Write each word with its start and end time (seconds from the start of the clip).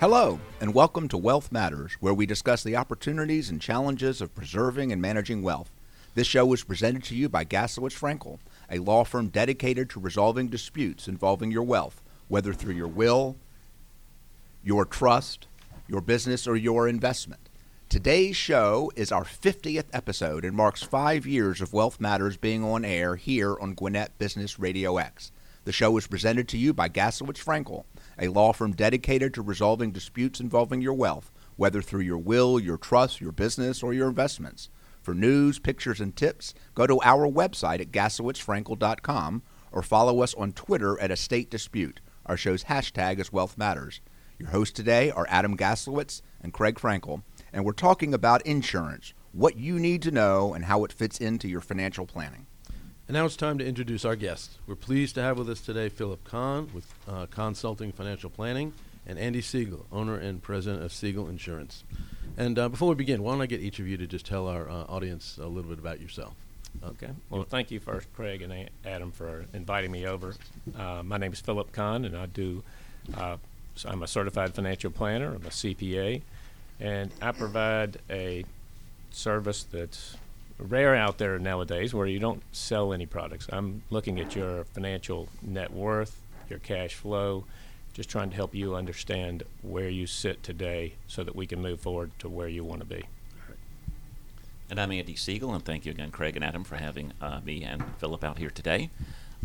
Hello, 0.00 0.40
and 0.62 0.72
welcome 0.72 1.08
to 1.08 1.18
Wealth 1.18 1.52
Matters, 1.52 1.92
where 2.00 2.14
we 2.14 2.24
discuss 2.24 2.62
the 2.62 2.74
opportunities 2.74 3.50
and 3.50 3.60
challenges 3.60 4.22
of 4.22 4.34
preserving 4.34 4.92
and 4.92 5.02
managing 5.02 5.42
wealth. 5.42 5.70
This 6.14 6.26
show 6.26 6.50
is 6.54 6.64
presented 6.64 7.04
to 7.04 7.14
you 7.14 7.28
by 7.28 7.44
Gaslowitz 7.44 7.92
Frankel, 7.92 8.38
a 8.70 8.78
law 8.78 9.04
firm 9.04 9.28
dedicated 9.28 9.90
to 9.90 10.00
resolving 10.00 10.48
disputes 10.48 11.06
involving 11.06 11.50
your 11.50 11.64
wealth, 11.64 12.00
whether 12.28 12.54
through 12.54 12.72
your 12.72 12.88
will, 12.88 13.36
your 14.64 14.86
trust, 14.86 15.48
your 15.86 16.00
business, 16.00 16.46
or 16.46 16.56
your 16.56 16.88
investment. 16.88 17.50
Today's 17.90 18.38
show 18.38 18.90
is 18.96 19.12
our 19.12 19.24
50th 19.24 19.88
episode 19.92 20.46
and 20.46 20.56
marks 20.56 20.82
five 20.82 21.26
years 21.26 21.60
of 21.60 21.74
Wealth 21.74 22.00
Matters 22.00 22.38
being 22.38 22.64
on 22.64 22.86
air 22.86 23.16
here 23.16 23.54
on 23.60 23.74
Gwinnett 23.74 24.16
Business 24.16 24.58
Radio 24.58 24.96
X. 24.96 25.30
The 25.64 25.72
show 25.72 25.94
is 25.98 26.06
presented 26.06 26.48
to 26.48 26.56
you 26.56 26.72
by 26.72 26.88
Gaslowitz 26.88 27.44
Frankel, 27.44 27.84
a 28.20 28.28
law 28.28 28.52
firm 28.52 28.72
dedicated 28.72 29.32
to 29.34 29.42
resolving 29.42 29.90
disputes 29.90 30.40
involving 30.40 30.82
your 30.82 30.94
wealth, 30.94 31.32
whether 31.56 31.80
through 31.80 32.02
your 32.02 32.18
will, 32.18 32.60
your 32.60 32.76
trust, 32.76 33.20
your 33.20 33.32
business, 33.32 33.82
or 33.82 33.94
your 33.94 34.08
investments. 34.08 34.68
For 35.02 35.14
news, 35.14 35.58
pictures, 35.58 36.00
and 36.00 36.14
tips, 36.14 36.52
go 36.74 36.86
to 36.86 37.00
our 37.02 37.26
website 37.26 37.80
at 37.80 37.90
gaslowitzfrankel.com 37.90 39.42
or 39.72 39.82
follow 39.82 40.20
us 40.20 40.34
on 40.34 40.52
Twitter 40.52 41.00
at 41.00 41.10
Estate 41.10 41.50
Dispute. 41.50 42.00
Our 42.26 42.36
show's 42.36 42.64
hashtag 42.64 43.18
is 43.18 43.32
Wealth 43.32 43.56
Matters. 43.56 44.00
Your 44.38 44.50
hosts 44.50 44.74
today 44.74 45.10
are 45.10 45.26
Adam 45.28 45.56
Gaslowitz 45.56 46.22
and 46.42 46.52
Craig 46.52 46.76
Frankel, 46.76 47.22
and 47.52 47.64
we're 47.64 47.72
talking 47.72 48.14
about 48.14 48.44
insurance, 48.46 49.14
what 49.32 49.56
you 49.56 49.78
need 49.78 50.02
to 50.02 50.10
know, 50.10 50.54
and 50.54 50.66
how 50.66 50.84
it 50.84 50.92
fits 50.92 51.18
into 51.18 51.48
your 51.48 51.60
financial 51.60 52.06
planning. 52.06 52.46
And 53.10 53.16
now 53.16 53.24
it's 53.24 53.34
time 53.34 53.58
to 53.58 53.66
introduce 53.66 54.04
our 54.04 54.14
guests. 54.14 54.56
We're 54.68 54.76
pleased 54.76 55.16
to 55.16 55.22
have 55.22 55.36
with 55.36 55.50
us 55.50 55.60
today 55.60 55.88
Philip 55.88 56.22
Kahn 56.22 56.70
with 56.72 56.94
uh, 57.08 57.26
Consulting 57.26 57.90
Financial 57.90 58.30
Planning 58.30 58.72
and 59.04 59.18
Andy 59.18 59.40
Siegel, 59.40 59.84
owner 59.90 60.14
and 60.14 60.40
president 60.40 60.84
of 60.84 60.92
Siegel 60.92 61.28
Insurance. 61.28 61.82
And 62.36 62.56
uh, 62.56 62.68
before 62.68 62.90
we 62.90 62.94
begin, 62.94 63.24
why 63.24 63.32
don't 63.32 63.42
I 63.42 63.46
get 63.46 63.62
each 63.62 63.80
of 63.80 63.88
you 63.88 63.96
to 63.96 64.06
just 64.06 64.26
tell 64.26 64.46
our 64.46 64.70
uh, 64.70 64.84
audience 64.84 65.38
a 65.42 65.48
little 65.48 65.68
bit 65.68 65.80
about 65.80 66.00
yourself? 66.00 66.34
Okay. 66.84 67.10
Well, 67.30 67.42
thank 67.42 67.72
you 67.72 67.80
first, 67.80 68.06
Craig 68.14 68.42
and 68.42 68.70
Adam, 68.84 69.10
for 69.10 69.44
inviting 69.52 69.90
me 69.90 70.06
over. 70.06 70.36
Uh, 70.78 71.02
my 71.02 71.16
name 71.16 71.32
is 71.32 71.40
Philip 71.40 71.72
Kahn, 71.72 72.04
and 72.04 72.16
I 72.16 72.26
do. 72.26 72.62
Uh, 73.16 73.38
so 73.74 73.88
I'm 73.88 74.04
a 74.04 74.06
certified 74.06 74.54
financial 74.54 74.92
planner. 74.92 75.34
I'm 75.34 75.44
a 75.46 75.50
CPA, 75.50 76.22
and 76.78 77.10
I 77.20 77.32
provide 77.32 77.98
a 78.08 78.44
service 79.10 79.64
that's 79.64 80.16
rare 80.60 80.94
out 80.94 81.18
there 81.18 81.38
nowadays, 81.38 81.94
where 81.94 82.06
you 82.06 82.18
don't 82.18 82.42
sell 82.52 82.92
any 82.92 83.06
products. 83.06 83.46
I'm 83.50 83.82
looking 83.90 84.20
at 84.20 84.34
your 84.34 84.64
financial 84.64 85.28
net 85.42 85.72
worth, 85.72 86.20
your 86.48 86.58
cash 86.58 86.94
flow, 86.94 87.44
just 87.92 88.08
trying 88.08 88.30
to 88.30 88.36
help 88.36 88.54
you 88.54 88.74
understand 88.74 89.42
where 89.62 89.88
you 89.88 90.06
sit 90.06 90.42
today, 90.42 90.94
so 91.06 91.24
that 91.24 91.34
we 91.34 91.46
can 91.46 91.60
move 91.60 91.80
forward 91.80 92.10
to 92.20 92.28
where 92.28 92.48
you 92.48 92.64
want 92.64 92.80
to 92.80 92.86
be. 92.86 93.04
And 94.70 94.80
I'm 94.80 94.92
Andy 94.92 95.16
Siegel, 95.16 95.52
and 95.52 95.64
thank 95.64 95.84
you 95.84 95.90
again, 95.90 96.12
Craig 96.12 96.36
and 96.36 96.44
Adam, 96.44 96.62
for 96.62 96.76
having 96.76 97.12
uh, 97.20 97.40
me 97.44 97.64
and 97.64 97.82
Philip 97.98 98.22
out 98.22 98.38
here 98.38 98.50
today. 98.50 98.90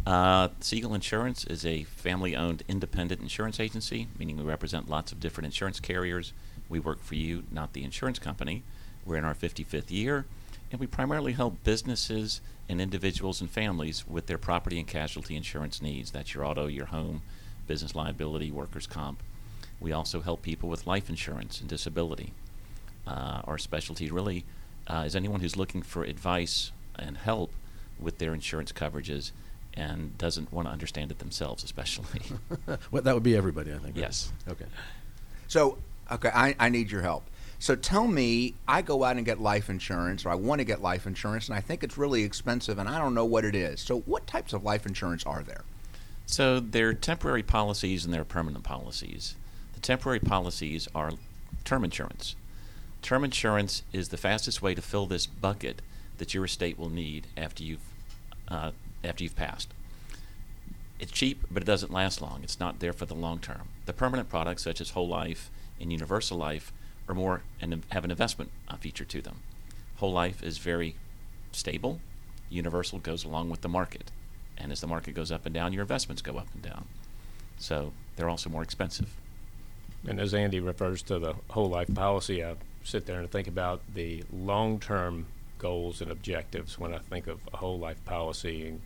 Uh, 0.05 0.49
Siegel 0.59 0.93
Insurance 0.93 1.45
is 1.45 1.65
a 1.65 1.83
family 1.83 2.35
owned 2.35 2.61
independent 2.67 3.21
insurance 3.21 3.59
agency, 3.59 4.07
meaning 4.19 4.37
we 4.37 4.43
represent 4.43 4.87
lots 4.87 5.11
of 5.11 5.19
different 5.19 5.45
insurance 5.45 5.79
carriers. 5.79 6.31
We 6.69 6.79
work 6.79 7.01
for 7.01 7.15
you, 7.15 7.43
not 7.51 7.73
the 7.73 7.83
insurance 7.83 8.19
company. 8.19 8.61
We're 9.03 9.17
in 9.17 9.25
our 9.25 9.33
55th 9.33 9.89
year, 9.89 10.25
and 10.71 10.79
we 10.79 10.87
primarily 10.87 11.33
help 11.33 11.63
businesses 11.63 12.41
and 12.67 12.81
individuals 12.81 13.41
and 13.41 13.49
families 13.49 14.07
with 14.07 14.27
their 14.27 14.37
property 14.37 14.79
and 14.79 14.87
casualty 14.87 15.35
insurance 15.35 15.81
needs. 15.81 16.11
That's 16.11 16.33
your 16.33 16.45
auto, 16.45 16.67
your 16.67 16.87
home, 16.87 17.21
business 17.67 17.95
liability, 17.95 18.51
workers' 18.51 18.87
comp. 18.87 19.21
We 19.79 19.91
also 19.91 20.21
help 20.21 20.41
people 20.41 20.69
with 20.69 20.87
life 20.87 21.09
insurance 21.09 21.59
and 21.59 21.69
disability. 21.69 22.33
Uh, 23.05 23.41
our 23.43 23.57
specialty 23.57 24.09
really 24.09 24.45
uh, 24.87 25.03
is 25.05 25.15
anyone 25.15 25.41
who's 25.41 25.55
looking 25.55 25.81
for 25.81 26.03
advice 26.03 26.71
and 26.97 27.17
help 27.17 27.51
with 27.99 28.17
their 28.17 28.33
insurance 28.33 28.71
coverages 28.71 29.31
and 29.73 30.17
doesn't 30.17 30.51
want 30.51 30.67
to 30.67 30.71
understand 30.71 31.11
it 31.11 31.19
themselves, 31.19 31.63
especially. 31.63 32.21
well, 32.91 33.01
that 33.01 33.13
would 33.13 33.23
be 33.23 33.35
everybody, 33.35 33.71
I 33.71 33.77
think. 33.77 33.95
right? 33.95 33.97
Yes. 33.97 34.31
Okay. 34.47 34.65
So, 35.47 35.77
okay, 36.11 36.31
I, 36.33 36.55
I 36.59 36.69
need 36.69 36.89
your 36.89 37.01
help. 37.01 37.23
So 37.65 37.75
tell 37.75 38.05
me, 38.05 38.53
I 38.67 38.83
go 38.83 39.03
out 39.03 39.17
and 39.17 39.25
get 39.25 39.41
life 39.41 39.71
insurance, 39.71 40.23
or 40.23 40.29
I 40.29 40.35
want 40.35 40.59
to 40.59 40.65
get 40.65 40.83
life 40.83 41.07
insurance, 41.07 41.47
and 41.47 41.57
I 41.57 41.61
think 41.61 41.83
it's 41.83 41.97
really 41.97 42.21
expensive, 42.21 42.77
and 42.77 42.87
I 42.87 42.99
don't 42.99 43.15
know 43.15 43.25
what 43.25 43.43
it 43.43 43.55
is. 43.55 43.81
So, 43.81 44.01
what 44.01 44.27
types 44.27 44.53
of 44.53 44.63
life 44.63 44.85
insurance 44.85 45.25
are 45.25 45.41
there? 45.41 45.63
So 46.27 46.59
there 46.59 46.89
are 46.89 46.93
temporary 46.93 47.41
policies 47.41 48.05
and 48.05 48.13
there 48.13 48.21
are 48.21 48.23
permanent 48.23 48.63
policies. 48.63 49.33
The 49.73 49.79
temporary 49.79 50.19
policies 50.19 50.87
are 50.93 51.13
term 51.63 51.83
insurance. 51.83 52.35
Term 53.01 53.23
insurance 53.23 53.81
is 53.91 54.09
the 54.09 54.17
fastest 54.17 54.61
way 54.61 54.75
to 54.75 54.81
fill 54.83 55.07
this 55.07 55.25
bucket 55.25 55.81
that 56.19 56.35
your 56.35 56.45
estate 56.45 56.77
will 56.77 56.91
need 56.91 57.25
after 57.35 57.63
you've 57.63 57.89
uh, 58.47 58.73
after 59.03 59.23
you've 59.23 59.35
passed. 59.35 59.73
It's 60.99 61.11
cheap, 61.11 61.43
but 61.49 61.63
it 61.63 61.65
doesn't 61.65 61.91
last 61.91 62.21
long. 62.21 62.41
It's 62.43 62.59
not 62.59 62.79
there 62.79 62.93
for 62.93 63.07
the 63.07 63.15
long 63.15 63.39
term. 63.39 63.69
The 63.87 63.93
permanent 63.93 64.29
products, 64.29 64.61
such 64.61 64.79
as 64.79 64.91
whole 64.91 65.07
life 65.07 65.49
and 65.81 65.91
universal 65.91 66.37
life, 66.37 66.71
are 67.07 67.15
more 67.15 67.41
and 67.61 67.83
have 67.89 68.03
an 68.03 68.11
investment 68.11 68.51
uh, 68.67 68.75
feature 68.77 69.05
to 69.05 69.21
them. 69.21 69.41
Whole 69.97 70.11
life 70.11 70.43
is 70.43 70.57
very 70.57 70.95
stable. 71.51 71.99
Universal 72.49 72.99
goes 72.99 73.23
along 73.23 73.49
with 73.49 73.61
the 73.61 73.69
market, 73.69 74.11
and 74.57 74.71
as 74.71 74.81
the 74.81 74.87
market 74.87 75.13
goes 75.13 75.31
up 75.31 75.45
and 75.45 75.53
down, 75.53 75.73
your 75.73 75.81
investments 75.81 76.21
go 76.21 76.37
up 76.37 76.47
and 76.53 76.61
down. 76.61 76.85
So 77.57 77.93
they're 78.15 78.29
also 78.29 78.49
more 78.49 78.63
expensive. 78.63 79.09
And 80.07 80.19
as 80.19 80.33
Andy 80.33 80.59
refers 80.59 81.01
to 81.03 81.19
the 81.19 81.35
whole 81.49 81.69
life 81.69 81.93
policy, 81.93 82.43
I 82.43 82.55
sit 82.83 83.05
there 83.05 83.19
and 83.19 83.31
think 83.31 83.47
about 83.47 83.81
the 83.93 84.23
long 84.31 84.79
term 84.79 85.25
goals 85.57 86.01
and 86.01 86.11
objectives 86.11 86.77
when 86.77 86.93
I 86.93 86.99
think 86.99 87.27
of 87.27 87.39
a 87.53 87.57
whole 87.57 87.79
life 87.79 88.03
policy. 88.05 88.67
And 88.67 88.81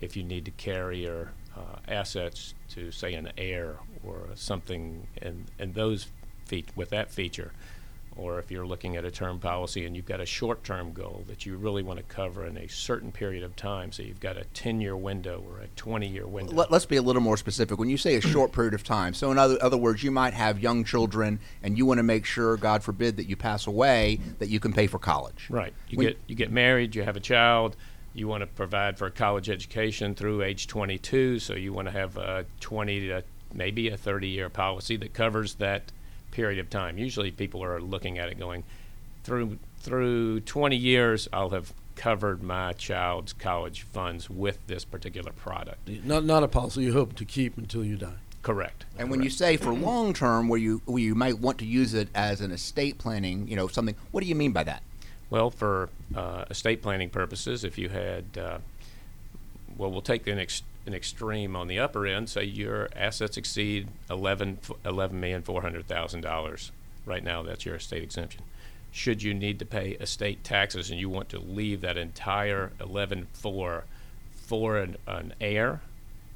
if 0.00 0.16
you 0.16 0.22
need 0.22 0.44
to 0.44 0.50
carry 0.52 1.02
your 1.02 1.32
uh, 1.56 1.78
assets 1.88 2.54
to, 2.70 2.92
say, 2.92 3.14
an 3.14 3.32
heir 3.36 3.76
or 4.04 4.28
something, 4.36 5.06
and, 5.20 5.46
and 5.58 5.74
those 5.74 6.06
feat 6.50 6.68
with 6.74 6.90
that 6.90 7.12
feature, 7.12 7.52
or 8.16 8.40
if 8.40 8.50
you're 8.50 8.66
looking 8.66 8.96
at 8.96 9.04
a 9.04 9.10
term 9.10 9.38
policy 9.38 9.86
and 9.86 9.94
you've 9.94 10.04
got 10.04 10.20
a 10.20 10.26
short 10.26 10.64
term 10.64 10.92
goal 10.92 11.22
that 11.28 11.46
you 11.46 11.56
really 11.56 11.80
want 11.82 11.96
to 11.98 12.02
cover 12.02 12.44
in 12.44 12.56
a 12.56 12.68
certain 12.68 13.12
period 13.12 13.44
of 13.44 13.54
time, 13.54 13.92
so 13.92 14.02
you've 14.02 14.18
got 14.18 14.36
a 14.36 14.42
10 14.52 14.80
year 14.80 14.96
window 14.96 15.44
or 15.48 15.60
a 15.60 15.68
20 15.76 16.08
year 16.08 16.26
window. 16.26 16.52
Let, 16.52 16.72
us 16.72 16.84
be 16.84 16.96
a 16.96 17.02
little 17.02 17.22
more 17.22 17.36
specific. 17.36 17.78
When 17.78 17.88
you 17.88 17.96
say 17.96 18.16
a 18.16 18.20
short 18.20 18.50
period 18.50 18.74
of 18.74 18.82
time, 18.82 19.14
so 19.14 19.30
in 19.30 19.38
other, 19.38 19.58
other 19.62 19.76
words, 19.76 20.02
you 20.02 20.10
might 20.10 20.34
have 20.34 20.58
young 20.58 20.82
children, 20.82 21.38
and 21.62 21.78
you 21.78 21.86
want 21.86 21.98
to 21.98 22.02
make 22.02 22.24
sure, 22.24 22.56
God 22.56 22.82
forbid, 22.82 23.16
that 23.18 23.28
you 23.28 23.36
pass 23.36 23.68
away, 23.68 24.18
that 24.40 24.48
you 24.48 24.58
can 24.58 24.72
pay 24.72 24.88
for 24.88 24.98
college. 24.98 25.46
Right. 25.48 25.72
You 25.88 25.98
When- 25.98 26.06
get 26.08 26.18
you 26.26 26.34
get 26.34 26.50
married, 26.50 26.96
you 26.96 27.04
have 27.04 27.16
a 27.16 27.20
child, 27.20 27.76
you 28.12 28.26
want 28.26 28.40
to 28.40 28.48
provide 28.48 28.98
for 28.98 29.06
a 29.06 29.10
college 29.12 29.48
education 29.48 30.16
through 30.16 30.42
age 30.42 30.66
22, 30.66 31.38
so 31.38 31.54
you 31.54 31.72
want 31.72 31.86
to 31.86 31.92
have 31.92 32.16
a 32.16 32.44
20 32.58 33.06
to 33.06 33.22
maybe 33.54 33.88
a 33.88 33.96
30 33.96 34.28
year 34.28 34.48
policy 34.48 34.96
that 34.96 35.14
covers 35.14 35.54
that 35.54 35.92
period 36.30 36.58
of 36.58 36.70
time. 36.70 36.98
Usually 36.98 37.30
people 37.30 37.62
are 37.62 37.80
looking 37.80 38.18
at 38.18 38.28
it 38.28 38.38
going 38.38 38.64
through 39.24 39.58
through 39.80 40.40
20 40.40 40.76
years 40.76 41.28
I'll 41.32 41.50
have 41.50 41.72
covered 41.96 42.42
my 42.42 42.72
child's 42.72 43.32
college 43.32 43.82
funds 43.82 44.30
with 44.30 44.58
this 44.66 44.84
particular 44.84 45.32
product. 45.32 45.88
Not, 46.04 46.24
not 46.24 46.42
a 46.42 46.48
policy 46.48 46.82
you 46.82 46.92
hope 46.92 47.14
to 47.16 47.24
keep 47.24 47.58
until 47.58 47.84
you 47.84 47.96
die. 47.96 48.14
Correct. 48.42 48.86
And 48.98 49.10
when 49.10 49.22
you 49.22 49.28
say 49.28 49.58
for 49.58 49.72
long 49.72 50.14
term, 50.14 50.48
where 50.48 50.58
you 50.58 50.80
where 50.86 51.02
you 51.02 51.14
might 51.14 51.38
want 51.38 51.58
to 51.58 51.66
use 51.66 51.92
it 51.92 52.08
as 52.14 52.40
an 52.40 52.52
estate 52.52 52.96
planning, 52.96 53.46
you 53.48 53.54
know, 53.54 53.68
something. 53.68 53.94
What 54.12 54.22
do 54.22 54.26
you 54.26 54.34
mean 54.34 54.52
by 54.52 54.64
that? 54.64 54.82
Well, 55.28 55.50
for 55.50 55.90
uh, 56.16 56.46
estate 56.48 56.80
planning 56.80 57.10
purposes, 57.10 57.64
if 57.64 57.76
you 57.76 57.90
had, 57.90 58.24
uh, 58.38 58.58
well, 59.76 59.90
we'll 59.90 60.00
take 60.00 60.24
the 60.24 60.32
ex- 60.32 60.62
an 60.86 60.94
extreme 60.94 61.54
on 61.56 61.68
the 61.68 61.78
upper 61.78 62.06
end. 62.06 62.28
Say 62.28 62.44
your 62.44 62.88
assets 62.96 63.36
exceed 63.36 63.88
eleven 64.08 64.58
eleven 64.84 65.20
million 65.20 65.42
four 65.42 65.62
hundred 65.62 65.86
thousand 65.86 66.22
dollars. 66.22 66.72
Right 67.06 67.24
now, 67.24 67.42
that's 67.42 67.64
your 67.64 67.76
estate 67.76 68.02
exemption. 68.02 68.42
Should 68.92 69.22
you 69.22 69.34
need 69.34 69.58
to 69.60 69.64
pay 69.64 69.90
estate 69.92 70.42
taxes 70.42 70.90
and 70.90 70.98
you 70.98 71.08
want 71.08 71.28
to 71.30 71.38
leave 71.38 71.80
that 71.82 71.96
entire 71.96 72.72
eleven 72.80 73.28
four 73.32 73.84
for 74.34 74.78
an, 74.78 74.96
an 75.06 75.32
heir, 75.40 75.80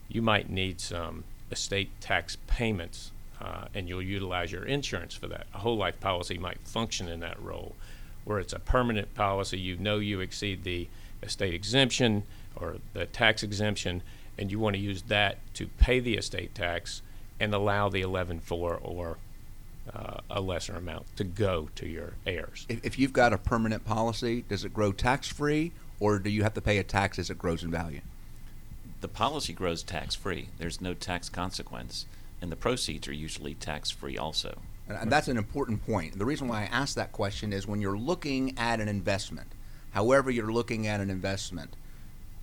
you 0.08 0.22
might 0.22 0.48
need 0.48 0.80
some 0.80 1.24
estate 1.50 1.90
tax 2.00 2.36
payments, 2.46 3.10
uh, 3.40 3.64
and 3.74 3.88
you'll 3.88 4.02
utilize 4.02 4.52
your 4.52 4.64
insurance 4.64 5.14
for 5.14 5.26
that. 5.26 5.46
A 5.52 5.58
whole 5.58 5.76
life 5.76 5.98
policy 5.98 6.38
might 6.38 6.60
function 6.64 7.08
in 7.08 7.20
that 7.20 7.42
role, 7.42 7.74
where 8.24 8.38
it's 8.38 8.52
a 8.52 8.60
permanent 8.60 9.14
policy. 9.14 9.58
You 9.58 9.76
know 9.76 9.98
you 9.98 10.20
exceed 10.20 10.62
the 10.62 10.86
estate 11.22 11.54
exemption 11.54 12.22
or 12.54 12.76
the 12.92 13.06
tax 13.06 13.42
exemption, 13.42 14.02
and 14.38 14.50
you 14.50 14.58
want 14.58 14.76
to 14.76 14.80
use 14.80 15.02
that 15.02 15.38
to 15.54 15.66
pay 15.66 16.00
the 16.00 16.16
estate 16.16 16.54
tax 16.54 17.02
and 17.40 17.54
allow 17.54 17.88
the 17.88 18.02
11.4 18.02 18.78
or 18.82 19.18
uh, 19.92 20.18
a 20.30 20.40
lesser 20.40 20.74
amount 20.74 21.04
to 21.16 21.24
go 21.24 21.68
to 21.74 21.86
your 21.86 22.14
heirs. 22.26 22.66
If, 22.68 22.84
if 22.84 22.98
you've 22.98 23.12
got 23.12 23.32
a 23.32 23.38
permanent 23.38 23.84
policy, 23.84 24.44
does 24.48 24.64
it 24.64 24.72
grow 24.72 24.92
tax 24.92 25.28
free, 25.28 25.72
or 26.00 26.18
do 26.18 26.30
you 26.30 26.42
have 26.42 26.54
to 26.54 26.60
pay 26.60 26.78
a 26.78 26.84
tax 26.84 27.18
as 27.18 27.30
it 27.30 27.38
grows 27.38 27.62
in 27.62 27.70
value? 27.70 28.00
The 29.00 29.08
policy 29.08 29.52
grows 29.52 29.82
tax 29.82 30.14
free. 30.14 30.48
There's 30.58 30.80
no 30.80 30.94
tax 30.94 31.28
consequence, 31.28 32.06
and 32.40 32.50
the 32.50 32.56
proceeds 32.56 33.06
are 33.08 33.12
usually 33.12 33.54
tax 33.54 33.90
free 33.90 34.16
also. 34.16 34.58
And, 34.88 34.96
and 34.98 35.12
that's 35.12 35.28
an 35.28 35.36
important 35.36 35.84
point. 35.84 36.18
The 36.18 36.24
reason 36.24 36.48
why 36.48 36.62
I 36.62 36.64
ask 36.64 36.94
that 36.96 37.12
question 37.12 37.52
is 37.52 37.66
when 37.66 37.80
you're 37.80 37.98
looking 37.98 38.56
at 38.58 38.80
an 38.80 38.88
investment, 38.88 39.48
however 39.90 40.30
you're 40.30 40.52
looking 40.52 40.86
at 40.86 41.00
an 41.00 41.10
investment, 41.10 41.76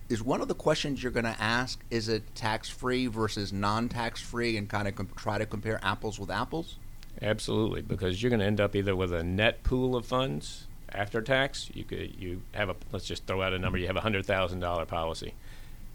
is 0.08 0.22
one 0.22 0.40
of 0.40 0.48
the 0.48 0.54
questions 0.54 1.02
you're 1.02 1.12
going 1.12 1.24
to 1.24 1.40
ask 1.40 1.80
is 1.90 2.08
it 2.08 2.34
tax 2.34 2.68
free 2.68 3.06
versus 3.06 3.52
non 3.52 3.88
tax 3.88 4.20
free 4.20 4.56
and 4.56 4.68
kind 4.68 4.88
of 4.88 5.16
try 5.16 5.38
to 5.38 5.46
compare 5.46 5.80
apples 5.82 6.18
with 6.18 6.30
apples? 6.30 6.76
Absolutely, 7.20 7.82
because 7.82 8.22
you're 8.22 8.30
going 8.30 8.40
to 8.40 8.46
end 8.46 8.60
up 8.60 8.74
either 8.74 8.96
with 8.96 9.12
a 9.12 9.22
net 9.22 9.62
pool 9.62 9.94
of 9.94 10.06
funds 10.06 10.66
after 10.94 11.20
tax. 11.20 11.70
You 11.74 11.84
could 11.84 12.14
you 12.18 12.42
have 12.52 12.68
a 12.68 12.76
let's 12.90 13.06
just 13.06 13.26
throw 13.26 13.42
out 13.42 13.52
a 13.52 13.58
number. 13.58 13.78
You 13.78 13.86
have 13.86 13.96
a 13.96 14.00
hundred 14.00 14.26
thousand 14.26 14.60
dollar 14.60 14.86
policy. 14.86 15.34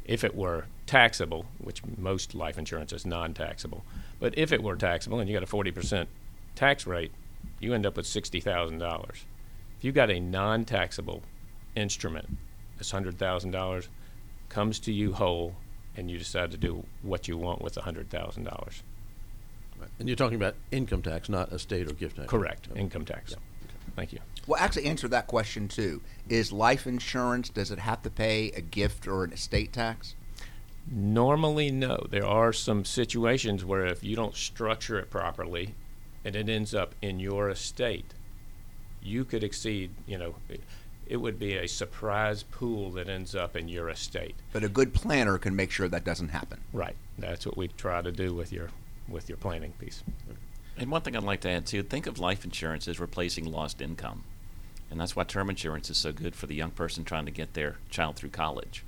If 0.06 0.24
it 0.24 0.36
were 0.36 0.66
taxable, 0.86 1.46
which 1.58 1.82
most 1.98 2.34
life 2.34 2.58
insurance 2.58 2.94
is 2.94 3.06
non-taxable, 3.06 3.84
but 4.22 4.38
if 4.38 4.54
it 4.54 4.64
were 4.64 4.78
taxable 4.78 5.20
and 5.20 5.30
you 5.30 5.36
got 5.36 5.44
a 5.44 5.48
forty 5.48 5.72
percent 5.72 6.10
tax 6.56 6.88
rate, 6.88 7.12
you 7.60 7.74
end 7.74 7.86
up 7.86 7.98
with 7.98 8.08
sixty 8.08 8.40
thousand 8.40 8.78
dollars. 8.78 9.26
If 9.78 9.84
you 9.84 9.92
got 9.92 10.10
a 10.10 10.20
non-taxable 10.20 11.24
instrument, 11.76 12.38
this 12.78 12.92
hundred 12.92 13.18
thousand 13.18 13.52
dollars 13.52 13.90
comes 14.50 14.80
to 14.80 14.92
you 14.94 15.14
whole, 15.14 15.56
and 15.96 16.10
you 16.10 16.18
decide 16.18 16.52
to 16.52 16.58
do 16.58 16.86
what 17.02 17.28
you 17.28 17.38
want 17.38 17.62
with 17.62 17.76
a 17.78 17.82
hundred 17.82 18.10
thousand 18.10 18.44
dollars. 18.46 18.84
And 20.00 20.08
you're 20.10 20.16
talking 20.16 20.36
about 20.38 20.56
income 20.72 21.02
tax, 21.02 21.30
not 21.30 21.52
estate 21.52 21.90
or 21.90 21.94
gift 21.94 22.16
tax. 22.16 22.28
Correct, 22.30 22.68
Yep. 22.70 22.78
income 22.78 23.06
tax. 23.06 23.32
Yep. 23.32 23.40
Thank 23.96 24.14
you. 24.14 24.20
Well, 24.48 24.60
actually, 24.62 24.86
answer 24.86 25.08
that 25.10 25.28
question 25.28 25.68
too. 25.68 26.02
Is 26.30 26.52
life 26.52 26.88
insurance, 26.88 27.50
does 27.50 27.72
it 27.72 27.80
have 27.80 28.02
to 28.04 28.10
pay 28.10 28.50
a 28.52 28.62
gift 28.62 29.08
or 29.08 29.24
an 29.24 29.34
estate 29.34 29.74
tax? 29.74 30.16
Normally, 30.90 31.70
no. 31.70 32.06
There 32.10 32.26
are 32.26 32.54
some 32.54 32.86
situations 32.86 33.66
where 33.66 33.86
if 33.86 34.04
you 34.04 34.16
don't 34.16 34.36
structure 34.36 34.98
it 34.98 35.10
properly 35.10 35.76
and 36.24 36.36
it 36.36 36.48
ends 36.48 36.74
up 36.74 36.96
in 37.02 37.20
your 37.20 37.50
estate, 37.50 38.14
you 39.02 39.26
could 39.26 39.44
exceed, 39.44 39.92
you 40.06 40.18
know, 40.18 40.36
it, 41.08 41.14
it 41.14 41.18
would 41.18 41.40
be 41.40 41.56
a 41.56 41.68
surprise 41.68 42.44
pool 42.44 42.92
that 42.92 43.10
ends 43.10 43.36
up 43.36 43.56
in 43.56 43.68
your 43.68 43.90
estate. 43.90 44.36
But 44.54 44.64
a 44.64 44.70
good 44.70 44.94
planner 44.94 45.38
can 45.38 45.56
make 45.56 45.72
sure 45.72 45.88
that 45.88 46.04
doesn't 46.04 46.30
happen. 46.30 46.62
Right. 46.74 46.96
That's 47.18 47.46
what 47.46 47.58
we 47.58 47.68
try 47.70 48.02
to 48.02 48.12
do 48.12 48.34
with 48.34 48.52
your 48.52 48.70
with 49.08 49.30
your 49.30 49.38
planning 49.38 49.74
piece. 49.80 50.04
And 50.78 50.92
one 50.92 51.02
thing 51.02 51.16
I'd 51.16 51.24
like 51.24 51.42
to 51.42 51.50
add 51.50 51.66
too, 51.66 51.82
think 51.82 52.08
of 52.08 52.20
life 52.20 52.44
insurance 52.44 52.88
as 52.88 53.00
replacing 53.00 53.52
lost 53.52 53.82
income. 53.82 54.24
And 54.92 55.00
that's 55.00 55.16
why 55.16 55.24
term 55.24 55.50
insurance 55.50 55.90
is 55.90 55.98
so 55.98 56.12
good 56.12 56.36
for 56.36 56.46
the 56.46 56.56
young 56.56 56.72
person 56.72 57.04
trying 57.04 57.26
to 57.26 57.32
get 57.32 57.54
their 57.54 57.78
child 57.90 58.16
through 58.16 58.30
college. 58.30 58.84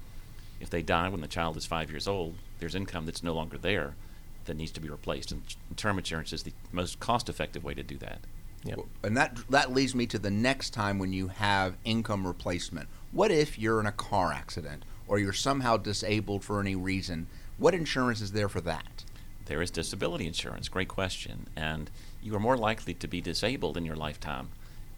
If 0.60 0.70
they 0.70 0.82
die 0.82 1.10
when 1.10 1.22
the 1.22 1.28
child 1.28 1.58
is 1.58 1.66
five 1.66 1.90
years 1.90 2.08
old, 2.08 2.36
there's 2.60 2.76
income 2.76 3.06
that's 3.06 3.24
no 3.24 3.34
longer 3.34 3.58
there 3.58 3.96
that 4.46 4.58
needs 4.58 4.72
to 4.72 4.82
be 4.82 4.90
replaced. 4.90 5.32
And 5.32 5.42
term 5.78 5.98
insurance 5.98 6.34
is 6.34 6.44
the 6.44 6.54
most 6.72 7.00
cost 7.00 7.30
effective 7.30 7.64
way 7.64 7.74
to 7.74 7.84
do 7.84 7.98
that. 7.98 8.20
Yep. 8.64 8.80
And 9.04 9.18
that 9.18 9.38
that 9.50 9.74
leads 9.74 9.96
me 9.96 10.06
to 10.08 10.20
the 10.20 10.32
next 10.32 10.72
time 10.72 11.00
when 11.00 11.14
you 11.14 11.30
have 11.30 11.78
income 11.86 12.28
replacement. 12.28 12.90
What 13.12 13.32
if 13.32 13.58
you're 13.58 13.80
in 13.80 13.86
a 13.86 13.92
car 13.92 14.32
accident 14.32 14.84
or 15.08 15.20
you're 15.20 15.34
somehow 15.34 15.78
disabled 15.78 16.44
for 16.44 16.60
any 16.60 16.76
reason? 16.76 17.28
What 17.58 17.74
insurance 17.74 18.22
is 18.22 18.32
there 18.32 18.50
for 18.50 18.62
that? 18.62 19.04
There 19.46 19.62
is 19.62 19.72
disability 19.72 20.28
insurance. 20.28 20.70
Great 20.70 20.90
question. 20.90 21.48
And 21.56 21.90
you 22.22 22.36
are 22.36 22.40
more 22.40 22.58
likely 22.58 22.94
to 22.94 23.08
be 23.08 23.20
disabled 23.20 23.78
in 23.78 23.86
your 23.86 23.96
lifetime 23.96 24.50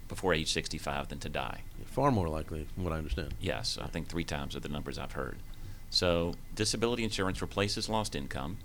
before 0.10 0.34
age 0.34 0.52
65 0.52 1.08
than 1.08 1.20
to 1.20 1.30
die. 1.30 1.62
Far 1.86 2.12
more 2.12 2.28
likely, 2.28 2.68
from 2.76 2.84
what 2.84 2.92
I 2.92 2.98
understand. 2.98 3.34
Yes, 3.40 3.78
I 3.82 3.88
think 3.88 4.10
three 4.10 4.26
times 4.26 4.56
are 4.56 4.60
the 4.60 4.68
numbers 4.68 5.00
I've 5.00 5.14
heard. 5.14 5.38
So, 5.90 6.34
disability 6.54 7.06
insurance 7.06 7.42
replaces 7.42 7.88
lost 7.88 8.14
income. 8.14 8.58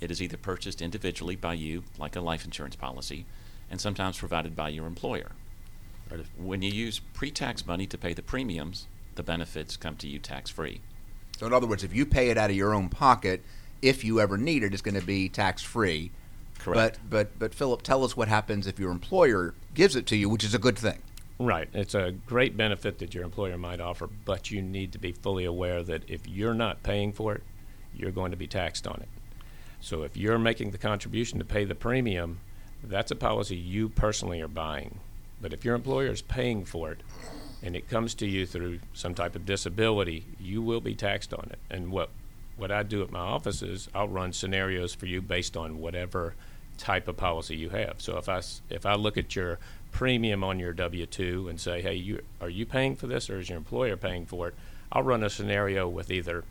It 0.00 0.10
is 0.10 0.20
either 0.20 0.36
purchased 0.36 0.82
individually 0.82 1.36
by 1.36 1.54
you, 1.54 1.84
like 1.96 2.16
a 2.16 2.20
life 2.20 2.44
insurance 2.44 2.74
policy, 2.74 3.24
and 3.70 3.80
sometimes 3.80 4.18
provided 4.18 4.56
by 4.56 4.68
your 4.68 4.86
employer. 4.86 5.30
Right, 6.10 6.24
When 6.36 6.62
you 6.62 6.70
use 6.70 6.98
pre 6.98 7.30
tax 7.30 7.66
money 7.66 7.86
to 7.86 7.96
pay 7.96 8.12
the 8.12 8.22
premiums, 8.22 8.86
the 9.14 9.22
benefits 9.22 9.76
come 9.76 9.96
to 9.96 10.08
you 10.08 10.18
tax 10.18 10.50
free. 10.50 10.80
So 11.38 11.46
in 11.46 11.52
other 11.52 11.66
words, 11.66 11.84
if 11.84 11.94
you 11.94 12.04
pay 12.04 12.30
it 12.30 12.36
out 12.36 12.50
of 12.50 12.56
your 12.56 12.74
own 12.74 12.88
pocket, 12.88 13.42
if 13.80 14.04
you 14.04 14.20
ever 14.20 14.36
need 14.36 14.62
it, 14.62 14.72
it's 14.72 14.82
going 14.82 15.00
to 15.00 15.06
be 15.06 15.28
tax 15.28 15.62
free. 15.62 16.10
Correct. 16.58 16.98
But 17.08 17.10
but 17.10 17.38
but 17.38 17.54
Philip, 17.54 17.82
tell 17.82 18.04
us 18.04 18.16
what 18.16 18.28
happens 18.28 18.66
if 18.66 18.78
your 18.78 18.90
employer 18.90 19.54
gives 19.72 19.96
it 19.96 20.06
to 20.06 20.16
you, 20.16 20.28
which 20.28 20.44
is 20.44 20.54
a 20.54 20.58
good 20.58 20.78
thing. 20.78 20.98
Right. 21.38 21.68
It's 21.72 21.94
a 21.94 22.12
great 22.26 22.54
benefit 22.58 22.98
that 22.98 23.14
your 23.14 23.24
employer 23.24 23.56
might 23.56 23.80
offer, 23.80 24.06
but 24.26 24.50
you 24.50 24.60
need 24.60 24.92
to 24.92 24.98
be 24.98 25.12
fully 25.12 25.46
aware 25.46 25.82
that 25.82 26.02
if 26.06 26.28
you're 26.28 26.52
not 26.52 26.82
paying 26.82 27.14
for 27.14 27.34
it, 27.34 27.42
you're 27.94 28.10
going 28.10 28.30
to 28.32 28.36
be 28.36 28.46
taxed 28.46 28.86
on 28.86 29.00
it. 29.00 29.08
So 29.80 30.02
if 30.02 30.18
you're 30.18 30.38
making 30.38 30.72
the 30.72 30.78
contribution 30.78 31.38
to 31.38 31.44
pay 31.46 31.64
the 31.64 31.74
premium, 31.74 32.40
that's 32.82 33.10
a 33.10 33.16
policy 33.16 33.56
you 33.56 33.88
personally 33.88 34.40
are 34.40 34.48
buying. 34.48 35.00
But 35.40 35.52
if 35.52 35.64
your 35.64 35.74
employer 35.74 36.08
is 36.08 36.22
paying 36.22 36.64
for 36.64 36.92
it 36.92 37.00
and 37.62 37.76
it 37.76 37.88
comes 37.88 38.14
to 38.14 38.26
you 38.26 38.46
through 38.46 38.80
some 38.92 39.14
type 39.14 39.36
of 39.36 39.46
disability, 39.46 40.24
you 40.38 40.62
will 40.62 40.80
be 40.80 40.94
taxed 40.94 41.32
on 41.34 41.48
it. 41.50 41.58
And 41.70 41.90
what 41.90 42.10
what 42.56 42.70
I 42.70 42.82
do 42.82 43.02
at 43.02 43.10
my 43.10 43.20
office 43.20 43.62
is 43.62 43.88
I'll 43.94 44.08
run 44.08 44.34
scenarios 44.34 44.94
for 44.94 45.06
you 45.06 45.22
based 45.22 45.56
on 45.56 45.78
whatever 45.78 46.34
type 46.76 47.08
of 47.08 47.16
policy 47.16 47.56
you 47.56 47.70
have. 47.70 47.96
So 47.98 48.18
if 48.18 48.28
I 48.28 48.42
if 48.68 48.84
I 48.84 48.94
look 48.94 49.16
at 49.16 49.34
your 49.34 49.58
premium 49.92 50.44
on 50.44 50.58
your 50.58 50.72
W 50.72 51.06
two 51.06 51.48
and 51.48 51.60
say, 51.60 51.80
hey, 51.80 51.94
you 51.94 52.22
are 52.40 52.50
you 52.50 52.66
paying 52.66 52.96
for 52.96 53.06
this 53.06 53.30
or 53.30 53.38
is 53.38 53.48
your 53.48 53.58
employer 53.58 53.96
paying 53.96 54.26
for 54.26 54.48
it? 54.48 54.54
I'll 54.92 55.02
run 55.02 55.22
a 55.22 55.30
scenario 55.30 55.88
with 55.88 56.10
either 56.10 56.44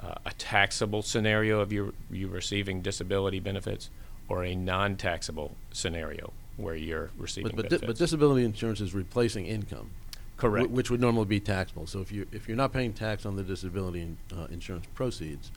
uh, 0.00 0.14
a 0.24 0.32
taxable 0.34 1.02
scenario 1.02 1.60
of 1.60 1.72
you 1.72 1.94
you 2.10 2.28
receiving 2.28 2.80
disability 2.80 3.40
benefits 3.40 3.90
or 4.30 4.44
a 4.44 4.54
non-taxable 4.54 5.54
scenario 5.72 6.32
where 6.56 6.76
you're 6.76 7.10
receiving 7.18 7.48
But, 7.50 7.56
but, 7.56 7.62
di- 7.64 7.68
benefits. 7.70 7.86
but 7.88 7.98
disability 7.98 8.44
insurance 8.44 8.80
is 8.80 8.94
replacing 8.94 9.44
income. 9.46 9.90
Correct. 10.36 10.68
wh- 10.68 10.72
Which 10.72 10.88
would 10.90 11.00
normally 11.00 11.26
be 11.26 11.40
taxable. 11.40 11.86
So 11.86 12.00
if 12.00 12.12
you, 12.12 12.26
if 12.32 12.46
you're 12.48 12.56
not 12.56 12.72
paying 12.72 12.92
tax 12.92 13.26
on 13.26 13.36
the 13.36 13.42
disability 13.42 14.02
in- 14.02 14.16
uh, 14.34 14.46
insurance 14.50 14.86
proceeds, 14.94 15.50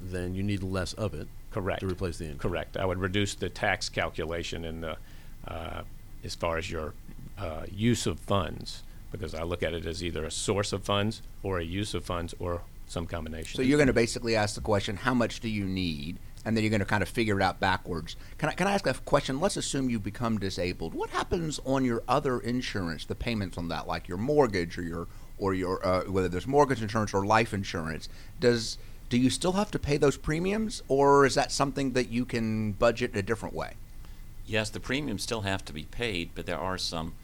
then 0.00 0.34
you 0.34 0.42
need 0.42 0.62
less 0.62 0.92
of 0.92 1.14
it. 1.14 1.26
Correct. 1.50 1.80
To 1.80 1.86
replace 1.88 2.18
the 2.18 2.26
income. 2.26 2.38
Correct. 2.50 2.76
I 2.76 2.84
would 2.84 2.98
reduce 2.98 3.34
the 3.34 3.48
tax 3.48 3.88
calculation 3.88 4.64
in 4.66 4.82
the, 4.82 4.96
uh, 5.48 5.82
as 6.22 6.34
far 6.34 6.58
as 6.58 6.70
your 6.70 6.92
uh, 7.38 7.62
use 7.72 8.06
of 8.06 8.20
funds, 8.20 8.82
because 9.10 9.34
I 9.34 9.42
look 9.44 9.62
at 9.62 9.72
it 9.72 9.86
as 9.86 10.04
either 10.04 10.24
a 10.26 10.30
source 10.30 10.72
of 10.74 10.84
funds 10.84 11.22
or 11.42 11.58
a 11.58 11.64
use 11.64 11.94
of 11.94 12.04
funds 12.04 12.34
or 12.38 12.60
some 12.86 13.06
combination. 13.06 13.56
So 13.56 13.62
you're 13.62 13.78
going 13.78 13.86
to 13.86 13.92
basically 13.94 14.36
ask 14.36 14.54
the 14.54 14.60
question, 14.60 14.96
how 14.96 15.14
much 15.14 15.40
do 15.40 15.48
you 15.48 15.64
need? 15.64 16.18
And 16.44 16.56
then 16.56 16.64
you're 16.64 16.70
going 16.70 16.80
to 16.80 16.86
kind 16.86 17.02
of 17.02 17.08
figure 17.08 17.38
it 17.38 17.42
out 17.42 17.60
backwards. 17.60 18.16
Can 18.38 18.48
I, 18.48 18.52
can 18.52 18.66
I 18.66 18.72
ask 18.72 18.86
a 18.86 18.94
question? 18.94 19.40
Let's 19.40 19.56
assume 19.56 19.90
you 19.90 19.98
become 19.98 20.38
disabled. 20.38 20.94
What 20.94 21.10
happens 21.10 21.60
on 21.64 21.84
your 21.84 22.02
other 22.08 22.38
insurance, 22.38 23.04
the 23.04 23.14
payments 23.14 23.58
on 23.58 23.68
that, 23.68 23.86
like 23.86 24.08
your 24.08 24.18
mortgage 24.18 24.78
or 24.78 24.82
your 24.82 25.08
or 25.36 25.54
your 25.54 25.84
uh, 25.86 26.04
whether 26.04 26.28
there's 26.28 26.46
mortgage 26.46 26.82
insurance 26.82 27.12
or 27.12 27.26
life 27.26 27.52
insurance? 27.52 28.08
Does 28.40 28.78
do 29.08 29.16
you 29.16 29.30
still 29.30 29.52
have 29.52 29.70
to 29.70 29.78
pay 29.78 29.96
those 29.96 30.16
premiums, 30.16 30.82
or 30.86 31.24
is 31.24 31.34
that 31.34 31.50
something 31.50 31.92
that 31.92 32.10
you 32.10 32.24
can 32.24 32.72
budget 32.72 33.16
a 33.16 33.22
different 33.22 33.54
way? 33.54 33.74
Yes, 34.46 34.70
the 34.70 34.80
premiums 34.80 35.22
still 35.22 35.42
have 35.42 35.64
to 35.66 35.72
be 35.72 35.84
paid, 35.84 36.30
but 36.34 36.46
there 36.46 36.58
are 36.58 36.78
some 36.78 37.14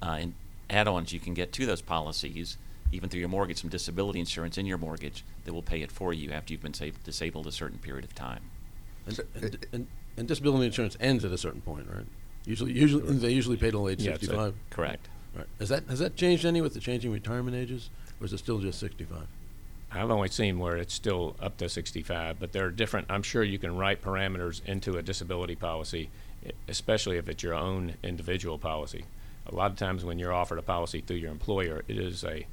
uh, 0.00 0.22
add-ons 0.70 1.12
you 1.12 1.20
can 1.20 1.34
get 1.34 1.52
to 1.52 1.66
those 1.66 1.82
policies, 1.82 2.56
even 2.92 3.08
through 3.08 3.20
your 3.20 3.28
mortgage, 3.28 3.58
some 3.60 3.70
disability 3.70 4.18
insurance 4.20 4.58
in 4.58 4.66
your 4.66 4.78
mortgage 4.78 5.24
that 5.44 5.52
will 5.52 5.62
pay 5.62 5.82
it 5.82 5.92
for 5.92 6.12
you 6.12 6.30
after 6.30 6.52
you've 6.52 6.62
been 6.62 6.74
sa- 6.74 6.86
disabled 7.04 7.46
a 7.46 7.52
certain 7.52 7.78
period 7.78 8.04
of 8.04 8.14
time. 8.14 8.40
And, 9.06 9.20
and, 9.34 9.66
and, 9.72 9.86
and 10.16 10.28
disability 10.28 10.66
insurance 10.66 10.96
ends 11.00 11.24
at 11.24 11.32
a 11.32 11.38
certain 11.38 11.60
point, 11.60 11.86
right? 11.92 12.06
Usually, 12.44 12.72
usually 12.72 13.14
they 13.16 13.30
usually 13.30 13.56
pay 13.56 13.70
till 13.70 13.88
age 13.88 14.02
Yeah, 14.02 14.12
it's 14.12 14.22
a- 14.24 14.26
65. 14.26 14.54
Correct. 14.70 15.08
Right. 15.36 15.46
Has 15.58 15.68
that 15.68 15.84
has 15.88 15.98
that 15.98 16.16
changed 16.16 16.44
any 16.46 16.60
with 16.62 16.72
the 16.74 16.80
changing 16.80 17.12
retirement 17.12 17.54
ages, 17.56 17.90
or 18.20 18.24
is 18.26 18.32
it 18.32 18.38
still 18.38 18.58
just 18.58 18.78
65? 18.80 19.26
I've 19.92 20.10
only 20.10 20.28
seen 20.28 20.58
where 20.58 20.76
it's 20.76 20.92
still 20.94 21.36
up 21.40 21.56
to 21.58 21.68
65, 21.68 22.38
but 22.40 22.52
there 22.52 22.64
are 22.66 22.70
different. 22.70 23.06
I'm 23.10 23.22
sure 23.22 23.42
you 23.42 23.58
can 23.58 23.76
write 23.76 24.02
parameters 24.02 24.64
into 24.66 24.96
a 24.98 25.02
disability 25.02 25.54
policy, 25.54 26.10
especially 26.68 27.16
if 27.18 27.28
it's 27.28 27.42
your 27.42 27.54
own 27.54 27.94
individual 28.02 28.58
policy. 28.58 29.04
A 29.46 29.54
lot 29.54 29.70
of 29.70 29.76
times 29.78 30.04
when 30.04 30.18
you're 30.18 30.32
offered 30.32 30.58
a 30.58 30.62
policy 30.62 31.00
through 31.00 31.16
your 31.16 31.30
employer, 31.30 31.82
it 31.88 31.98
is 31.98 32.24
a 32.24 32.46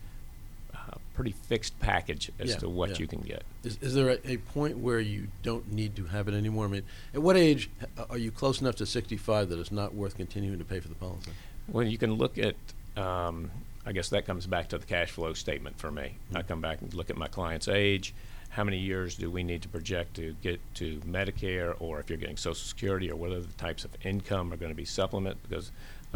pretty 1.15 1.31
fixed 1.31 1.79
package 1.79 2.29
as 2.39 2.50
Yeah, 2.51 2.57
to 2.57 2.69
what 2.69 2.91
yeah. 2.91 2.98
you 3.00 3.07
can 3.07 3.22
get. 3.22 3.43
Is, 3.63 3.77
is 3.81 3.93
there 3.95 4.10
a, 4.10 4.19
a 4.29 4.38
point 4.38 4.77
where 4.77 5.00
you 5.00 5.27
don't 5.43 5.72
need 5.72 5.95
to 5.95 6.05
have 6.05 6.27
it 6.27 6.34
anymore? 6.34 6.65
I 6.65 6.67
mean, 6.67 6.84
at 7.13 7.22
what 7.22 7.38
age 7.38 7.69
are 8.10 8.17
you 8.17 8.31
close 8.31 8.62
enough 8.62 8.75
to 8.75 8.86
65 8.86 9.50
that 9.50 9.60
it's 9.60 9.72
not 9.72 9.95
worth 9.95 10.17
continuing 10.17 10.60
to 10.60 10.65
pay 10.65 10.79
for 10.79 10.89
the 10.89 10.95
policy? 10.95 11.31
Well, 11.69 11.86
you 11.86 11.98
can 11.98 12.13
look 12.13 12.38
at, 12.38 12.55
um, 12.98 13.50
I 13.86 13.93
guess 13.93 14.10
that 14.10 14.25
comes 14.25 14.45
back 14.45 14.69
to 14.69 14.77
the 14.77 14.86
cash 14.86 15.12
flow 15.12 15.34
statement 15.34 15.79
for 15.79 15.89
me. 15.89 16.15
I 16.36 16.41
come 16.43 16.62
back 16.62 16.81
and 16.81 16.93
look 16.93 17.10
at 17.10 17.17
my 17.17 17.27
client's 17.27 17.67
age. 17.67 18.13
How 18.50 18.63
many 18.63 18.77
years 18.77 19.15
do 19.15 19.29
we 19.31 19.43
need 19.43 19.62
to 19.63 19.69
project 19.69 20.15
to 20.15 20.36
get 20.41 20.60
to 20.75 21.00
Medicare, 21.00 21.75
or 21.79 22.00
if 22.00 22.10
you're 22.10 22.17
getting 22.17 22.38
Social 22.38 22.55
Security, 22.55 23.10
or 23.12 23.15
what 23.15 23.31
other 23.31 23.48
types 23.57 23.84
of 23.84 23.91
income 24.03 24.53
are 24.53 24.57
going 24.57 24.72
to 24.72 24.75
be 24.75 24.86
supplement? 24.86 25.38
Because, 25.48 25.72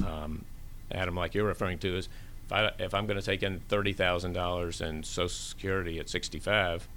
um, 0.05 0.45
Adam, 0.91 1.15
like 1.15 1.33
you're 1.35 1.45
referring 1.45 1.79
to, 1.79 1.97
is 1.97 2.07
if, 2.49 2.53
I, 2.53 2.71
if 2.79 2.93
I'm 2.93 3.05
going 3.05 3.19
to 3.19 3.25
take 3.25 3.43
in 3.43 3.59
thirty 3.69 3.93
thousand 3.93 4.33
dollars 4.33 4.81
in 4.81 5.03
Social 5.03 5.29
Security 5.29 5.99
at 5.99 6.09
65, 6.09 6.87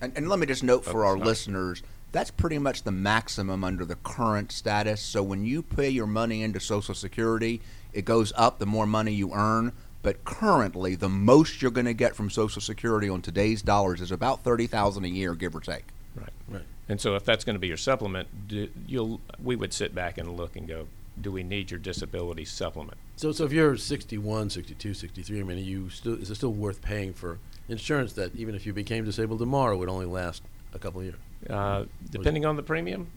And, 0.00 0.12
and 0.16 0.28
let 0.28 0.38
me 0.38 0.46
just 0.46 0.62
note 0.62 0.84
for 0.84 1.04
Oh, 1.04 1.08
our 1.08 1.16
sorry. 1.16 1.26
listeners 1.26 1.82
that's 2.10 2.30
pretty 2.30 2.56
much 2.58 2.84
the 2.84 2.90
maximum 2.92 3.62
under 3.62 3.84
the 3.84 3.96
current 3.96 4.50
status. 4.50 5.02
So 5.02 5.22
when 5.22 5.44
you 5.44 5.60
pay 5.62 5.90
your 5.90 6.06
money 6.06 6.42
into 6.42 6.58
Social 6.58 6.94
Security, 6.94 7.60
it 7.92 8.06
goes 8.06 8.32
up 8.34 8.58
the 8.58 8.64
more 8.64 8.86
money 8.86 9.12
you 9.12 9.30
earn. 9.34 9.72
But 10.02 10.24
currently, 10.24 10.94
the 10.94 11.10
most 11.10 11.60
you're 11.60 11.70
going 11.70 11.84
to 11.84 11.92
get 11.92 12.16
from 12.16 12.30
Social 12.30 12.62
Security 12.62 13.10
on 13.10 13.20
today's 13.20 13.60
dollars 13.62 14.00
is 14.00 14.10
about 14.12 14.42
thirty 14.44 14.66
thousand 14.68 15.04
a 15.04 15.08
year, 15.08 15.34
give 15.34 15.54
or 15.56 15.60
take. 15.60 15.84
Right. 16.14 16.30
Right. 16.48 16.62
And 16.88 16.98
so 16.98 17.14
if 17.16 17.24
that's 17.24 17.44
going 17.44 17.56
to 17.56 17.60
be 17.60 17.68
your 17.68 17.76
supplement, 17.76 18.28
do, 18.48 18.68
you'll 18.86 19.20
we 19.42 19.56
would 19.56 19.74
sit 19.74 19.94
back 19.94 20.16
and 20.16 20.34
look 20.36 20.56
and 20.56 20.66
go, 20.66 20.86
do 21.22 21.32
we 21.32 21.42
need 21.42 21.70
your 21.70 21.80
disability 21.80 22.44
supplement? 22.44 22.98
So, 23.16 23.32
so 23.32 23.44
if 23.44 23.52
you're 23.52 23.76
61, 23.76 24.50
62, 24.50 24.94
63, 24.94 25.40
I 25.40 25.42
mean, 25.42 25.58
are 25.58 25.60
you 25.60 25.90
still 25.90 26.14
is 26.14 26.30
it 26.30 26.36
still 26.36 26.52
worth 26.52 26.80
paying 26.82 27.12
for 27.12 27.38
insurance 27.68 28.12
that 28.14 28.34
even 28.34 28.54
if 28.54 28.66
you 28.66 28.72
became 28.72 29.04
disabled 29.04 29.38
tomorrow 29.40 29.76
would 29.76 29.88
only 29.88 30.06
last 30.06 30.42
a 30.74 30.78
couple 30.78 31.00
of 31.00 31.06
years? 31.06 31.18
Uh, 31.48 31.84
depending 32.10 32.44
on 32.44 32.56
the 32.56 32.62
premium 32.62 33.08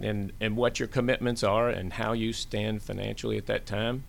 and, 0.00 0.32
and 0.40 0.56
what 0.56 0.78
your 0.78 0.88
commitments 0.88 1.42
are 1.42 1.70
and 1.70 1.94
how 1.94 2.12
you 2.12 2.32
stand 2.32 2.82
financially 2.82 3.38
at 3.38 3.46
that 3.46 3.66
time, 3.66 4.04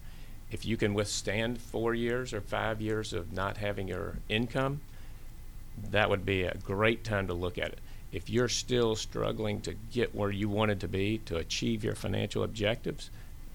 if 0.52 0.66
you 0.66 0.76
can 0.76 0.94
withstand 0.94 1.60
four 1.60 1.94
years 1.94 2.34
or 2.34 2.42
five 2.42 2.82
years 2.82 3.14
of 3.14 3.32
not 3.32 3.58
having 3.58 3.88
your 3.88 4.18
income, 4.28 4.82
that 5.90 6.10
would 6.10 6.26
be 6.26 6.44
a 6.44 6.56
great 6.64 7.04
time 7.04 7.28
to 7.28 7.34
look 7.34 7.58
at 7.58 7.70
it. 7.70 7.80
If 8.12 8.30
you're 8.30 8.50
still 8.50 8.96
struggling 8.96 9.62
to 9.62 9.74
get 9.92 10.14
where 10.14 10.32
you 10.32 10.50
wanted 10.50 10.82
to 10.82 10.90
be 10.90 11.20
to 11.20 11.38
achieve 11.38 11.84
your 11.84 11.96
financial 11.96 12.44
objectives, 12.44 13.10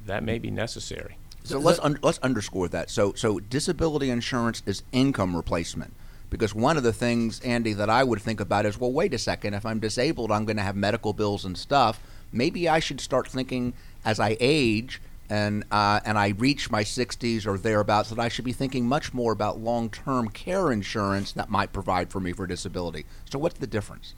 that 0.06 0.24
may 0.24 0.38
be 0.38 0.50
necessary. 0.50 1.18
So 1.44 1.58
let's 1.58 1.78
un- 1.78 1.98
let's 2.02 2.18
underscore 2.18 2.68
that. 2.68 2.90
So 2.90 3.12
so 3.14 3.38
disability 3.38 4.10
insurance 4.10 4.62
is 4.66 4.82
income 4.92 5.36
replacement. 5.36 5.94
Because 6.28 6.54
one 6.54 6.76
of 6.76 6.82
the 6.82 6.92
things, 6.92 7.38
Andy, 7.40 7.72
that 7.74 7.88
I 7.88 8.02
would 8.02 8.20
think 8.20 8.40
about 8.40 8.66
is, 8.66 8.80
well, 8.80 8.90
wait 8.90 9.14
a 9.14 9.18
second. 9.18 9.54
If 9.54 9.64
I'm 9.64 9.78
disabled, 9.78 10.32
I'm 10.32 10.44
going 10.44 10.56
to 10.56 10.62
have 10.64 10.74
medical 10.74 11.12
bills 11.12 11.44
and 11.44 11.56
stuff. 11.56 12.00
Maybe 12.32 12.68
I 12.68 12.80
should 12.80 13.00
start 13.00 13.28
thinking 13.28 13.74
as 14.04 14.18
I 14.18 14.36
age 14.40 15.00
and 15.28 15.64
uh, 15.70 16.00
and 16.04 16.18
I 16.18 16.28
reach 16.28 16.70
my 16.70 16.84
60s 16.84 17.46
or 17.46 17.58
thereabouts 17.58 18.10
that 18.10 18.18
I 18.18 18.28
should 18.28 18.44
be 18.44 18.52
thinking 18.52 18.86
much 18.86 19.12
more 19.14 19.32
about 19.32 19.58
long-term 19.58 20.28
care 20.30 20.72
insurance 20.72 21.32
that 21.32 21.50
might 21.50 21.72
provide 21.72 22.10
for 22.10 22.20
me 22.20 22.32
for 22.32 22.46
disability. 22.46 23.06
So 23.30 23.38
what's 23.38 23.58
the 23.58 23.66
difference? 23.66 24.14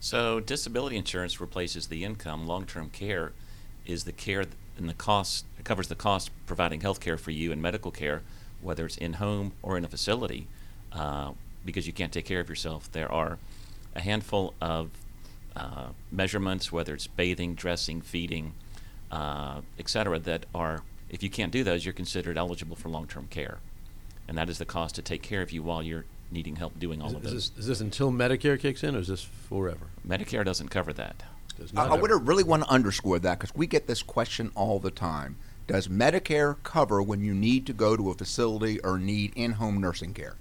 So 0.00 0.40
disability 0.40 0.96
insurance 0.96 1.40
replaces 1.40 1.88
the 1.88 2.04
income. 2.04 2.46
Long-term 2.46 2.90
care 2.90 3.32
is 3.86 4.04
the 4.04 4.12
care 4.12 4.44
th- 4.44 4.54
and 4.78 4.88
the 4.88 4.94
cost 4.94 5.44
it 5.58 5.64
covers 5.64 5.88
the 5.88 5.94
cost 5.94 6.28
of 6.28 6.46
providing 6.46 6.80
health 6.80 7.00
care 7.00 7.18
for 7.18 7.30
you 7.30 7.52
and 7.52 7.60
medical 7.60 7.90
care, 7.90 8.22
whether 8.60 8.86
it's 8.86 8.96
in 8.96 9.14
home 9.14 9.52
or 9.62 9.76
in 9.76 9.84
a 9.84 9.88
facility, 9.88 10.46
uh, 10.92 11.32
because 11.64 11.86
you 11.86 11.92
can't 11.92 12.12
take 12.12 12.24
care 12.24 12.40
of 12.40 12.48
yourself. 12.48 12.90
There 12.92 13.10
are 13.10 13.38
a 13.94 14.00
handful 14.00 14.54
of 14.60 14.90
uh, 15.56 15.88
measurements, 16.10 16.70
whether 16.70 16.94
it's 16.94 17.06
bathing, 17.06 17.54
dressing, 17.54 18.00
feeding, 18.00 18.54
uh, 19.10 19.60
et 19.78 19.88
cetera, 19.88 20.18
that 20.20 20.46
are 20.54 20.82
if 21.10 21.22
you 21.22 21.30
can't 21.30 21.50
do 21.50 21.64
those, 21.64 21.84
you're 21.84 21.94
considered 21.94 22.36
eligible 22.36 22.76
for 22.76 22.90
long-term 22.90 23.28
care, 23.30 23.58
and 24.28 24.36
that 24.36 24.48
is 24.48 24.58
the 24.58 24.64
cost 24.64 24.94
to 24.94 25.02
take 25.02 25.22
care 25.22 25.42
of 25.42 25.50
you 25.50 25.62
while 25.62 25.82
you're 25.82 26.04
needing 26.30 26.56
help 26.56 26.78
doing 26.78 27.00
all 27.00 27.08
Is, 27.08 27.14
of 27.14 27.24
is 27.24 27.32
this, 27.32 27.52
is 27.58 27.66
this 27.66 27.80
until 27.80 28.12
Medicare 28.12 28.60
kicks 28.60 28.84
in, 28.84 28.94
or 28.94 28.98
is 28.98 29.08
this 29.08 29.22
forever? 29.22 29.86
Medicare 30.06 30.44
doesn't 30.44 30.68
cover 30.68 30.92
that. 30.92 31.22
Does 31.58 31.72
I, 31.72 31.86
not 31.88 31.92
I 31.98 32.00
would 32.00 32.10
ever. 32.10 32.20
really 32.20 32.44
want 32.44 32.62
to 32.64 32.70
underscore 32.70 33.18
that 33.20 33.38
because 33.38 33.54
we 33.54 33.66
get 33.66 33.86
this 33.86 34.02
question 34.02 34.50
all 34.54 34.78
the 34.78 34.90
time. 34.90 35.36
Does 35.66 35.88
Medicare 35.88 36.56
cover 36.62 37.02
when 37.02 37.20
you 37.22 37.34
need 37.34 37.66
to 37.66 37.72
go 37.72 37.96
to 37.96 38.10
a 38.10 38.14
facility 38.14 38.80
or 38.80 38.98
need 38.98 39.32
in-home 39.36 39.80
nursing 39.80 40.14
care? 40.14 40.36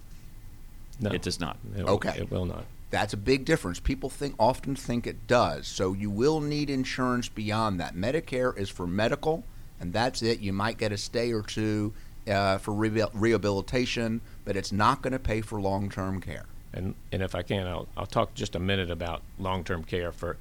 No, 1.01 1.11
It 1.11 1.21
does 1.21 1.39
not. 1.39 1.57
It 1.75 1.83
will- 1.83 1.91
Okay. 1.95 2.17
It 2.17 2.31
will 2.31 2.45
not. 2.45 2.65
That's 2.89 3.13
a 3.13 3.17
big 3.17 3.43
difference. 3.43 3.81
People 3.81 4.09
think 4.09 4.35
often 4.39 4.75
think 4.75 5.05
it 5.05 5.27
does. 5.27 5.67
So 5.67 5.91
you 5.91 6.09
will 6.09 6.39
need 6.39 6.69
insurance 6.69 7.27
beyond 7.27 7.79
that. 7.81 7.95
Medicare 7.95 8.57
is 8.57 8.69
for 8.69 8.87
medical, 8.87 9.43
and 9.81 9.91
that's 9.91 10.21
it. 10.21 10.39
You 10.39 10.53
might 10.53 10.77
get 10.77 10.93
a 10.93 10.97
stay 10.97 11.33
or 11.33 11.41
two 11.41 11.93
uh, 12.27 12.57
for 12.57 12.71
rehabil- 12.73 13.11
rehabilitation, 13.13 14.21
but 14.45 14.55
it's 14.55 14.71
not 14.71 15.01
going 15.01 15.13
to 15.13 15.19
pay 15.19 15.41
for 15.41 15.59
long-term 15.59 16.21
care. 16.21 16.45
And, 16.73 16.95
and 17.11 17.21
if 17.21 17.35
I 17.35 17.41
can, 17.41 17.67
I'll, 17.67 17.87
I'll 17.97 18.05
talk 18.05 18.33
just 18.33 18.55
a 18.55 18.59
minute 18.59 18.89
about 18.89 19.21
long-term 19.39 19.83
care. 19.83 20.11
For 20.13 20.37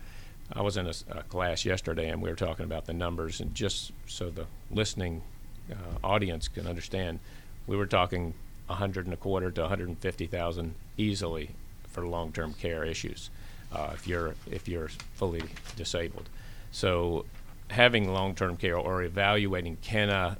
I 0.53 0.63
was 0.63 0.77
in 0.77 0.87
a 0.87 1.23
class 1.25 1.65
yesterday, 1.65 2.09
and 2.09 2.23
we 2.23 2.29
were 2.29 2.37
talking 2.37 2.65
about 2.65 2.87
the 2.87 2.93
numbers, 2.93 3.41
and 3.41 3.55
just 3.55 3.93
so 4.07 4.31
the 4.31 4.47
listening 4.71 5.23
uh, 5.71 5.75
audience 6.05 6.49
can 6.49 6.67
understand, 6.67 7.19
we 7.67 7.77
were 7.77 7.87
talking 7.87 8.35
hundred 8.69 9.07
and 9.07 9.15
a 9.15 9.17
quarter 9.17 9.51
to 9.51 9.61
150,000 9.61 10.75
easily 10.97 11.51
for 11.89 12.07
long-term 12.07 12.53
care 12.55 12.85
issues 12.85 13.31
uh, 13.73 13.91
if 13.95 14.07
you're 14.09 14.35
if 14.51 14.69
you're 14.69 14.91
fully 15.15 15.43
disabled. 15.77 16.29
So 16.73 17.25
having 17.71 18.13
long-term 18.13 18.57
care 18.57 18.77
or 18.77 19.03
evaluating 19.03 19.79
can 19.83 20.11
I 20.11 20.37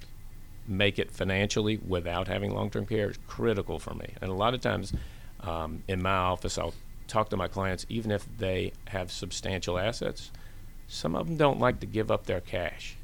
make 0.67 0.99
it 0.99 1.11
financially 1.11 1.79
without 1.79 2.27
having 2.29 2.55
long-term 2.55 2.87
care 2.87 3.11
is 3.11 3.19
critical 3.27 3.79
for 3.79 3.95
me. 3.95 4.13
And 4.21 4.31
a 4.31 4.35
lot 4.35 4.55
of 4.55 4.61
times, 4.61 4.93
um, 5.41 5.83
in 5.87 6.03
my 6.03 6.17
office, 6.17 6.59
I'll 6.59 6.75
talk 7.07 7.31
to 7.31 7.37
my 7.37 7.49
clients, 7.49 7.87
even 7.89 8.11
if 8.11 8.27
they 8.39 8.73
have 8.89 9.11
substantial 9.11 9.79
assets. 9.79 10.31
Some 10.89 11.15
of 11.15 11.27
them 11.27 11.37
don't 11.37 11.61
like 11.61 11.81
to 11.81 11.87
give 11.87 12.11
up 12.11 12.27
their 12.27 12.41
cash, 12.41 12.97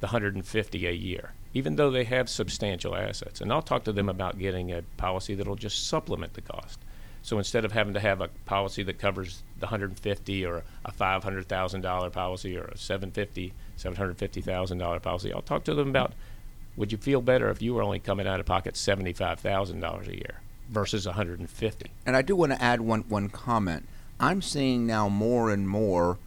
the 0.00 0.06
150 0.06 0.86
a 0.86 0.92
year, 0.92 1.32
even 1.54 1.76
though 1.76 1.90
they 1.90 2.04
have 2.04 2.28
substantial 2.28 2.94
assets. 2.94 3.40
And 3.40 3.52
I'll 3.52 3.62
talk 3.62 3.84
to 3.84 3.92
them 3.92 4.08
about 4.08 4.38
getting 4.38 4.72
a 4.72 4.82
policy 4.96 5.34
that'll 5.34 5.56
just 5.56 5.86
supplement 5.86 6.34
the 6.34 6.42
cost. 6.42 6.78
So 7.22 7.38
instead 7.38 7.64
of 7.64 7.72
having 7.72 7.94
to 7.94 8.00
have 8.00 8.20
a 8.20 8.28
policy 8.44 8.82
that 8.84 8.98
covers 8.98 9.42
the 9.58 9.66
150 9.66 10.46
or 10.46 10.62
a 10.84 10.92
$500,000 10.92 12.12
policy 12.12 12.56
or 12.56 12.66
a 12.66 12.78
750 12.78 13.52
$750,000 13.78 15.02
policy, 15.02 15.32
I'll 15.32 15.42
talk 15.42 15.64
to 15.64 15.74
them 15.74 15.88
about 15.88 16.12
would 16.76 16.92
you 16.92 16.98
feel 16.98 17.20
better 17.20 17.50
if 17.50 17.60
you 17.60 17.74
were 17.74 17.82
only 17.82 17.98
coming 17.98 18.26
out 18.26 18.38
of 18.38 18.46
pocket 18.46 18.74
$75,000 18.74 20.08
a 20.08 20.14
year 20.14 20.40
versus 20.68 21.06
150? 21.06 21.90
And 22.04 22.16
I 22.16 22.22
do 22.22 22.36
want 22.36 22.52
to 22.52 22.62
add 22.62 22.80
one 22.80 23.04
one 23.08 23.28
comment. 23.28 23.86
I'm 24.18 24.40
seeing 24.40 24.86
now 24.86 25.08
more 25.08 25.50
and 25.50 25.68
more 25.68 26.18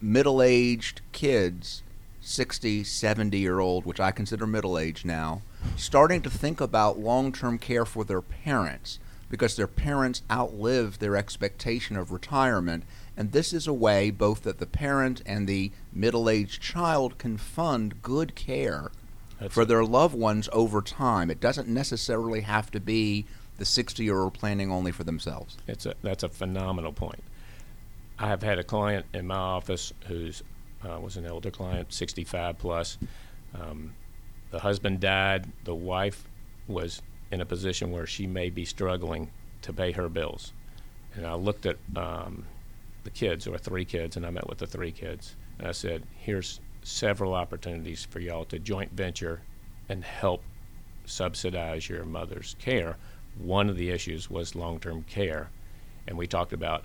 middle-aged 0.00 1.00
kids, 1.12 1.82
60, 2.20 2.84
70 2.84 3.38
year 3.38 3.60
old, 3.60 3.84
which 3.84 4.00
I 4.00 4.10
consider 4.10 4.46
middle-aged 4.46 5.04
now, 5.04 5.42
starting 5.76 6.22
to 6.22 6.30
think 6.30 6.60
about 6.60 6.98
long-term 6.98 7.58
care 7.58 7.84
for 7.84 8.04
their 8.04 8.22
parents 8.22 8.98
because 9.30 9.54
their 9.56 9.68
parents 9.68 10.22
outlive 10.30 10.98
their 10.98 11.16
expectation 11.16 11.96
of 11.96 12.10
retirement. 12.10 12.82
And 13.16 13.30
this 13.30 13.52
is 13.52 13.66
a 13.66 13.72
way 13.72 14.10
both 14.10 14.42
that 14.42 14.58
the 14.58 14.66
parent 14.66 15.22
and 15.24 15.46
the 15.46 15.70
middle-aged 15.92 16.60
child 16.60 17.16
can 17.16 17.36
fund 17.36 18.02
good 18.02 18.34
care 18.34 18.90
That's 19.38 19.54
for 19.54 19.64
their 19.64 19.84
loved 19.84 20.16
ones 20.16 20.48
over 20.52 20.82
time. 20.82 21.30
It 21.30 21.40
doesn't 21.40 21.68
necessarily 21.68 22.40
have 22.40 22.70
to 22.72 22.80
be 22.80 23.26
the 23.60 23.66
60 23.66 24.02
year 24.02 24.18
old 24.18 24.32
planning 24.32 24.72
only 24.72 24.90
for 24.90 25.04
themselves. 25.04 25.58
It's 25.68 25.84
a, 25.84 25.94
that's 26.02 26.22
a 26.22 26.30
phenomenal 26.30 26.94
point. 26.94 27.22
I 28.18 28.26
have 28.26 28.42
had 28.42 28.58
a 28.58 28.64
client 28.64 29.04
in 29.12 29.26
my 29.26 29.36
office 29.36 29.92
who's 30.06 30.42
uh, 30.82 30.98
was 30.98 31.18
an 31.18 31.26
elder 31.26 31.50
client, 31.50 31.92
65 31.92 32.58
plus. 32.58 32.96
Um, 33.54 33.92
the 34.50 34.60
husband 34.60 35.00
died. 35.00 35.46
The 35.64 35.74
wife 35.74 36.24
was 36.68 37.02
in 37.30 37.42
a 37.42 37.44
position 37.44 37.90
where 37.90 38.06
she 38.06 38.26
may 38.26 38.48
be 38.48 38.64
struggling 38.64 39.30
to 39.60 39.74
pay 39.74 39.92
her 39.92 40.08
bills. 40.08 40.54
And 41.14 41.26
I 41.26 41.34
looked 41.34 41.66
at 41.66 41.76
um, 41.94 42.46
the 43.04 43.10
kids, 43.10 43.46
or 43.46 43.58
three 43.58 43.84
kids, 43.84 44.16
and 44.16 44.24
I 44.24 44.30
met 44.30 44.48
with 44.48 44.56
the 44.56 44.66
three 44.66 44.90
kids. 44.90 45.36
And 45.58 45.68
I 45.68 45.72
said, 45.72 46.04
here's 46.16 46.60
several 46.82 47.34
opportunities 47.34 48.06
for 48.06 48.20
y'all 48.20 48.46
to 48.46 48.58
joint 48.58 48.92
venture 48.92 49.42
and 49.90 50.02
help 50.02 50.42
subsidize 51.04 51.90
your 51.90 52.06
mother's 52.06 52.56
care. 52.58 52.96
One 53.38 53.68
of 53.70 53.76
the 53.76 53.90
issues 53.90 54.30
was 54.30 54.54
long 54.54 54.80
term 54.80 55.04
care. 55.04 55.50
And 56.06 56.16
we 56.18 56.26
talked 56.26 56.52
about 56.52 56.84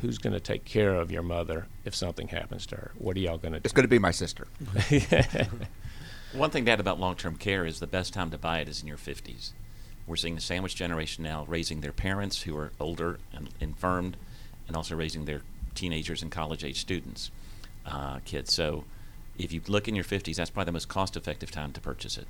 who's 0.00 0.18
going 0.18 0.32
to 0.32 0.40
take 0.40 0.64
care 0.64 0.94
of 0.96 1.12
your 1.12 1.22
mother 1.22 1.66
if 1.84 1.94
something 1.94 2.28
happens 2.28 2.66
to 2.66 2.76
her. 2.76 2.90
What 2.98 3.16
are 3.16 3.20
y'all 3.20 3.38
going 3.38 3.52
to 3.52 3.60
do? 3.60 3.64
It's 3.64 3.72
going 3.72 3.84
to 3.84 3.88
be 3.88 3.98
my 3.98 4.10
sister. 4.10 4.48
One 6.32 6.50
thing 6.50 6.64
to 6.64 6.70
add 6.72 6.80
about 6.80 6.98
long-term 6.98 7.36
care 7.36 7.64
is 7.66 7.78
the 7.78 7.86
best 7.86 8.12
time 8.12 8.30
to 8.30 8.38
buy 8.38 8.60
it 8.60 8.68
is 8.68 8.80
in 8.80 8.88
your 8.88 8.96
50s. 8.96 9.52
We're 10.06 10.16
seeing 10.16 10.34
the 10.34 10.40
sandwich 10.40 10.74
generation 10.74 11.22
now 11.22 11.44
raising 11.46 11.82
their 11.82 11.92
parents 11.92 12.42
who 12.42 12.56
are 12.56 12.72
older 12.80 13.18
and 13.32 13.50
infirmed, 13.60 14.16
and 14.66 14.76
also 14.76 14.96
raising 14.96 15.26
their 15.26 15.42
teenagers 15.74 16.22
and 16.22 16.30
college-age 16.30 16.80
students, 16.80 17.30
uh, 17.86 18.18
kids. 18.24 18.52
So, 18.52 18.84
if 19.38 19.52
you 19.52 19.60
look 19.68 19.88
in 19.88 19.94
your 19.94 20.04
50s, 20.04 20.36
that's 20.36 20.50
probably 20.50 20.66
the 20.66 20.72
most 20.72 20.88
cost-effective 20.88 21.50
time 21.50 21.72
to 21.72 21.80
purchase 21.80 22.16
it. 22.16 22.26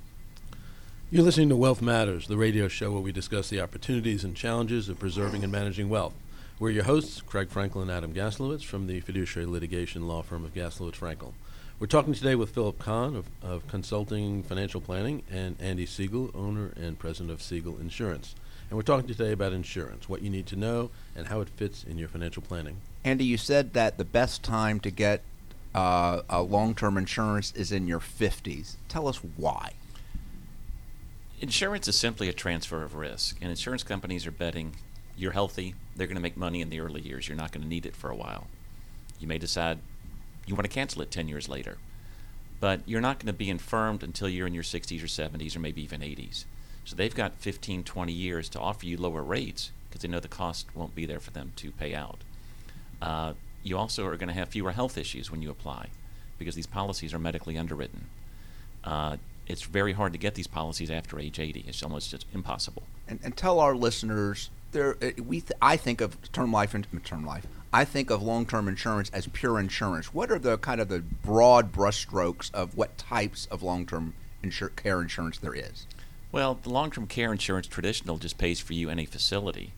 You're 1.13 1.21
listening 1.21 1.49
to 1.49 1.55
Wealth 1.55 1.79
Matters, 1.79 2.25
the 2.25 2.37
radio 2.37 2.67
show 2.67 2.91
where 2.91 2.99
we 2.99 3.11
discuss 3.11 3.47
the 3.47 3.61
opportunities 3.61 4.23
and 4.23 4.35
challenges 4.35 4.89
of 4.89 4.97
preserving 4.97 5.43
and 5.43 5.51
managing 5.51 5.87
wealth. 5.87 6.15
We're 6.57 6.71
your 6.71 6.85
hosts, 6.85 7.21
Craig 7.21 7.49
Frankel 7.51 7.83
and 7.83 7.91
Adam 7.91 8.15
Gaslowitz 8.15 8.63
from 8.63 8.87
the 8.87 8.99
fiduciary 8.99 9.45
litigation 9.45 10.07
law 10.07 10.23
firm 10.23 10.43
of 10.43 10.55
Gaslowitz 10.55 10.95
Frankel. 10.95 11.33
We're 11.79 11.85
talking 11.85 12.15
today 12.15 12.33
with 12.33 12.49
Philip 12.49 12.79
Kahn 12.79 13.15
of, 13.15 13.27
of 13.43 13.67
Consulting 13.67 14.41
Financial 14.41 14.81
Planning 14.81 15.21
and 15.29 15.55
Andy 15.59 15.85
Siegel, 15.85 16.31
owner 16.33 16.71
and 16.75 16.97
president 16.97 17.29
of 17.29 17.43
Siegel 17.43 17.77
Insurance. 17.79 18.33
And 18.71 18.75
we're 18.75 18.81
talking 18.81 19.07
today 19.07 19.33
about 19.33 19.53
insurance, 19.53 20.09
what 20.09 20.23
you 20.23 20.31
need 20.31 20.47
to 20.47 20.55
know, 20.55 20.89
and 21.15 21.27
how 21.27 21.41
it 21.41 21.49
fits 21.49 21.83
in 21.83 21.99
your 21.99 22.07
financial 22.07 22.41
planning. 22.41 22.77
Andy, 23.03 23.25
you 23.25 23.37
said 23.37 23.73
that 23.73 23.99
the 23.99 24.03
best 24.03 24.41
time 24.41 24.79
to 24.79 24.89
get 24.89 25.21
uh, 25.75 26.23
a 26.27 26.41
long-term 26.41 26.97
insurance 26.97 27.51
is 27.51 27.71
in 27.71 27.85
your 27.85 27.99
50s. 27.99 28.77
Tell 28.87 29.07
us 29.07 29.17
why. 29.37 29.73
Insurance 31.43 31.89
is 31.89 31.97
simply 31.97 32.29
a 32.29 32.33
transfer 32.33 32.83
of 32.83 32.95
risk, 32.95 33.35
and 33.41 33.49
insurance 33.49 33.83
companies 33.83 34.25
are 34.25 34.31
betting 34.31 34.77
you're 35.17 35.33
healthy, 35.33 35.75
they're 35.93 36.07
going 36.07 36.15
to 36.15 36.21
make 36.21 36.37
money 36.37 36.61
in 36.61 36.69
the 36.69 36.79
early 36.79 37.01
years. 37.01 37.27
You're 37.27 37.35
not 37.35 37.51
going 37.51 37.63
to 37.63 37.67
need 37.67 37.85
it 37.85 37.97
for 37.97 38.09
a 38.09 38.15
while. 38.15 38.47
You 39.19 39.27
may 39.27 39.37
decide 39.37 39.79
you 40.45 40.55
want 40.55 40.63
to 40.63 40.73
cancel 40.73 41.01
it 41.01 41.11
10 41.11 41.27
years 41.27 41.49
later, 41.49 41.79
but 42.61 42.79
you're 42.85 43.01
not 43.01 43.19
going 43.19 43.27
to 43.27 43.33
be 43.33 43.49
infirmed 43.49 44.03
until 44.03 44.29
you're 44.29 44.47
in 44.47 44.53
your 44.53 44.63
60s 44.63 45.03
or 45.03 45.07
70s 45.07 45.53
or 45.53 45.59
maybe 45.59 45.83
even 45.83 45.99
80s. 45.99 46.45
So 46.85 46.95
they've 46.95 47.13
got 47.13 47.37
15, 47.39 47.83
20 47.83 48.13
years 48.13 48.47
to 48.47 48.59
offer 48.61 48.85
you 48.85 48.95
lower 48.95 49.21
rates 49.21 49.71
because 49.89 50.01
they 50.01 50.07
know 50.07 50.21
the 50.21 50.29
cost 50.29 50.67
won't 50.73 50.95
be 50.95 51.05
there 51.05 51.19
for 51.19 51.31
them 51.31 51.51
to 51.57 51.71
pay 51.71 51.93
out. 51.93 52.19
Uh, 53.01 53.33
you 53.63 53.77
also 53.77 54.05
are 54.05 54.15
going 54.15 54.29
to 54.29 54.33
have 54.33 54.47
fewer 54.47 54.71
health 54.71 54.97
issues 54.97 55.29
when 55.29 55.41
you 55.41 55.51
apply 55.51 55.89
because 56.39 56.55
these 56.55 56.67
policies 56.67 57.13
are 57.13 57.19
medically 57.19 57.57
underwritten. 57.57 58.05
Uh, 58.85 59.17
it's 59.47 59.63
very 59.63 59.93
hard 59.93 60.13
to 60.13 60.19
get 60.19 60.35
these 60.35 60.47
policies 60.47 60.89
after 60.89 61.19
age 61.19 61.39
80. 61.39 61.65
It's 61.67 61.83
almost 61.83 62.11
just 62.11 62.25
impossible. 62.33 62.83
And, 63.07 63.19
and 63.23 63.35
tell 63.35 63.59
our 63.59 63.75
listeners 63.75 64.49
there 64.71 64.97
uh, 65.01 65.11
we 65.23 65.41
th- 65.41 65.53
I 65.61 65.77
think 65.77 66.01
of 66.01 66.19
term 66.31 66.51
life 66.51 66.73
and 66.73 66.87
term 67.03 67.25
life. 67.25 67.45
I 67.71 67.85
think 67.85 68.11
of 68.11 68.21
long-term 68.21 68.67
insurance 68.67 69.09
as 69.11 69.27
pure 69.27 69.59
insurance. 69.59 70.13
What 70.13 70.31
are 70.31 70.37
the 70.37 70.57
kind 70.59 70.79
of 70.79 70.89
the 70.89 70.99
broad 70.99 71.71
brushstrokes 71.71 72.53
of 72.53 72.77
what 72.77 72.97
types 72.97 73.47
of 73.47 73.63
long-term 73.63 74.13
insur- 74.43 74.75
care 74.75 75.01
insurance 75.01 75.39
there 75.39 75.55
is? 75.55 75.87
Well, 76.31 76.59
the 76.61 76.69
long-term 76.69 77.07
care 77.07 77.31
insurance 77.31 77.65
traditional 77.67 78.17
just 78.17 78.37
pays 78.37 78.59
for 78.59 78.73
you 78.73 78.89
in 78.89 78.99
a 78.99 79.05
facility, 79.05 79.73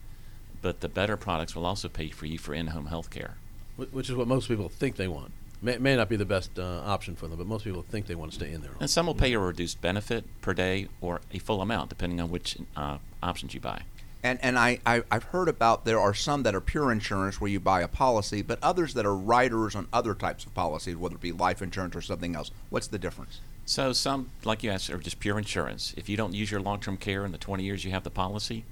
but 0.62 0.82
the 0.82 0.90
better 0.90 1.16
products 1.16 1.56
will 1.56 1.66
also 1.66 1.88
pay 1.88 2.10
for 2.10 2.26
you 2.26 2.38
for 2.38 2.54
in-home 2.54 2.88
health 2.88 3.10
care. 3.10 3.36
Which 3.78 4.10
is 4.10 4.16
what 4.16 4.28
most 4.28 4.48
people 4.48 4.70
think 4.70 4.96
they 4.96 5.08
want. 5.08 5.32
May, 5.62 5.78
may 5.78 5.96
not 5.96 6.10
be 6.10 6.16
the 6.16 6.26
best 6.26 6.60
uh, 6.60 6.82
option 6.86 7.16
for 7.16 7.28
them, 7.28 7.38
but 7.38 7.48
most 7.48 7.64
people 7.64 7.82
think 7.82 8.08
they 8.08 8.16
want 8.16 8.32
to 8.32 8.36
stay 8.36 8.52
in 8.52 8.62
there. 8.62 8.72
And 8.80 8.90
some 8.90 9.08
will 9.08 9.16
pay 9.16 9.34
a 9.34 9.40
reduced 9.40 9.82
benefit 9.82 10.26
per 10.42 10.54
day 10.54 10.88
or 11.02 11.22
a 11.32 11.40
full 11.40 11.62
amount, 11.62 11.90
depending 11.90 12.20
on 12.20 12.30
which 12.30 12.58
uh, 12.76 12.98
options 13.24 13.54
you 13.54 13.60
buy. 13.60 13.82
And 14.24 14.40
and 14.42 14.58
I, 14.58 14.80
I 14.86 15.04
I've 15.12 15.26
heard 15.26 15.48
about 15.48 15.86
there 15.86 16.00
are 16.00 16.14
some 16.16 16.44
that 16.44 16.56
are 16.56 16.62
pure 16.62 16.92
insurance 16.92 17.40
where 17.40 17.52
you 17.52 17.60
buy 17.60 17.82
a 17.82 17.88
policy, 17.88 18.42
but 18.42 18.58
others 18.64 18.96
that 18.96 19.06
are 19.06 19.16
riders 19.16 19.76
on 19.76 19.88
other 19.94 20.16
types 20.16 20.46
of 20.46 20.54
policies, 20.56 20.96
whether 20.96 21.16
it 21.16 21.22
be 21.22 21.32
life 21.32 21.62
insurance 21.62 21.96
or 21.96 22.02
something 22.02 22.36
else. 22.36 22.50
What's 22.70 22.88
the 22.88 22.98
difference? 22.98 23.40
So 23.68 23.94
some, 23.94 24.30
like 24.44 24.64
you 24.64 24.70
asked, 24.70 24.90
are 24.90 24.98
just 24.98 25.20
pure 25.20 25.38
insurance. 25.38 25.94
If 25.98 26.08
you 26.08 26.18
don't 26.18 26.34
use 26.34 26.52
your 26.52 26.60
long-term 26.62 26.98
care 26.98 27.26
in 27.26 27.32
the 27.32 27.38
20 27.40 27.64
years 27.64 27.84
you 27.84 27.92
have 27.92 28.04
the 28.04 28.12
policy, 28.12 28.64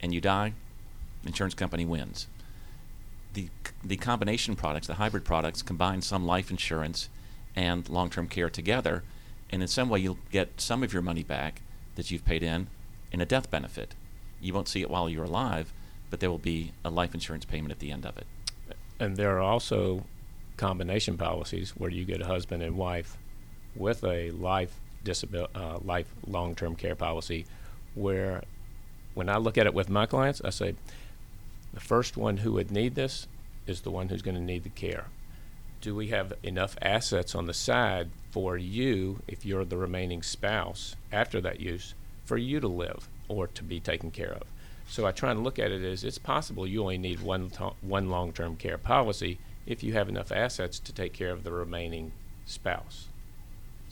and 0.00 0.12
you 0.12 0.20
die, 0.20 0.54
insurance 1.24 1.54
company 1.54 1.84
wins. 1.84 2.26
The 3.34 3.48
the 3.84 3.96
combination 3.96 4.54
products, 4.54 4.86
the 4.86 4.94
hybrid 4.94 5.24
products, 5.24 5.62
combine 5.62 6.02
some 6.02 6.24
life 6.24 6.50
insurance 6.50 7.08
and 7.56 7.88
long-term 7.88 8.28
care 8.28 8.48
together, 8.48 9.02
and 9.50 9.60
in 9.62 9.68
some 9.68 9.88
way 9.88 9.98
you'll 10.00 10.18
get 10.30 10.60
some 10.60 10.82
of 10.82 10.92
your 10.92 11.02
money 11.02 11.22
back 11.22 11.62
that 11.96 12.10
you've 12.10 12.24
paid 12.24 12.42
in 12.42 12.68
in 13.10 13.20
a 13.20 13.26
death 13.26 13.50
benefit. 13.50 13.94
You 14.40 14.54
won't 14.54 14.68
see 14.68 14.80
it 14.82 14.90
while 14.90 15.08
you're 15.08 15.24
alive, 15.24 15.72
but 16.10 16.20
there 16.20 16.30
will 16.30 16.38
be 16.38 16.72
a 16.84 16.90
life 16.90 17.14
insurance 17.14 17.44
payment 17.44 17.72
at 17.72 17.78
the 17.78 17.90
end 17.90 18.06
of 18.06 18.16
it. 18.16 18.26
And 18.98 19.16
there 19.16 19.36
are 19.36 19.40
also 19.40 20.04
combination 20.56 21.16
policies 21.16 21.70
where 21.70 21.90
you 21.90 22.04
get 22.04 22.20
a 22.20 22.26
husband 22.26 22.62
and 22.62 22.76
wife 22.76 23.16
with 23.74 24.04
a 24.04 24.30
life 24.30 24.78
disabil- 25.04 25.48
uh, 25.54 25.78
life 25.84 26.14
long-term 26.26 26.76
care 26.76 26.94
policy 26.94 27.46
where 27.94 28.42
when 29.14 29.28
I 29.28 29.36
look 29.36 29.58
at 29.58 29.66
it 29.66 29.74
with 29.74 29.88
my 29.88 30.06
clients, 30.06 30.40
I 30.44 30.50
say 30.50 30.74
the 31.72 31.80
first 31.80 32.16
one 32.16 32.38
who 32.38 32.52
would 32.52 32.70
need 32.70 32.94
this 32.94 33.26
is 33.66 33.80
the 33.80 33.90
one 33.90 34.08
who's 34.08 34.22
going 34.22 34.34
to 34.34 34.40
need 34.40 34.64
the 34.64 34.68
care. 34.68 35.06
Do 35.80 35.94
we 35.94 36.08
have 36.08 36.32
enough 36.42 36.76
assets 36.80 37.34
on 37.34 37.46
the 37.46 37.54
side 37.54 38.10
for 38.30 38.56
you, 38.56 39.20
if 39.26 39.44
you're 39.44 39.64
the 39.64 39.76
remaining 39.76 40.22
spouse 40.22 40.96
after 41.10 41.40
that 41.40 41.60
use, 41.60 41.94
for 42.24 42.36
you 42.36 42.60
to 42.60 42.68
live 42.68 43.08
or 43.28 43.46
to 43.48 43.62
be 43.64 43.80
taken 43.80 44.10
care 44.10 44.32
of? 44.32 44.42
So 44.88 45.06
I 45.06 45.12
try 45.12 45.30
and 45.30 45.42
look 45.42 45.58
at 45.58 45.70
it 45.70 45.82
as 45.82 46.04
it's 46.04 46.18
possible 46.18 46.66
you 46.66 46.82
only 46.82 46.98
need 46.98 47.20
one 47.20 47.50
to- 47.50 47.74
one 47.80 48.10
long-term 48.10 48.56
care 48.56 48.78
policy 48.78 49.38
if 49.66 49.82
you 49.82 49.92
have 49.94 50.08
enough 50.08 50.32
assets 50.32 50.78
to 50.80 50.92
take 50.92 51.12
care 51.12 51.30
of 51.30 51.44
the 51.44 51.52
remaining 51.52 52.12
spouse. 52.44 53.08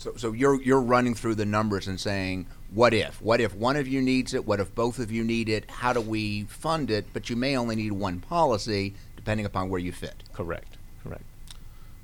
So 0.01 0.15
so 0.17 0.33
you're 0.33 0.63
you're 0.63 0.81
running 0.81 1.15
through 1.15 1.35
the 1.35 1.45
numbers 1.45 1.87
and 1.87 2.01
saying, 2.01 2.47
what 2.71 2.95
if? 2.95 3.21
What 3.21 3.39
if 3.39 3.55
one 3.55 3.77
of 3.77 3.87
you 3.87 4.01
needs 4.01 4.33
it? 4.33 4.47
What 4.47 4.59
if 4.59 4.75
both 4.75 4.99
of 4.99 5.13
you 5.13 5.23
need 5.23 5.51
it? 5.51 5.71
How 5.71 5.93
do 5.93 6.01
we 6.01 6.45
fund 6.45 6.91
it? 6.91 7.05
But 7.13 7.29
you 7.29 7.37
may 7.37 7.55
only 7.55 7.77
need 7.77 7.93
one 7.93 8.21
policy 8.21 8.95
depending 9.15 9.45
upon 9.45 9.69
where 9.69 9.79
you 9.79 9.93
fit. 9.93 10.23
Correct. 10.33 10.79
Correct. 11.05 11.23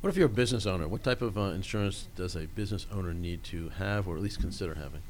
What 0.02 0.11
if 0.11 0.16
you're 0.18 0.26
a 0.26 0.28
business 0.28 0.66
owner? 0.66 0.87
What 0.87 1.04
type 1.04 1.22
of 1.22 1.38
uh, 1.38 1.52
insurance 1.52 2.06
does 2.16 2.37
a 2.37 2.46
business 2.48 2.87
owner 2.92 3.14
need 3.14 3.42
to 3.44 3.70
have, 3.70 4.06
or 4.06 4.16
at 4.16 4.22
least 4.22 4.40
consider 4.40 4.74
having? 4.74 5.00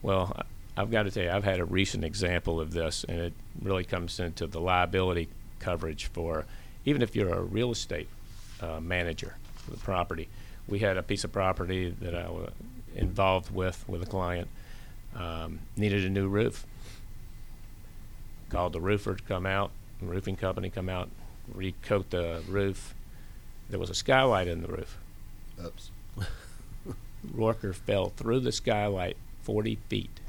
Well, 0.00 0.32
I- 0.34 0.80
I've 0.80 0.90
got 0.90 1.02
to 1.02 1.10
tell 1.10 1.24
you, 1.24 1.30
I've 1.30 1.44
had 1.44 1.60
a 1.60 1.64
recent 1.66 2.04
example 2.04 2.58
of 2.58 2.72
this, 2.72 3.04
and 3.06 3.18
it 3.20 3.34
really 3.60 3.84
comes 3.84 4.18
into 4.18 4.46
the 4.46 4.60
liability 4.60 5.28
coverage 5.58 6.06
for 6.06 6.46
even 6.86 7.02
if 7.02 7.14
you're 7.14 7.34
a 7.34 7.42
real 7.42 7.70
estate 7.70 8.08
uh, 8.62 8.80
manager 8.80 9.34
for 9.56 9.72
the 9.72 9.76
property. 9.76 10.28
We 10.70 10.78
had 10.78 10.96
a 10.96 11.02
piece 11.02 11.24
of 11.24 11.32
property 11.32 11.94
that 12.00 12.14
I 12.14 12.30
was 12.30 12.52
involved 12.94 13.52
with 13.54 13.84
with 13.88 14.02
a 14.02 14.06
client 14.06 14.48
um, 15.14 15.60
needed 15.76 16.04
a 16.04 16.10
new 16.10 16.28
roof. 16.28 16.66
Called 18.48 18.72
the 18.72 18.80
roofer 18.80 19.14
to 19.14 19.22
come 19.24 19.46
out, 19.46 19.70
the 20.00 20.06
roofing 20.06 20.36
company 20.36 20.70
come 20.70 20.88
out, 20.88 21.08
recoat 21.52 22.10
the 22.10 22.42
roof. 22.48 22.94
There 23.68 23.78
was 23.78 23.90
a 23.90 23.94
skylight 23.94 24.48
in 24.48 24.62
the 24.62 24.68
roof. 24.68 24.98
Oops. 25.64 25.90
Rorker 27.34 27.74
fell 27.74 28.08
through 28.10 28.40
the 28.40 28.52
skylight 28.52 29.16
40 29.42 29.78
feet, 29.88 30.20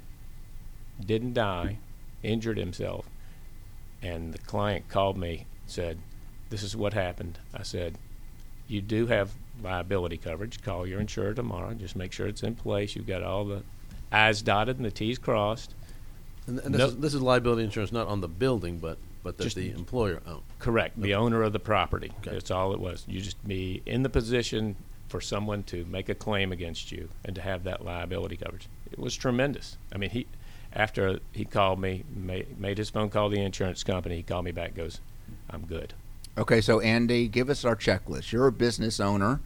didn't 1.03 1.33
die, 1.33 1.77
injured 2.21 2.57
himself, 2.57 3.07
and 4.01 4.33
the 4.33 4.39
client 4.39 4.89
called 4.89 5.17
me, 5.17 5.45
said, 5.65 5.99
This 6.49 6.63
is 6.63 6.75
what 6.75 6.93
happened. 6.93 7.39
I 7.53 7.63
said, 7.63 7.97
You 8.67 8.81
do 8.81 9.07
have 9.07 9.31
liability 9.63 10.17
coverage. 10.17 10.61
Call 10.61 10.85
your 10.87 10.99
insurer 10.99 11.33
tomorrow. 11.33 11.73
Just 11.73 11.95
make 11.95 12.11
sure 12.11 12.27
it's 12.27 12.43
in 12.43 12.55
place. 12.55 12.95
You've 12.95 13.07
got 13.07 13.23
all 13.23 13.45
the 13.45 13.63
I's 14.11 14.41
dotted 14.41 14.77
and 14.77 14.85
the 14.85 14.91
T's 14.91 15.17
crossed. 15.17 15.73
And, 16.47 16.59
and 16.59 16.73
this, 16.73 16.79
Nope. 16.79 16.89
is, 16.89 16.97
this 16.97 17.13
is 17.13 17.21
liability 17.21 17.63
insurance 17.63 17.91
not 17.91 18.07
on 18.07 18.21
the 18.21 18.27
building, 18.27 18.77
but 18.79 18.97
but 19.23 19.37
that 19.37 19.43
Just- 19.43 19.55
the 19.55 19.69
employer 19.71 20.19
owned. 20.25 20.41
Correct. 20.59 20.99
The 20.99 21.13
owner 21.13 21.43
of 21.43 21.53
the 21.53 21.59
property. 21.59 22.11
Okay. 22.21 22.31
That's 22.31 22.49
all 22.49 22.73
it 22.73 22.79
was. 22.79 23.05
You 23.07 23.21
just 23.21 23.45
be 23.47 23.81
in 23.85 24.01
the 24.03 24.09
position 24.09 24.75
for 25.09 25.21
someone 25.21 25.61
to 25.63 25.85
make 25.85 26.09
a 26.09 26.15
claim 26.15 26.51
against 26.51 26.91
you 26.91 27.09
and 27.25 27.35
to 27.35 27.41
have 27.41 27.63
that 27.65 27.85
liability 27.85 28.37
coverage. 28.37 28.67
It 28.91 28.97
was 28.97 29.15
tremendous. 29.15 29.77
I 29.93 29.97
mean, 29.97 30.09
he 30.09 30.25
after 30.73 31.19
he 31.33 31.45
called 31.45 31.79
me, 31.79 32.03
made, 32.15 32.59
made 32.59 32.77
his 32.77 32.89
phone 32.89 33.09
call 33.09 33.29
to 33.29 33.35
the 33.35 33.41
insurance 33.43 33.83
company. 33.83 34.15
He 34.17 34.23
called 34.23 34.45
me 34.45 34.51
back, 34.51 34.73
goes, 34.73 34.99
"I'm 35.49 35.65
good." 35.65 35.93
Okay, 36.37 36.61
so 36.61 36.79
Andy, 36.79 37.27
give 37.27 37.49
us 37.49 37.65
our 37.65 37.75
checklist. 37.75 38.31
You're 38.31 38.47
a 38.47 38.51
business 38.53 38.99
owner, 39.01 39.41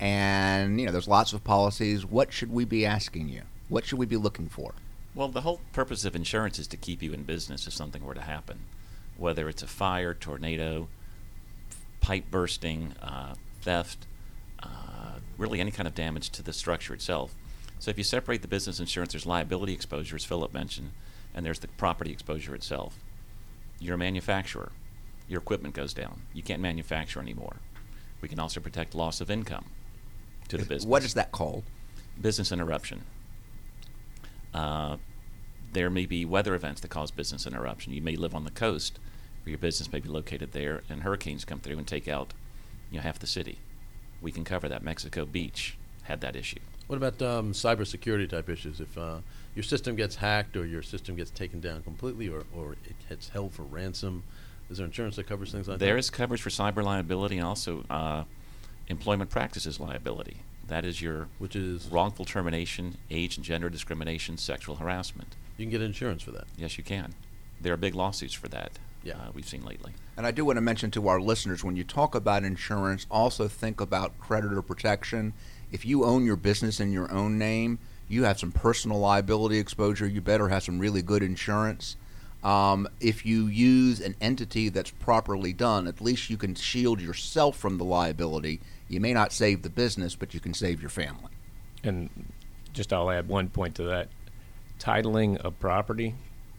and 0.00 0.80
you 0.80 0.86
know 0.86 0.92
there's 0.92 1.06
lots 1.06 1.32
of 1.32 1.44
policies. 1.44 2.04
What 2.06 2.32
should 2.32 2.50
we 2.50 2.64
be 2.64 2.86
asking 2.86 3.28
you? 3.28 3.42
What 3.68 3.84
should 3.84 3.98
we 3.98 4.06
be 4.06 4.16
looking 4.16 4.48
for? 4.48 4.74
Well, 5.14 5.28
the 5.28 5.42
whole 5.42 5.60
purpose 5.72 6.04
of 6.04 6.16
insurance 6.16 6.58
is 6.58 6.66
to 6.68 6.76
keep 6.76 7.02
you 7.02 7.12
in 7.12 7.24
business 7.24 7.66
if 7.66 7.74
something 7.74 8.04
were 8.04 8.14
to 8.14 8.22
happen, 8.22 8.60
whether 9.16 9.48
it's 9.48 9.62
a 9.62 9.66
fire, 9.66 10.14
tornado, 10.14 10.88
pipe 12.00 12.24
bursting, 12.30 12.94
uh, 13.02 13.34
theft, 13.60 14.06
uh, 14.62 15.18
really 15.36 15.60
any 15.60 15.70
kind 15.70 15.86
of 15.86 15.94
damage 15.94 16.30
to 16.30 16.42
the 16.42 16.52
structure 16.52 16.94
itself. 16.94 17.34
So 17.78 17.90
if 17.90 17.98
you 17.98 18.04
separate 18.04 18.42
the 18.42 18.48
business 18.48 18.80
insurance, 18.80 19.12
there's 19.12 19.26
liability 19.26 19.72
exposure, 19.72 20.16
as 20.16 20.24
Philip 20.24 20.54
mentioned, 20.54 20.92
and 21.34 21.44
there's 21.44 21.58
the 21.58 21.68
property 21.68 22.12
exposure 22.12 22.54
itself. 22.54 22.98
You're 23.78 23.94
a 23.94 23.98
manufacturer. 23.98 24.72
Your 25.28 25.40
equipment 25.40 25.74
goes 25.74 25.92
down. 25.92 26.22
You 26.32 26.42
can't 26.42 26.60
manufacture 26.60 27.20
anymore. 27.20 27.56
We 28.20 28.28
can 28.28 28.38
also 28.38 28.60
protect 28.60 28.94
loss 28.94 29.20
of 29.20 29.30
income 29.30 29.66
to 30.50 30.58
the 30.58 30.64
business 30.64 30.86
What 30.88 31.04
is 31.04 31.14
that 31.14 31.32
called? 31.32 31.64
business 32.20 32.52
interruption. 32.52 33.04
Uh, 34.52 34.96
there 35.72 35.88
may 35.88 36.06
be 36.06 36.24
weather 36.24 36.54
events 36.54 36.80
that 36.82 36.88
cause 36.88 37.10
business 37.10 37.46
interruption. 37.46 37.92
You 37.92 38.02
may 38.02 38.16
live 38.16 38.34
on 38.34 38.44
the 38.44 38.50
coast, 38.50 38.98
or 39.46 39.50
your 39.50 39.58
business 39.58 39.90
may 39.92 40.00
be 40.00 40.08
located 40.08 40.52
there, 40.52 40.82
and 40.90 41.02
hurricanes 41.02 41.44
come 41.44 41.60
through 41.60 41.78
and 41.78 41.86
take 41.86 42.08
out, 42.08 42.34
you 42.90 42.98
know, 42.98 43.02
half 43.02 43.18
the 43.18 43.26
city. 43.26 43.58
We 44.20 44.32
can 44.32 44.44
cover 44.44 44.68
that. 44.68 44.82
Mexico 44.82 45.24
Beach 45.24 45.78
had 46.02 46.20
that 46.20 46.36
issue. 46.36 46.58
What 46.88 46.96
about 46.96 47.22
um, 47.22 47.52
cybersecurity 47.52 48.28
type 48.28 48.48
issues? 48.48 48.80
If 48.80 48.98
uh, 48.98 49.20
your 49.54 49.62
system 49.62 49.94
gets 49.94 50.16
hacked 50.16 50.56
or 50.56 50.66
your 50.66 50.82
system 50.82 51.14
gets 51.14 51.30
taken 51.30 51.60
down 51.60 51.82
completely 51.82 52.28
or, 52.28 52.42
or 52.54 52.72
it 52.72 52.96
gets 53.08 53.28
held 53.28 53.52
for 53.52 53.62
ransom, 53.62 54.24
is 54.68 54.78
there 54.78 54.86
insurance 54.86 55.16
that 55.16 55.28
covers 55.28 55.52
things 55.52 55.68
like 55.68 55.78
that? 55.78 55.84
There 55.84 55.96
is 55.96 56.10
coverage 56.10 56.42
for 56.42 56.50
cyber 56.50 56.82
liability 56.82 57.38
and 57.38 57.46
also 57.46 57.84
uh, 57.88 58.24
employment 58.90 59.30
practices 59.30 59.80
liability. 59.80 60.38
That 60.66 60.84
is 60.84 61.00
your 61.00 61.28
Which 61.38 61.56
is 61.56 61.88
wrongful 61.88 62.24
termination, 62.26 62.96
age 63.10 63.36
and 63.36 63.44
gender 63.44 63.70
discrimination, 63.70 64.36
sexual 64.36 64.76
harassment. 64.76 65.34
you 65.56 65.64
can 65.64 65.70
get 65.70 65.80
insurance 65.82 66.22
for 66.22 66.30
that. 66.32 66.44
Yes, 66.56 66.76
you 66.76 66.84
can. 66.84 67.14
There 67.60 67.72
are 67.72 67.76
big 67.78 67.94
lawsuits 67.94 68.34
for 68.34 68.48
that. 68.48 68.72
Yeah. 69.02 69.14
uh, 69.14 69.30
we've 69.34 69.48
seen 69.48 69.64
lately. 69.64 69.92
And 70.16 70.26
I 70.26 70.30
do 70.30 70.44
want 70.44 70.56
to 70.58 70.60
mention 70.60 70.90
to 70.92 71.08
our 71.08 71.20
listeners 71.20 71.64
when 71.64 71.76
you 71.76 71.84
talk 71.84 72.14
about 72.14 72.44
insurance, 72.44 73.06
also 73.10 73.48
think 73.48 73.80
about 73.80 74.18
creditor 74.20 74.60
protection. 74.62 75.32
If 75.72 75.84
you 75.86 76.04
own 76.04 76.24
your 76.26 76.36
business 76.36 76.80
in 76.80 76.92
your 76.92 77.10
own 77.10 77.38
name, 77.38 77.78
you 78.08 78.24
have 78.24 78.38
some 78.38 78.52
personal 78.52 78.98
liability 78.98 79.58
exposure. 79.58 80.06
You 80.06 80.20
better 80.20 80.48
have 80.48 80.64
some 80.64 80.78
really 80.78 81.00
good 81.02 81.22
insurance. 81.22 81.96
Um, 82.42 82.88
if 83.00 83.24
you 83.26 83.46
use 83.46 84.00
an 84.00 84.14
entity 84.20 84.68
that's 84.68 84.90
properly 84.90 85.52
done, 85.52 85.86
at 85.86 86.00
least 86.00 86.30
you 86.30 86.36
can 86.36 86.54
shield 86.54 87.00
yourself 87.00 87.56
from 87.56 87.78
the 87.78 87.84
liability. 87.84 88.60
You 88.90 88.98
may 88.98 89.14
not 89.14 89.32
save 89.32 89.62
the 89.62 89.70
business, 89.70 90.16
but 90.16 90.34
you 90.34 90.40
can 90.40 90.52
save 90.52 90.80
your 90.80 90.90
family. 90.90 91.30
And 91.84 92.10
just 92.72 92.92
I'll 92.92 93.08
add 93.08 93.28
one 93.28 93.48
point 93.48 93.76
to 93.76 93.84
that. 93.84 94.08
Titling 94.80 95.36
of 95.36 95.60
property, 95.60 96.16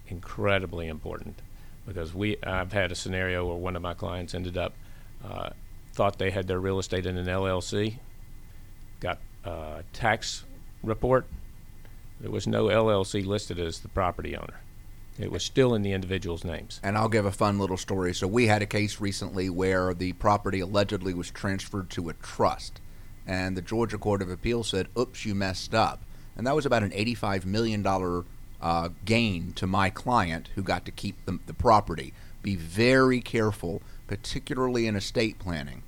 incredibly 0.07 0.87
important, 0.87 1.41
because 1.85 2.13
we 2.13 2.37
I've 2.41 2.71
had 2.71 2.89
a 2.89 2.95
scenario 2.95 3.45
where 3.45 3.57
one 3.57 3.75
of 3.75 3.81
my 3.81 3.93
clients 3.93 4.33
ended 4.33 4.57
up 4.57 4.73
uh, 5.25 5.49
thought 5.93 6.19
they 6.19 6.31
had 6.31 6.47
their 6.47 6.59
real 6.59 6.79
estate 6.79 7.05
in 7.05 7.17
an 7.17 7.25
LLC, 7.25 7.97
got 9.01 9.19
a 9.43 9.83
tax 9.91 10.45
report. 10.83 11.25
There 12.21 12.31
was 12.31 12.47
no 12.47 12.67
LLC 12.67 13.25
listed 13.25 13.59
as 13.59 13.79
the 13.79 13.89
property 13.89 14.37
owner. 14.37 14.61
It 15.23 15.31
was 15.31 15.43
still 15.43 15.73
in 15.75 15.81
the 15.81 15.93
individual's 15.93 16.43
names. 16.43 16.79
And 16.83 16.97
I'll 16.97 17.09
give 17.09 17.25
a 17.25 17.31
fun 17.31 17.59
little 17.59 17.77
story. 17.77 18.13
So 18.13 18.27
we 18.27 18.47
had 18.47 18.61
a 18.61 18.65
case 18.65 18.99
recently 18.99 19.49
where 19.49 19.93
the 19.93 20.13
property 20.13 20.59
allegedly 20.59 21.13
was 21.13 21.31
transferred 21.31 21.89
to 21.91 22.09
a 22.09 22.13
trust, 22.13 22.81
and 23.27 23.55
the 23.55 23.61
Georgia 23.61 23.97
Court 23.97 24.21
of 24.21 24.29
Appeal 24.31 24.63
said, 24.63 24.87
"Oops, 24.97 25.25
you 25.25 25.35
messed 25.35 25.73
up," 25.75 26.01
and 26.35 26.45
that 26.45 26.55
was 26.55 26.65
about 26.65 26.83
an 26.83 26.93
eighty-five 26.93 27.45
million 27.45 27.81
dollar 27.81 28.25
uh, 28.61 28.89
gain 29.05 29.53
to 29.53 29.67
my 29.67 29.89
client 29.89 30.49
who 30.55 30.63
got 30.63 30.85
to 30.85 30.91
keep 30.91 31.23
the, 31.25 31.39
the 31.45 31.53
property. 31.53 32.13
Be 32.41 32.55
very 32.55 33.21
careful, 33.21 33.81
particularly 34.07 34.87
in 34.87 34.95
estate 34.95 35.39
planning. 35.39 35.83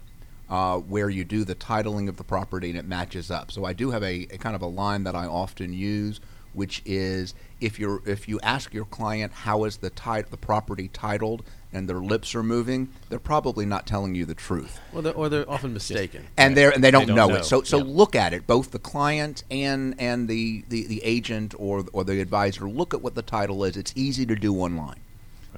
Uh, 0.49 0.77
where 0.77 1.09
you 1.09 1.23
do 1.23 1.43
the 1.43 1.55
titling 1.55 2.07
of 2.07 2.17
the 2.17 2.23
property 2.23 2.69
and 2.69 2.77
it 2.77 2.85
matches 2.85 3.31
up. 3.31 3.49
So 3.49 3.65
I 3.65 3.73
do 3.73 3.89
have 3.89 4.03
a, 4.03 4.27
a 4.29 4.37
kind 4.37 4.55
of 4.55 4.61
a 4.61 4.67
line 4.67 5.03
that 5.05 5.15
I 5.15 5.25
often 5.25 5.73
use, 5.73 6.19
which 6.53 6.81
is 6.85 7.33
if 7.59 7.79
you're 7.79 8.01
if 8.05 8.27
you 8.27 8.39
ask 8.41 8.73
your 8.73 8.85
client 8.85 9.31
how 9.33 9.63
is 9.63 9.77
the 9.77 9.89
tit- 9.89 10.31
the 10.31 10.37
property 10.37 10.87
titled 10.87 11.43
and 11.71 11.89
their 11.89 11.99
lips 12.01 12.35
are 12.35 12.43
moving, 12.43 12.89
they're 13.09 13.19
probably 13.19 13.65
not 13.65 13.87
telling 13.87 14.13
you 14.13 14.25
the 14.25 14.35
truth. 14.35 14.79
Or 14.93 15.01
they're, 15.01 15.13
or 15.13 15.27
they're 15.29 15.49
often 15.49 15.73
mistaken. 15.73 16.27
And 16.37 16.55
they're 16.55 16.69
and 16.71 16.83
they 16.83 16.91
don't, 16.91 17.07
don't 17.07 17.15
know, 17.15 17.27
know. 17.29 17.35
it. 17.35 17.45
So 17.45 17.63
so 17.63 17.77
Yeah. 17.77 17.83
look 17.87 18.15
at 18.15 18.33
it, 18.33 18.45
both 18.45 18.71
the 18.71 18.79
client 18.79 19.43
and 19.49 19.95
and 19.99 20.27
the, 20.27 20.63
the, 20.69 20.85
the 20.85 21.03
agent 21.03 21.55
or 21.57 21.85
or 21.93 22.03
the 22.03 22.21
advisor. 22.21 22.69
Look 22.69 22.93
at 22.93 23.01
what 23.01 23.15
the 23.15 23.21
title 23.23 23.63
is. 23.63 23.75
It's 23.77 23.93
easy 23.95 24.25
to 24.25 24.35
do 24.35 24.55
online. 24.55 24.99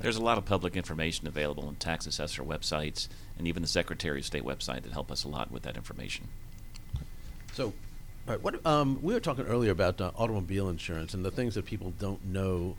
There's 0.02 0.18
a 0.18 0.24
lot 0.24 0.38
of 0.38 0.44
public 0.46 0.76
information 0.76 1.26
available 1.28 1.66
on 1.68 1.76
tax 1.76 2.06
assessor 2.06 2.44
websites 2.44 3.08
and 3.38 3.48
even 3.48 3.62
the 3.62 3.68
Secretary 3.68 4.20
of 4.20 4.26
State 4.26 4.44
website 4.44 4.84
that 4.84 4.92
help 4.92 5.10
us 5.10 5.24
a 5.24 5.30
lot 5.30 5.52
with 5.52 5.64
that 5.64 5.78
information. 5.78 6.28
So, 7.54 7.66
all 7.68 7.74
right, 8.28 8.42
what 8.42 8.66
um, 8.66 9.00
we 9.02 9.14
were 9.14 9.20
talking 9.20 9.46
earlier 9.46 9.72
about 9.72 10.00
uh, 10.02 10.12
automobile 10.16 10.70
insurance 10.70 11.14
and 11.14 11.24
the 11.24 11.32
things 11.32 11.56
that 11.56 11.66
people 11.66 11.94
don't 12.00 12.26
know 12.26 12.76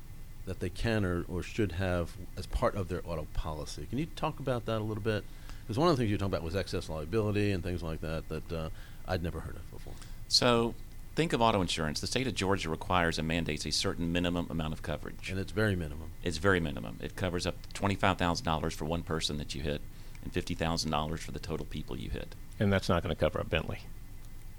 that 0.47 0.61
they 0.61 0.69
can 0.69 1.05
or, 1.05 1.25
or 1.29 1.43
should 1.43 1.73
have 1.73 2.13
as 2.37 2.47
part 2.47 2.75
of 2.75 2.89
their 2.89 3.03
auto 3.05 3.27
policy. 3.35 3.87
Can 3.89 3.99
you 3.99 4.07
talk 4.17 4.39
about 4.39 4.67
that 4.67 4.79
a 4.79 4.85
little 4.85 5.03
bit? 5.03 5.25
Because 5.63 5.79
one 5.79 5.89
of 5.89 5.97
the 5.97 6.01
things 6.01 6.11
you 6.11 6.15
were 6.15 6.19
talking 6.19 6.35
about 6.35 6.45
was 6.45 6.55
excess 6.55 6.89
liability 6.89 7.51
and 7.51 7.63
things 7.63 7.83
like 7.83 8.01
that 8.01 8.29
that 8.29 8.53
uh, 8.53 8.69
I'd 9.09 9.23
never 9.23 9.41
heard 9.41 9.57
of 9.57 9.71
before. 9.73 9.95
So 10.29 10.75
think 11.17 11.33
of 11.33 11.41
auto 11.41 11.61
insurance. 11.61 12.01
The 12.01 12.07
state 12.07 12.29
of 12.29 12.35
Georgia 12.35 12.69
requires 12.69 13.19
and 13.19 13.27
mandates 13.27 13.67
a 13.67 13.73
certain 13.73 14.13
minimum 14.13 14.47
amount 14.49 14.73
of 14.73 14.83
coverage. 14.83 15.31
And 15.31 15.41
it's 15.41 15.51
very 15.51 15.75
minimum. 15.75 16.11
It's 16.23 16.39
very 16.39 16.61
minimum. 16.61 16.99
It 17.03 17.17
covers 17.17 17.47
up 17.47 17.57
$25,000 17.75 18.73
for 18.73 18.85
one 18.85 19.03
person 19.03 19.39
that 19.39 19.55
you 19.55 19.63
hit 19.63 19.81
and 20.23 20.33
$50,000 20.33 21.19
for 21.19 21.33
the 21.33 21.39
total 21.41 21.67
people 21.67 21.97
you 21.97 22.11
hit. 22.11 22.37
And 22.61 22.73
that's 22.73 22.89
not 22.89 23.03
going 23.03 23.15
to 23.15 23.19
cover 23.19 23.41
a 23.41 23.45
Bentley. 23.45 23.81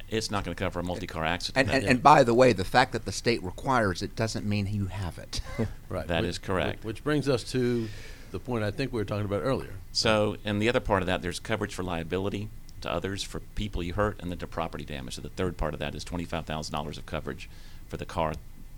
It's 0.10 0.32
not 0.32 0.46
going 0.46 0.56
to 0.56 0.60
cover 0.63 0.80
a 0.80 0.84
multi-car 0.84 1.26
accident. 1.26 1.67
And, 1.67 1.76
and, 1.76 1.84
Yeah. 1.84 1.89
and 1.91 2.02
by 2.04 2.24
the 2.24 2.34
way, 2.34 2.54
the 2.54 2.63
fact 2.63 2.93
that 2.93 3.04
the 3.06 3.12
state 3.12 3.43
requires 3.43 4.02
it 4.02 4.15
doesn't 4.15 4.46
mean 4.46 4.67
you 4.67 4.86
have 4.88 5.17
it. 5.17 5.41
Right. 5.89 6.08
That 6.08 6.22
Which- 6.22 6.30
is 6.30 6.38
correct. 6.38 6.84
Which 6.84 7.04
brings 7.04 7.28
us 7.30 7.43
to 7.52 7.88
the 8.32 8.39
point 8.39 8.63
I 8.63 8.72
think 8.72 8.91
we 8.93 9.00
were 9.00 9.06
talking 9.06 9.26
about 9.26 9.41
earlier. 9.43 9.72
So, 9.91 10.38
and 10.46 10.62
the 10.62 10.67
other 10.70 10.80
part 10.82 11.02
of 11.02 11.08
that, 11.08 11.22
there's 11.22 11.39
coverage 11.39 11.74
for 11.74 11.84
liability 11.84 12.50
to 12.82 12.91
others 12.91 13.24
for 13.24 13.39
people 13.56 13.82
you 13.82 13.93
hurt, 13.93 14.17
and 14.22 14.30
then 14.30 14.38
to 14.39 14.48
property 14.48 14.84
damage. 14.86 15.15
So 15.15 15.22
the 15.22 15.30
third 15.30 15.58
part 15.58 15.74
of 15.74 15.80
that 15.80 15.96
is 15.96 16.04
twenty-five 16.04 16.46
thousand 16.46 16.74
dollars 16.74 16.98
of 16.98 17.06
coverage 17.06 17.50
for 17.88 17.98
the 17.98 18.06
car 18.06 18.34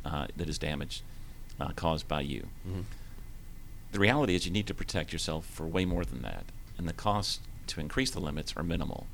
uh, 0.05 0.27
that 0.37 0.47
is 0.47 0.57
damaged 0.57 1.01
uh, 1.59 1.69
caused 1.75 2.07
by 2.07 2.21
you. 2.21 2.47
Mhm. 2.67 2.83
The 3.91 3.99
reality 3.99 4.35
is, 4.35 4.45
you 4.45 4.51
need 4.51 4.67
to 4.67 4.73
protect 4.73 5.11
yourself 5.11 5.45
for 5.45 5.65
way 5.65 5.83
more 5.83 6.05
than 6.05 6.21
that, 6.21 6.45
and 6.77 6.87
the 6.87 6.93
costs 6.93 7.39
to 7.67 7.79
increase 7.81 8.11
the 8.11 8.21
limits 8.21 8.53
are 8.55 8.63
minimal. 8.63 9.07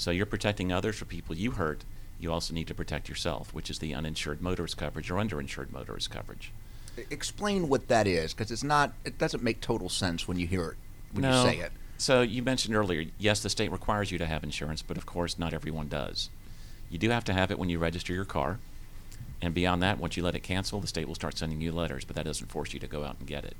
So 0.00 0.10
you're 0.10 0.24
protecting 0.24 0.72
others 0.72 0.96
for 0.96 1.04
people 1.04 1.36
you 1.36 1.50
hurt. 1.50 1.84
You 2.18 2.32
also 2.32 2.54
need 2.54 2.68
to 2.68 2.74
protect 2.74 3.10
yourself, 3.10 3.52
which 3.52 3.68
is 3.68 3.80
the 3.80 3.92
uninsured 3.92 4.40
motorist 4.40 4.78
coverage 4.78 5.10
or 5.10 5.16
underinsured 5.16 5.70
motorist 5.70 6.10
coverage. 6.10 6.52
Explain 7.10 7.68
what 7.68 7.88
that 7.88 8.06
is, 8.06 8.32
because 8.32 8.50
it's 8.50 8.64
not. 8.64 8.94
It 9.04 9.18
doesn't 9.18 9.42
make 9.42 9.60
total 9.60 9.90
sense 9.90 10.26
when 10.26 10.38
you 10.38 10.46
hear 10.46 10.70
it 10.70 10.76
when 11.12 11.24
no. 11.24 11.44
you 11.44 11.50
say 11.50 11.58
it. 11.58 11.72
So 11.98 12.22
you 12.22 12.42
mentioned 12.42 12.74
earlier, 12.74 13.10
yes, 13.18 13.42
the 13.42 13.50
state 13.50 13.70
requires 13.70 14.10
you 14.10 14.16
to 14.16 14.24
have 14.24 14.42
insurance, 14.42 14.80
but 14.80 14.96
of 14.96 15.04
course, 15.04 15.38
not 15.38 15.52
everyone 15.52 15.88
does. 15.88 16.30
You 16.88 16.96
do 16.96 17.10
have 17.10 17.24
to 17.24 17.34
have 17.34 17.50
it 17.50 17.58
when 17.58 17.68
you 17.68 17.78
register 17.78 18.14
your 18.14 18.24
car, 18.24 18.58
and 19.42 19.52
beyond 19.52 19.82
that, 19.82 19.98
once 19.98 20.16
you 20.16 20.22
let 20.22 20.34
it 20.34 20.40
cancel, 20.40 20.80
the 20.80 20.86
state 20.86 21.08
will 21.08 21.14
start 21.14 21.36
sending 21.36 21.60
you 21.60 21.72
letters, 21.72 22.06
but 22.06 22.16
that 22.16 22.24
doesn't 22.24 22.50
force 22.50 22.72
you 22.72 22.80
to 22.80 22.86
go 22.86 23.04
out 23.04 23.16
and 23.18 23.28
get 23.28 23.44
it. 23.44 23.56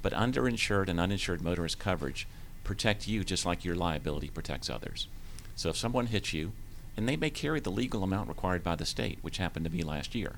But 0.00 0.14
underinsured 0.14 0.88
and 0.88 0.98
uninsured 0.98 1.42
motorist 1.42 1.78
coverage 1.78 2.26
protect 2.64 3.06
you 3.06 3.22
just 3.22 3.44
like 3.44 3.66
your 3.66 3.76
liability 3.76 4.30
protects 4.30 4.70
others. 4.70 5.08
So 5.58 5.70
if 5.70 5.76
someone 5.76 6.06
hits 6.06 6.32
you, 6.32 6.52
and 6.96 7.08
they 7.08 7.16
may 7.16 7.30
carry 7.30 7.58
the 7.58 7.70
legal 7.70 8.04
amount 8.04 8.28
required 8.28 8.62
by 8.62 8.76
the 8.76 8.86
state, 8.86 9.18
which 9.22 9.38
happened 9.38 9.64
to 9.64 9.72
me 9.72 9.82
last 9.82 10.14
year. 10.14 10.36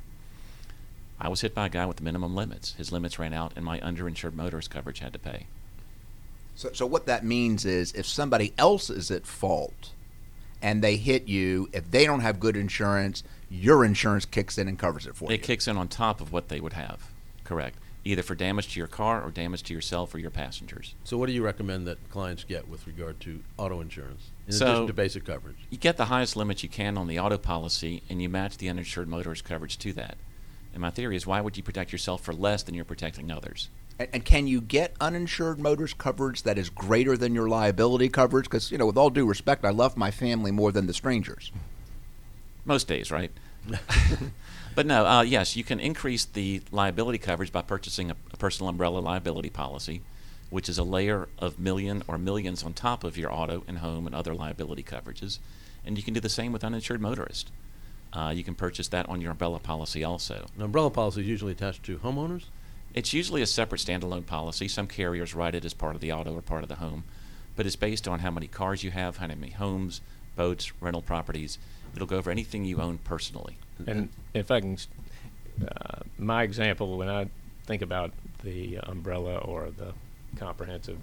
I 1.21 1.29
was 1.29 1.43
hit 1.43 1.55
by 1.55 1.67
a 1.67 1.69
guy 1.69 1.85
with 1.85 2.01
minimum 2.01 2.35
limits. 2.35 2.73
His 2.79 2.91
limits 2.91 3.19
ran 3.19 3.35
out, 3.35 3.53
and 3.55 3.63
my 3.63 3.79
underinsured 3.81 4.33
motorist 4.33 4.71
coverage 4.71 5.01
had 5.01 5.13
to 5.13 5.19
pay. 5.19 5.45
So, 6.57 6.71
so 6.73 6.87
what 6.87 7.05
that 7.05 7.23
means 7.23 7.67
is, 7.67 7.93
if 7.93 8.07
somebody 8.07 8.55
else 8.57 8.89
is 8.89 9.11
at 9.11 9.27
fault, 9.27 9.91
and 10.63 10.83
they 10.83 10.97
hit 10.97 11.29
you, 11.29 11.69
if 11.75 11.91
they 11.91 12.07
don't 12.07 12.21
have 12.21 12.41
good 12.41 12.57
insurance, 12.57 13.23
your 13.51 13.85
insurance 13.85 14.25
kicks 14.25 14.57
in 14.57 14.69
and 14.69 14.79
covers 14.79 15.07
it 15.07 15.17
for 15.17 15.29
you. 15.29 15.35
It 15.35 15.43
kicks 15.43 15.69
in 15.69 15.77
on 15.77 15.89
top 15.89 16.23
of 16.23 16.33
what 16.33 16.49
they 16.49 16.61
would 16.61 16.73
have. 16.73 17.11
Correct. 17.45 17.77
Either 18.05 18.23
for 18.23 18.35
damage 18.35 18.73
to 18.73 18.81
your 18.81 18.87
car 18.87 19.23
or 19.23 19.31
damage 19.31 19.63
to 19.65 19.75
yourself 19.75 20.15
or 20.15 20.19
your 20.19 20.31
passengers. 20.31 20.95
So, 21.05 21.19
what 21.19 21.27
do 21.27 21.33
you 21.33 21.45
recommend 21.45 21.87
that 21.87 21.99
clients 22.11 22.45
get 22.45 22.67
with 22.67 22.87
regard 22.87 23.21
to 23.21 23.41
auto 23.59 23.81
insurance 23.81 24.31
in 24.47 24.55
So- 24.55 24.67
addition 24.67 24.87
to 24.87 24.93
basic 24.95 25.25
coverage? 25.27 25.57
You 25.69 25.77
get 25.77 25.97
the 25.99 26.07
highest 26.07 26.35
limits 26.35 26.63
you 26.63 26.69
can 26.71 26.97
on 26.97 27.09
the 27.09 27.19
auto 27.19 27.37
policy 27.37 28.03
and 28.09 28.23
you 28.23 28.29
match 28.29 28.57
the 28.57 28.69
uninsured 28.71 29.09
motorist 29.09 29.45
coverage 29.45 29.79
to 29.79 29.93
that. 29.95 30.17
And 30.73 30.81
my 30.81 30.91
theory 30.91 31.17
is 31.17 31.27
why 31.27 31.41
would 31.41 31.57
you 31.57 31.63
protect 31.63 31.93
yourself 31.93 32.23
for 32.23 32.33
less 32.33 32.63
than 32.63 32.75
you're 32.75 32.85
protecting 32.85 33.31
others? 33.31 33.69
And, 33.99 34.09
and 34.15 34.25
can 34.25 34.47
you 34.47 34.63
get 34.63 34.95
uninsured 35.01 35.61
motorist 35.61 35.99
coverage 35.99 36.45
that 36.45 36.57
is 36.57 36.71
greater 36.71 37.17
than 37.19 37.35
your 37.35 37.49
liability 37.49 38.09
coverage? 38.09 38.45
Because 38.47 38.71
you 38.71 38.79
know, 38.79 38.87
with 38.87 38.97
all 38.97 39.11
due 39.11 39.27
respect, 39.27 39.65
I 39.65 39.71
love 39.71 39.97
my 39.97 40.11
family 40.11 40.51
more 40.51 40.73
than 40.73 40.87
the 40.87 40.95
strangers. 40.95 41.53
Most 42.65 42.89
days, 42.89 43.11
right? 43.11 43.31
but 44.75 44.87
no, 44.87 45.07
uh, 45.07 45.23
yes, 45.23 45.57
you 45.57 45.65
can 45.65 45.81
increase 45.81 46.25
the 46.25 46.63
liability 46.71 47.19
coverage 47.19 47.53
by 47.53 47.63
purchasing 47.63 48.11
a, 48.11 48.17
a 48.33 48.37
personal 48.37 48.69
umbrella 48.69 48.99
liability 48.99 49.51
policy, 49.51 50.03
which 50.51 50.69
is 50.69 50.79
a 50.79 50.85
layer 50.85 51.29
of 51.39 51.59
million 51.59 52.03
or 52.09 52.19
millions 52.19 52.63
on 52.63 52.73
top 52.73 53.05
of 53.05 53.17
your 53.17 53.33
auto 53.33 53.65
and 53.69 53.79
home 53.79 54.07
and 54.07 54.15
other 54.15 54.35
liability 54.35 54.83
coverages. 54.83 55.39
And 55.85 55.97
you 55.97 56.03
can 56.03 56.15
do 56.15 56.21
the 56.21 56.29
same 56.29 56.53
with 56.53 56.65
uninsured 56.65 57.01
motorist. 57.01 57.51
Uh, 58.13 58.33
you 58.35 58.43
can 58.43 58.55
purchase 58.55 58.89
that 58.89 59.09
on 59.09 59.21
your 59.21 59.31
umbrella 59.31 59.59
policy 59.59 60.03
also. 60.03 60.49
An 60.57 60.63
umbrella 60.63 60.91
policy 60.91 61.21
is 61.21 61.29
usually 61.29 61.53
attached 61.53 61.85
to 61.85 61.99
homeowners. 61.99 62.45
It's 62.93 63.13
usually 63.13 63.41
a 63.41 63.47
separate 63.47 63.81
standalone 63.81 64.27
policy. 64.27 64.67
Some 64.67 64.89
carriers 64.89 65.35
write 65.35 65.55
it 65.55 65.65
as 65.65 65.75
part 65.75 65.95
of 65.95 66.01
the 66.01 66.13
auto 66.13 66.37
or 66.37 66.43
part 66.43 66.65
of 66.65 66.69
the 66.69 66.77
home, 66.77 67.05
but 67.55 67.67
it's 67.67 67.77
based 67.77 68.09
on 68.09 68.19
how 68.19 68.33
many 68.33 68.49
cars 68.49 68.83
you 68.83 68.91
have, 68.91 69.19
how 69.19 69.29
many 69.29 69.51
homes, 69.51 70.01
boats, 70.35 70.73
rental 70.81 71.03
properties. 71.03 71.59
It'll 71.95 72.07
go 72.07 72.17
over 72.17 72.31
anything 72.31 72.65
you 72.65 72.81
own 72.81 72.99
personally. 72.99 73.57
And 73.87 74.11
if 74.35 74.51
I 74.51 74.61
can, 74.61 74.79
uh, 75.67 76.01
my 76.19 76.43
example, 76.43 76.99
when 76.99 77.09
I 77.09 77.29
think 77.67 77.83
about 77.83 78.13
the 78.43 78.79
umbrella 78.83 79.39
or 79.39 79.71
the 79.71 79.93
comprehensive 80.37 80.99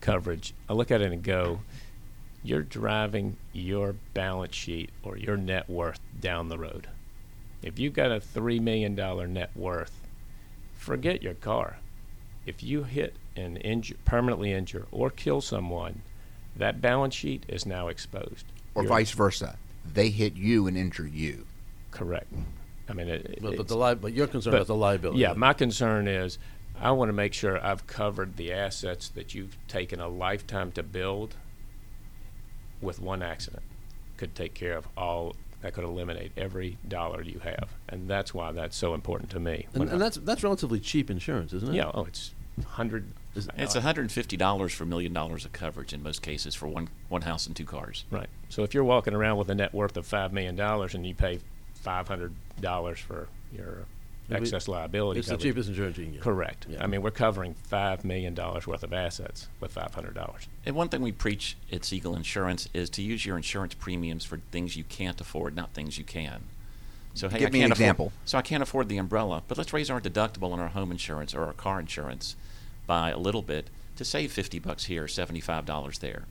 coverage, 0.00 0.54
I 0.68 0.72
look 0.74 0.90
at 0.90 1.00
it 1.02 1.12
and 1.12 1.22
go, 1.22 1.60
you're 2.42 2.62
driving 2.62 3.36
your 3.52 3.94
balance 4.14 4.54
sheet 4.54 4.90
or 5.02 5.16
your 5.16 5.36
net 5.36 5.68
worth 5.68 6.00
down 6.20 6.48
the 6.48 6.58
road. 6.58 6.88
If 7.62 7.78
you've 7.78 7.94
got 7.94 8.10
a 8.10 8.20
$3 8.20 8.60
million 8.60 8.94
net 9.32 9.50
worth, 9.54 9.92
forget 10.74 11.22
your 11.22 11.34
car. 11.34 11.78
If 12.46 12.62
you 12.62 12.82
hit 12.82 13.14
and 13.36 13.56
injure, 13.58 13.94
permanently 14.04 14.52
injure 14.52 14.86
or 14.90 15.10
kill 15.10 15.40
someone, 15.40 16.02
that 16.56 16.80
balance 16.80 17.14
sheet 17.14 17.44
is 17.48 17.64
now 17.64 17.88
exposed. 17.88 18.46
Or 18.74 18.82
You're- 18.82 18.94
vice 18.96 19.12
versa. 19.12 19.56
They 19.84 20.10
hit 20.10 20.34
you 20.36 20.66
and 20.66 20.76
injure 20.76 21.06
you. 21.06 21.46
Correct. 21.90 22.32
I 22.88 22.94
mean, 22.94 23.08
it, 23.08 23.24
But, 23.40 23.42
but 23.42 23.52
it's- 23.54 23.68
the 23.68 23.76
li- 23.76 23.94
but 23.94 24.12
you're 24.12 24.26
concerned 24.26 24.52
but- 24.52 24.58
about 24.58 24.66
the 24.68 24.76
liability. 24.76 25.20
Yeah, 25.20 25.32
my 25.34 25.52
concern 25.52 26.08
is 26.08 26.38
I 26.80 26.90
want 26.92 27.08
to 27.10 27.12
make 27.12 27.32
sure 27.34 27.64
I've 27.64 27.86
covered 27.86 28.36
the 28.36 28.52
assets 28.52 29.08
that 29.10 29.34
you've 29.34 29.56
taken 29.68 30.00
a 30.00 30.08
lifetime 30.08 30.72
to 30.72 30.82
build 30.82 31.36
with 32.80 33.00
one 33.00 33.22
accident. 33.22 33.62
Could 34.16 34.34
take 34.34 34.54
care 34.54 34.76
of 34.76 34.88
all, 34.96 35.36
that 35.60 35.74
could 35.74 35.84
eliminate 35.84 36.32
every 36.36 36.78
dollar 36.88 37.22
you 37.22 37.38
have. 37.40 37.70
And 37.88 38.08
that's 38.08 38.34
why 38.34 38.50
that's 38.52 38.76
so 38.76 38.94
important 38.94 39.30
to 39.30 39.40
me. 39.40 39.66
And, 39.74 39.82
and 39.84 39.92
I- 39.92 39.98
that's 39.98 40.16
that's 40.18 40.42
relatively 40.42 40.80
cheap 40.80 41.10
insurance, 41.10 41.52
isn't 41.52 41.68
it? 41.70 41.74
Yeah, 41.76 41.90
oh, 41.94 42.04
it's 42.04 42.32
hundred. 42.66 43.06
Is- 43.34 43.48
It's 43.56 43.74
$150 43.76 44.70
for 44.72 44.84
a 44.84 44.86
million 44.86 45.12
dollars 45.12 45.44
of 45.44 45.52
coverage 45.52 45.92
in 45.92 46.02
most 46.02 46.20
cases 46.22 46.54
for 46.54 46.66
one, 46.68 46.88
one 47.08 47.22
house 47.22 47.46
and 47.46 47.56
two 47.56 47.64
cars. 47.64 48.04
Right. 48.10 48.28
So 48.48 48.62
if 48.62 48.74
you're 48.74 48.84
walking 48.84 49.14
around 49.14 49.38
with 49.38 49.48
a 49.50 49.54
net 49.54 49.72
worth 49.72 49.96
of 49.96 50.06
five 50.06 50.32
million 50.32 50.54
dollars 50.56 50.94
and 50.94 51.06
you 51.06 51.14
pay 51.14 51.40
five 51.74 52.08
hundred 52.08 52.34
dollars 52.60 52.98
for 53.00 53.28
your 53.56 53.86
It'll 54.30 54.42
excess 54.42 54.68
liability 54.68 55.18
It's 55.20 55.28
the 55.28 55.34
coverage- 55.34 55.50
cheapest 55.54 55.68
insurance 55.70 55.98
you 55.98 56.04
can 56.04 56.12
get. 56.14 56.22
Correct. 56.22 56.66
Yeah. 56.68 56.82
I 56.84 56.86
mean, 56.86 57.02
we're 57.02 57.10
covering 57.10 57.54
five 57.54 58.04
million 58.04 58.34
dollars 58.34 58.66
worth 58.66 58.82
of 58.82 58.92
assets 58.92 59.48
with 59.60 59.72
five 59.72 59.94
hundred 59.94 60.14
dollars. 60.14 60.46
And 60.66 60.76
one 60.76 60.88
thing 60.90 61.00
we 61.02 61.12
preach 61.12 61.56
at 61.72 61.84
Siegel 61.84 62.14
Insurance 62.14 62.68
is 62.74 62.88
to 62.90 63.02
use 63.02 63.24
your 63.26 63.36
insurance 63.36 63.74
premiums 63.74 64.24
for 64.24 64.38
things 64.52 64.76
you 64.76 64.84
can't 64.84 65.20
afford, 65.20 65.56
not 65.56 65.72
things 65.74 65.96
you 65.98 66.04
can. 66.04 66.42
So 67.14 67.28
hey, 67.28 67.40
Give 67.40 67.48
I 67.48 67.50
me 67.50 67.58
an 67.60 67.62
can't 67.62 67.72
afford- 67.72 67.80
example. 67.82 68.12
so 68.26 68.38
I 68.38 68.42
can't 68.42 68.62
afford 68.62 68.88
the 68.88 68.96
umbrella, 68.98 69.42
but 69.48 69.58
let's 69.58 69.72
raise 69.72 69.90
our 69.90 70.00
deductible 70.00 70.52
on 70.52 70.60
our 70.60 70.68
home 70.68 70.90
insurance 70.90 71.34
or 71.34 71.44
our 71.44 71.52
car 71.52 71.80
insurance 71.80 72.36
by 72.86 73.10
a 73.10 73.18
little 73.18 73.42
bit 73.42 73.70
to 73.96 74.04
save 74.04 74.32
50 74.32 74.58
bucks 74.58 74.84
here, 74.84 75.04
$75 75.04 75.98
there. 76.00 76.24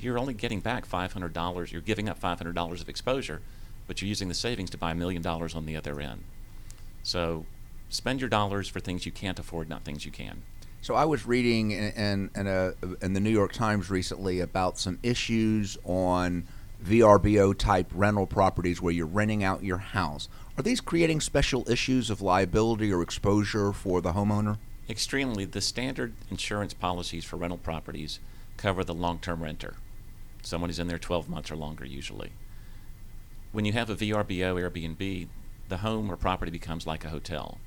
You're 0.00 0.18
only 0.18 0.34
getting 0.34 0.60
back 0.60 0.88
$500. 0.88 1.72
You're 1.72 1.80
giving 1.80 2.08
up 2.08 2.20
$500 2.20 2.80
of 2.80 2.88
exposure, 2.88 3.40
but 3.86 4.00
you're 4.00 4.08
using 4.08 4.28
the 4.28 4.34
savings 4.34 4.70
to 4.70 4.78
buy 4.78 4.92
a 4.92 4.94
million 4.94 5.22
dollars 5.22 5.54
on 5.54 5.66
the 5.66 5.76
other 5.76 6.00
end. 6.00 6.24
So 7.02 7.44
spend 7.88 8.20
your 8.20 8.30
dollars 8.30 8.68
for 8.68 8.80
things 8.80 9.04
you 9.04 9.12
can't 9.12 9.38
afford, 9.38 9.68
not 9.68 9.84
things 9.84 10.04
you 10.04 10.12
can. 10.12 10.42
So 10.82 10.94
I 10.94 11.04
was 11.04 11.26
reading 11.26 11.72
in 11.72 11.92
in, 11.92 12.30
in, 12.34 12.46
a, 12.46 12.72
in 13.02 13.12
the 13.12 13.20
New 13.20 13.30
York 13.30 13.52
Times 13.52 13.90
recently 13.90 14.40
about 14.40 14.78
some 14.78 14.98
issues 15.02 15.76
on 15.84 16.46
VRBO 16.84 17.56
type 17.56 17.90
rental 17.94 18.26
properties 18.26 18.80
where 18.80 18.92
you're 18.92 19.06
renting 19.06 19.44
out 19.44 19.62
your 19.62 19.76
house. 19.76 20.28
Are 20.56 20.62
these 20.62 20.80
creating 20.80 21.20
special 21.20 21.68
issues 21.70 22.08
of 22.08 22.22
liability 22.22 22.90
or 22.90 23.02
exposure 23.02 23.72
for 23.72 24.00
the 24.00 24.12
homeowner? 24.12 24.56
Extremely, 24.90 25.44
the 25.44 25.60
standard 25.60 26.14
insurance 26.32 26.74
policies 26.74 27.24
for 27.24 27.36
rental 27.36 27.58
properties 27.58 28.18
cover 28.56 28.82
the 28.82 28.92
long 28.92 29.20
term 29.20 29.40
renter. 29.40 29.76
Someone 30.42 30.68
who's 30.68 30.80
in 30.80 30.88
there 30.88 30.98
12 30.98 31.28
months 31.28 31.48
or 31.48 31.54
longer, 31.54 31.84
usually. 31.84 32.32
When 33.52 33.64
you 33.64 33.72
have 33.72 33.88
a 33.88 33.94
VRBO 33.94 34.58
Airbnb, 34.58 35.28
the 35.68 35.76
home 35.76 36.10
or 36.10 36.16
property 36.16 36.50
becomes 36.50 36.88
like 36.88 37.04
a 37.04 37.10
hotel. 37.10 37.58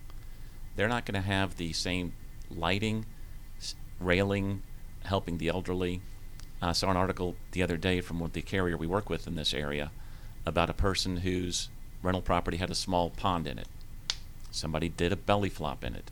They're 0.75 0.89
not 0.89 1.05
going 1.05 1.21
to 1.21 1.25
have 1.25 1.55
the 1.55 1.71
same 1.71 2.12
lighting, 2.51 3.05
railing, 4.01 4.62
helping 5.05 5.38
the 5.38 5.47
elderly. 5.47 6.01
I 6.62 6.73
saw 6.73 6.91
an 6.91 6.97
article 6.97 7.38
the 7.51 7.63
other 7.63 7.77
day 7.77 8.01
from 8.01 8.29
the 8.33 8.41
carrier 8.41 8.75
we 8.75 8.88
work 8.88 9.09
with 9.09 9.27
in 9.27 9.36
this 9.36 9.53
area 9.53 9.91
about 10.45 10.69
a 10.69 10.73
person 10.73 11.17
whose 11.17 11.69
rental 12.01 12.21
property 12.21 12.57
had 12.57 12.69
a 12.69 12.75
small 12.75 13.12
pond 13.12 13.47
in 13.47 13.59
it. 13.59 13.69
Somebody 14.51 14.89
did 14.89 15.13
a 15.13 15.15
belly 15.15 15.49
flop 15.49 15.86
in 15.86 15.95
it. 15.95 16.12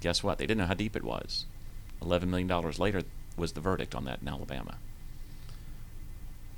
Guess 0.00 0.22
what? 0.22 0.38
They 0.38 0.46
didn't 0.46 0.58
know 0.58 0.66
how 0.66 0.74
deep 0.74 0.96
it 0.96 1.04
was. 1.04 1.46
$11 2.02 2.24
million 2.28 2.48
later 2.78 3.02
was 3.36 3.52
the 3.52 3.60
verdict 3.60 3.94
on 3.94 4.04
that 4.04 4.20
in 4.22 4.28
Alabama. 4.28 4.76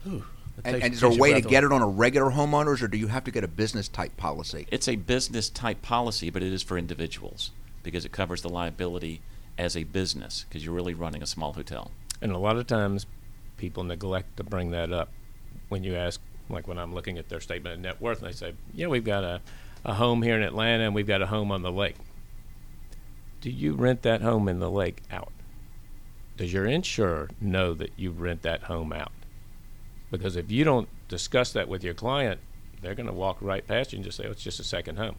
Whew, 0.04 0.24
that 0.56 0.66
And, 0.66 0.74
takes- 0.74 0.84
and 0.84 0.94
is 0.94 1.00
there 1.00 1.10
a 1.10 1.14
way 1.14 1.32
to 1.34 1.40
get 1.40 1.64
away. 1.64 1.72
it 1.74 1.76
on 1.76 1.82
a 1.82 1.88
regular 1.88 2.30
homeowners, 2.32 2.82
or 2.82 2.88
do 2.88 2.98
you 2.98 3.08
have 3.08 3.24
to 3.24 3.30
get 3.30 3.44
a 3.44 3.48
business 3.48 3.88
type 3.88 4.16
policy? 4.16 4.66
It's 4.70 4.88
a 4.88 4.96
business 4.96 5.48
type 5.48 5.82
policy, 5.82 6.30
but 6.30 6.42
it 6.42 6.52
is 6.52 6.62
for 6.62 6.76
individuals 6.78 7.50
because 7.82 8.04
it 8.04 8.12
covers 8.12 8.42
the 8.42 8.48
liability 8.48 9.20
as 9.58 9.76
a 9.76 9.84
business 9.84 10.44
because 10.48 10.64
you're 10.64 10.74
really 10.74 10.94
running 10.94 11.22
a 11.22 11.26
small 11.26 11.52
hotel. 11.54 11.90
And 12.22 12.32
a 12.32 12.38
lot 12.38 12.56
of 12.56 12.66
times, 12.66 13.06
people 13.56 13.84
neglect 13.84 14.36
to 14.36 14.44
bring 14.44 14.70
that 14.72 14.92
up 14.92 15.08
when 15.68 15.84
you 15.84 15.94
ask, 15.96 16.20
like 16.50 16.66
when 16.68 16.78
I'm 16.78 16.94
looking 16.94 17.16
at 17.18 17.28
their 17.28 17.40
statement 17.40 17.74
of 17.74 17.80
net 17.80 18.00
worth, 18.00 18.22
and 18.22 18.28
they 18.28 18.36
say, 18.36 18.52
"Yeah, 18.74 18.88
we've 18.88 19.04
got 19.04 19.24
a, 19.24 19.40
a 19.84 19.94
home 19.94 20.22
here 20.22 20.36
in 20.36 20.42
Atlanta, 20.42 20.84
and 20.84 20.94
we've 20.94 21.06
got 21.06 21.22
a 21.22 21.26
home 21.26 21.50
on 21.52 21.62
the 21.62 21.72
lake." 21.72 21.96
Do 23.40 23.50
you 23.50 23.74
rent 23.74 24.02
that 24.02 24.20
home 24.20 24.48
in 24.48 24.58
the 24.58 24.70
lake 24.70 25.02
out? 25.10 25.32
Does 26.36 26.52
your 26.52 26.66
insurer 26.66 27.30
know 27.40 27.74
that 27.74 27.92
you 27.96 28.10
rent 28.10 28.42
that 28.42 28.64
home 28.64 28.92
out? 28.92 29.12
Because 30.10 30.36
if 30.36 30.50
you 30.50 30.64
don't 30.64 30.88
discuss 31.08 31.52
that 31.52 31.68
with 31.68 31.82
your 31.82 31.94
client, 31.94 32.40
they're 32.82 32.94
going 32.94 33.06
to 33.06 33.12
walk 33.12 33.38
right 33.40 33.66
past 33.66 33.92
you 33.92 33.96
and 33.96 34.04
just 34.04 34.16
say, 34.16 34.24
"Oh, 34.26 34.30
it's 34.30 34.42
just 34.42 34.60
a 34.60 34.64
second 34.64 34.96
home." 34.96 35.16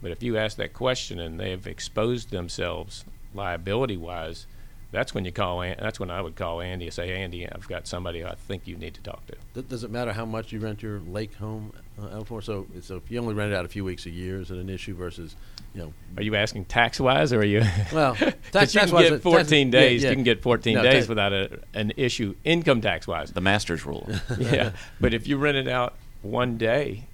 But 0.00 0.10
if 0.10 0.22
you 0.22 0.36
ask 0.36 0.56
that 0.56 0.72
question 0.72 1.18
and 1.18 1.38
they've 1.38 1.66
exposed 1.66 2.30
themselves 2.30 3.04
liability-wise, 3.34 4.46
that's 4.90 5.14
when 5.14 5.24
you 5.24 5.32
call. 5.32 5.60
That's 5.60 5.98
when 5.98 6.10
I 6.10 6.20
would 6.20 6.36
call 6.36 6.60
Andy 6.60 6.86
and 6.86 6.94
say, 6.94 7.12
"Andy, 7.12 7.48
I've 7.50 7.68
got 7.68 7.86
somebody 7.86 8.24
I 8.24 8.34
think 8.34 8.66
you 8.66 8.76
need 8.76 8.94
to 8.94 9.00
talk 9.00 9.22
to." 9.26 9.62
Does 9.62 9.82
it 9.82 9.90
matter 9.90 10.12
how 10.12 10.24
much 10.24 10.52
you 10.52 10.60
rent 10.60 10.82
your 10.82 11.00
lake 11.00 11.34
home 11.34 11.72
uh, 12.00 12.18
out 12.18 12.26
for? 12.26 12.42
So, 12.42 12.66
so 12.82 12.96
if 12.96 13.10
you 13.10 13.18
only 13.20 13.34
rent 13.34 13.52
it 13.52 13.56
out 13.56 13.64
a 13.64 13.68
few 13.68 13.84
weeks 13.84 14.06
a 14.06 14.10
year, 14.10 14.40
is 14.40 14.50
it 14.50 14.58
an 14.58 14.68
issue 14.68 14.94
versus, 14.94 15.36
you 15.74 15.82
know, 15.82 15.92
Are 16.16 16.22
you 16.22 16.34
asking 16.36 16.64
tax-wise, 16.66 17.32
or 17.32 17.40
are 17.40 17.44
you? 17.44 17.62
Well, 17.92 18.14
'Cause 18.16 18.32
tax- 18.52 18.74
you 18.74 18.80
can 18.80 18.88
tax-wise, 18.88 19.10
get 19.10 19.22
14 19.22 19.70
tax- 19.70 19.80
days. 19.82 20.02
yeah. 20.02 20.10
You 20.10 20.14
can 20.16 20.24
get 20.24 20.42
14 20.42 20.74
No, 20.76 20.82
days 20.82 20.92
tax- 20.94 21.08
without 21.08 21.32
a, 21.32 21.60
an 21.74 21.92
issue 21.96 22.34
income 22.44 22.80
tax-wise. 22.80 23.32
The 23.32 23.40
Masters 23.40 23.84
rule. 23.86 24.08
yeah, 24.38 24.72
but 25.00 25.14
if 25.14 25.26
you 25.28 25.36
rent 25.36 25.56
it 25.56 25.68
out 25.68 25.94
one 26.22 26.56
day, 26.58 27.04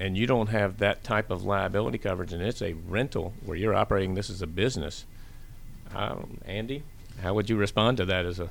and 0.00 0.16
you 0.18 0.26
don't 0.26 0.48
have 0.48 0.78
that 0.78 1.04
type 1.04 1.30
of 1.30 1.44
liability 1.44 1.98
coverage, 1.98 2.32
and 2.32 2.42
it's 2.42 2.60
a 2.62 2.72
rental 2.88 3.32
where 3.44 3.56
you're 3.56 3.74
operating 3.74 4.14
this 4.14 4.30
as 4.30 4.42
a 4.42 4.46
business, 4.46 5.04
um, 5.94 6.38
Andy, 6.46 6.82
how 7.22 7.34
would 7.34 7.48
you 7.50 7.56
respond 7.56 7.98
to 7.98 8.04
that 8.06 8.26
as 8.26 8.40
a? 8.40 8.48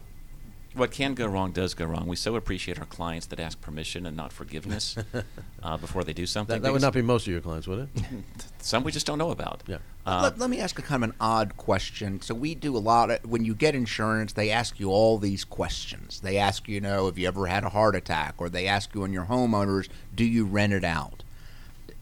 What 0.73 0.91
can 0.91 1.13
go 1.13 1.25
wrong 1.27 1.51
does 1.51 1.73
go 1.73 1.85
wrong. 1.85 2.07
We 2.07 2.15
so 2.15 2.35
appreciate 2.35 2.79
our 2.79 2.85
clients 2.85 3.25
that 3.27 3.39
ask 3.39 3.59
permission 3.59 4.05
and 4.05 4.15
not 4.15 4.31
forgiveness 4.31 4.95
uh, 5.63 5.77
before 5.77 6.03
they 6.03 6.13
do 6.13 6.25
something. 6.25 6.55
That, 6.55 6.63
that 6.63 6.71
would 6.71 6.81
not 6.81 6.93
be 6.93 7.01
most 7.01 7.27
of 7.27 7.33
your 7.33 7.41
clients, 7.41 7.67
would 7.67 7.79
it? 7.79 8.03
Some 8.59 8.83
we 8.83 8.91
just 8.91 9.05
don't 9.05 9.17
know 9.17 9.31
about. 9.31 9.63
Yeah. 9.67 9.77
Uh, 10.05 10.21
let, 10.23 10.39
let 10.39 10.49
me 10.49 10.59
ask 10.59 10.79
a 10.79 10.81
kind 10.81 11.03
of 11.03 11.09
an 11.09 11.15
odd 11.19 11.57
question. 11.57 12.21
So 12.21 12.33
we 12.33 12.55
do 12.55 12.75
a 12.75 12.79
lot 12.79 13.11
of 13.11 13.29
when 13.29 13.43
you 13.43 13.53
get 13.53 13.75
insurance, 13.75 14.33
they 14.33 14.49
ask 14.49 14.79
you 14.79 14.89
all 14.89 15.17
these 15.17 15.43
questions. 15.43 16.21
They 16.21 16.37
ask 16.37 16.67
you, 16.67 16.75
you 16.75 16.81
know, 16.81 17.05
have 17.05 17.17
you 17.17 17.27
ever 17.27 17.47
had 17.47 17.63
a 17.63 17.69
heart 17.69 17.95
attack, 17.95 18.35
or 18.37 18.49
they 18.49 18.67
ask 18.67 18.95
you 18.95 19.03
on 19.03 19.11
your 19.11 19.25
homeowners, 19.25 19.89
do 20.15 20.23
you 20.23 20.45
rent 20.45 20.73
it 20.73 20.83
out? 20.83 21.23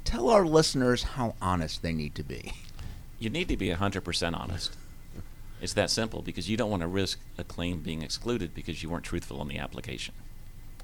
Tell 0.06 0.30
our 0.30 0.46
listeners 0.46 1.04
how 1.04 1.36
honest 1.42 1.82
they 1.82 1.94
need 1.94 2.16
to 2.16 2.24
be. 2.24 2.54
You 3.20 3.30
need 3.30 3.50
to 3.50 3.58
be 3.58 3.70
100% 3.70 4.40
honest. 4.40 4.78
It's 5.62 5.74
that 5.74 5.90
simple 5.90 6.22
because 6.22 6.50
you 6.50 6.58
don't 6.58 6.70
want 6.70 6.82
to 6.82 6.88
risk 6.88 7.20
a 7.38 7.44
claim 7.44 7.80
being 7.80 8.02
excluded 8.02 8.54
because 8.54 8.82
you 8.82 8.90
weren't 8.90 9.04
truthful 9.04 9.42
on 9.42 9.48
the 9.48 9.58
application. 9.58 10.14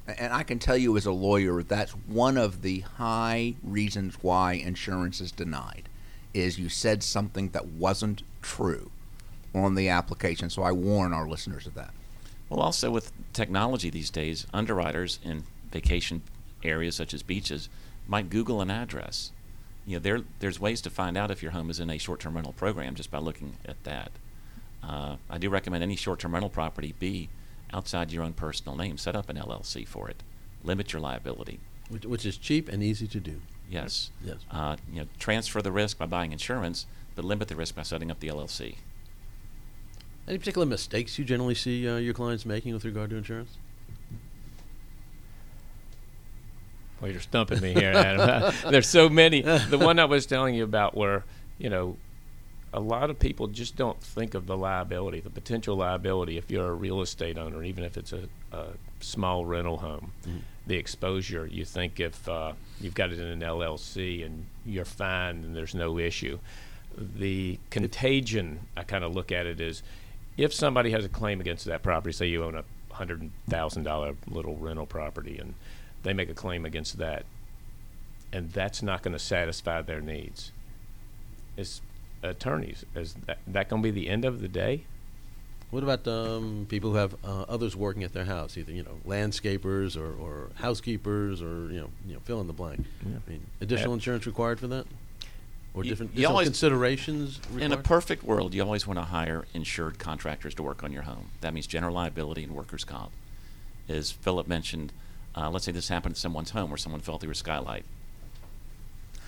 And 0.08 0.34
I 0.34 0.44
can 0.44 0.60
tell 0.60 0.78
you 0.78 0.98
as 0.98 1.06
a 1.06 1.12
lawyer, 1.12 1.64
that's 1.64 1.92
one 1.92 2.38
of 2.38 2.62
the 2.62 2.82
high 2.82 3.56
reasons 3.64 4.16
why 4.22 4.54
insurance 4.54 5.20
is 5.20 5.32
denied, 5.32 5.90
is 6.34 6.60
you 6.60 6.70
said 6.70 7.02
something 7.02 7.50
that 7.50 7.68
wasn't 7.68 8.22
true 8.42 8.92
on 9.54 9.76
the 9.76 9.90
application. 9.90 10.50
So 10.50 10.62
I 10.62 10.72
warn 10.74 11.14
our 11.14 11.28
listeners 11.28 11.66
of 11.66 11.74
that. 11.76 11.94
Well, 12.50 12.60
also 12.60 12.92
with 12.92 13.12
technology 13.34 13.90
these 13.90 14.12
days, 14.12 14.46
underwriters 14.54 15.20
in 15.24 15.46
vacation 15.72 16.22
areas 16.64 16.96
such 16.96 17.14
as 17.14 17.24
beaches 17.24 17.70
might 18.08 18.30
Google 18.30 18.62
an 18.62 18.70
address. 18.70 19.32
You 19.88 19.96
know, 19.96 20.02
there 20.02 20.22
there's 20.40 20.60
ways 20.60 20.82
to 20.82 20.90
find 20.90 21.18
out 21.18 21.32
if 21.32 21.42
your 21.42 21.52
home 21.54 21.70
is 21.70 21.80
in 21.80 21.90
a 21.90 21.98
short-term 21.98 22.36
rental 22.36 22.54
program 22.54 22.96
just 22.96 23.10
by 23.10 23.18
looking 23.18 23.56
at 23.66 23.84
that. 23.84 24.12
Uh, 24.88 25.18
I 25.30 25.38
do 25.38 25.50
recommend 25.50 25.84
any 25.84 25.96
short-term 25.96 26.34
rental 26.34 26.50
property 26.50 26.94
be 27.00 27.30
outside 27.74 28.12
your 28.12 28.24
own 28.24 28.34
personal 28.34 28.78
name. 28.78 28.98
Set 28.98 29.16
up 29.16 29.30
an 29.30 29.38
LLC 29.38 29.88
for 29.88 30.10
it. 30.10 30.24
Limit 30.64 30.94
your 30.94 31.02
liability. 31.02 31.60
which, 31.90 32.06
which 32.06 32.26
is 32.26 32.38
cheap 32.38 32.70
and 32.70 32.84
easy 32.84 33.08
to 33.08 33.20
do. 33.20 33.42
Yes. 33.70 34.12
Yes. 34.24 34.38
Uh, 34.52 34.76
you 34.92 35.02
know, 35.02 35.08
transfer 35.18 35.62
the 35.62 35.72
risk 35.72 35.98
by 35.98 36.06
buying 36.06 36.32
insurance, 36.32 36.86
but 37.16 37.26
limit 37.26 37.48
the 37.48 37.56
risk 37.56 37.76
by 37.76 37.82
setting 37.82 38.12
up 38.12 38.20
the 38.20 38.28
LLC. 38.28 38.76
Any 40.28 40.38
particular 40.38 40.66
mistakes 40.66 41.18
you 41.20 41.26
generally 41.26 41.56
see 41.56 41.88
uh, 41.88 41.98
your 41.98 42.14
clients 42.14 42.46
making 42.46 42.74
with 42.74 42.86
regard 42.86 43.10
to 43.12 43.16
insurance? 43.16 43.58
Well, 47.02 47.12
you're 47.12 47.22
stumping 47.22 47.60
me 47.62 47.74
here, 47.74 47.92
Adam. 47.92 48.54
There's 48.72 48.88
so 48.88 49.10
many. 49.10 49.42
The 49.42 49.78
one 49.78 50.00
I 50.00 50.06
was 50.06 50.26
telling 50.26 50.56
you 50.56 50.64
about, 50.64 50.96
where 50.96 51.24
you 51.58 51.70
know, 51.70 51.98
a 52.76 52.80
lot 52.80 53.10
of 53.10 53.18
people 53.18 53.48
just 53.48 53.78
don't 53.78 54.02
think 54.02 54.34
of 54.34 54.48
the 54.48 54.58
liability, 54.58 55.22
the 55.22 55.30
potential 55.30 55.78
liability, 55.78 56.38
if 56.38 56.52
you're 56.52 56.68
a 56.68 56.74
real 56.74 57.02
estate 57.02 57.38
owner, 57.38 57.64
even 57.64 57.86
if 57.86 57.96
it's 57.96 58.12
a, 58.12 58.28
a 58.52 58.66
small 59.00 59.46
rental 59.46 59.78
home. 59.78 60.12
The 60.68 60.76
exposure. 60.76 61.46
You 61.46 61.64
think 61.64 62.02
if 62.02 62.28
uh, 62.28 62.52
you've 62.82 62.94
got 62.94 63.14
it 63.14 63.20
in 63.20 63.28
an 63.28 63.40
LLC 63.40 64.26
and 64.26 64.46
you're 64.66 64.84
fine 64.84 65.38
and 65.46 65.56
there's 65.56 65.74
no 65.74 65.98
issue. 65.98 66.38
The 66.98 67.60
contagion, 67.70 68.60
I 68.76 68.84
kind 68.84 69.06
of 69.06 69.16
look 69.16 69.32
at 69.32 69.46
it 69.46 69.62
as 69.62 69.82
if 70.36 70.54
somebody 70.54 70.92
has 70.92 71.06
a 71.06 71.10
claim 71.10 71.40
against 71.40 71.64
that 71.66 71.82
property, 71.82 72.12
say 72.12 72.28
you 72.28 72.44
own 72.44 72.56
a 72.56 72.66
hundred 72.94 73.32
thousand 73.48 73.84
dollar 73.84 74.16
little 74.28 74.58
rental 74.58 74.86
property, 74.86 75.38
and 75.38 75.54
they 76.04 76.12
make 76.12 76.30
a 76.30 76.34
claim 76.34 76.66
against 76.66 76.98
that, 76.98 77.24
and 78.34 78.52
that's 78.52 78.84
not 78.84 79.02
going 79.02 79.14
to 79.14 79.20
satisfy 79.20 79.82
their 79.82 80.02
needs. 80.02 80.52
It's 81.56 81.82
attorneys. 82.30 82.86
Is 82.96 83.16
that, 83.26 83.40
that 83.48 83.70
going 83.70 83.82
to 83.82 83.92
be 83.92 83.92
the 83.92 84.10
end 84.10 84.26
of 84.26 84.42
the 84.42 84.48
day? 84.48 84.86
What 85.72 85.84
about 85.84 86.08
um, 86.08 86.68
people 86.70 86.92
who 86.92 86.98
have 86.98 87.16
uh, 87.26 87.42
others 87.50 87.76
working 87.76 88.04
at 88.04 88.14
their 88.14 88.26
house, 88.26 88.58
either 88.58 88.72
you 88.72 88.84
know 88.84 88.98
landscapers 89.06 89.98
or, 89.98 90.14
or 90.14 90.50
housekeepers 90.56 91.42
or 91.42 91.72
you 91.72 91.80
know 91.82 91.90
you 92.08 92.14
know 92.14 92.20
fill 92.24 92.40
in 92.40 92.48
the 92.48 92.54
blank. 92.54 92.86
Yeah. 93.06 93.18
I 93.28 93.30
mean, 93.30 93.46
additional 93.62 93.92
Yeah. 93.92 93.96
insurance 93.96 94.26
required 94.26 94.60
for 94.60 94.68
that, 94.68 94.86
or 95.74 95.84
You- 95.84 95.90
different, 95.90 96.16
you 96.16 96.28
always- 96.28 96.48
considerations. 96.48 97.42
In 97.60 97.74
a 97.74 97.78
perfect 97.78 98.24
world, 98.24 98.54
you 98.54 98.62
always 98.64 98.86
want 98.88 99.00
to 99.00 99.06
hire 99.06 99.46
insured 99.54 100.00
contractors 100.00 100.54
to 100.56 100.64
work 100.64 100.84
on 100.84 100.94
your 100.94 101.04
home. 101.04 101.32
That 101.42 101.54
means 101.54 101.68
general 101.68 101.94
liability 101.94 102.44
and 102.44 102.54
workers' 102.54 102.86
comp. 102.86 103.12
As 103.90 104.12
Philip 104.12 104.48
mentioned, 104.48 104.94
uh, 105.36 105.50
let's 105.50 105.66
say 105.66 105.72
this 105.72 105.90
happened 105.90 106.14
at 106.14 106.18
someone's 106.18 106.52
home 106.52 106.70
where 106.70 106.78
someone 106.78 107.02
fell 107.02 107.18
through 107.18 107.32
a 107.32 107.36
skylight. 107.36 107.84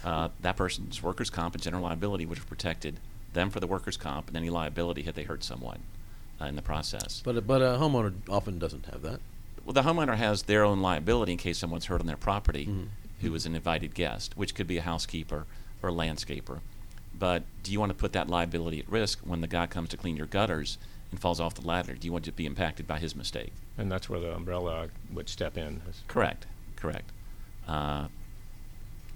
Uh, 0.03 0.29
that 0.41 0.55
person's 0.55 1.01
workers' 1.03 1.29
comp 1.29 1.55
and 1.55 1.63
general 1.63 1.83
liability 1.83 2.25
would 2.25 2.37
have 2.37 2.47
protected 2.47 2.97
them 3.33 3.49
for 3.49 3.59
the 3.59 3.67
workers' 3.67 3.97
comp 3.97 4.27
and 4.27 4.37
any 4.37 4.49
liability 4.49 5.01
had 5.03 5.15
they 5.15 5.23
hurt 5.23 5.43
someone 5.43 5.79
uh, 6.41 6.45
in 6.45 6.55
the 6.55 6.61
process. 6.61 7.21
but 7.25 7.35
a, 7.35 7.41
but 7.41 7.61
a 7.61 7.77
homeowner 7.77 8.13
often 8.29 8.57
doesn't 8.59 8.85
have 8.85 9.01
that. 9.01 9.19
Well, 9.65 9.73
the 9.73 9.81
homeowner 9.81 10.15
has 10.15 10.43
their 10.43 10.63
own 10.63 10.81
liability 10.81 11.33
in 11.33 11.37
case 11.37 11.57
someone's 11.57 11.85
hurt 11.85 11.99
on 11.99 12.07
their 12.07 12.15
property 12.17 12.65
Mhm. 12.67 12.87
who 13.21 13.33
is 13.35 13.45
an 13.45 13.55
invited 13.55 13.93
guest, 13.95 14.37
which 14.37 14.55
could 14.55 14.67
be 14.67 14.77
a 14.77 14.81
housekeeper 14.81 15.45
or 15.83 15.89
a 15.89 15.93
landscaper. 15.93 16.59
But 17.17 17.43
do 17.63 17.71
you 17.71 17.79
want 17.79 17.89
to 17.89 17.95
put 17.97 18.13
that 18.13 18.29
liability 18.29 18.79
at 18.79 18.87
risk 18.89 19.19
when 19.25 19.41
the 19.41 19.47
guy 19.47 19.65
comes 19.67 19.89
to 19.89 19.97
clean 19.97 20.15
your 20.15 20.27
gutters 20.27 20.77
and 21.11 21.19
falls 21.19 21.39
off 21.39 21.55
the 21.55 21.65
ladder? 21.67 21.95
Do 21.95 22.05
you 22.05 22.13
want 22.13 22.25
to 22.25 22.31
be 22.31 22.45
impacted 22.45 22.87
by 22.87 22.99
his 22.99 23.15
mistake? 23.15 23.51
And 23.77 23.91
that's 23.91 24.07
where 24.09 24.19
the 24.19 24.33
umbrella 24.35 24.89
would 25.11 25.27
step 25.27 25.57
in. 25.57 25.81
Correct, 26.07 26.45
correct. 26.75 27.09
Uh, 27.67 28.07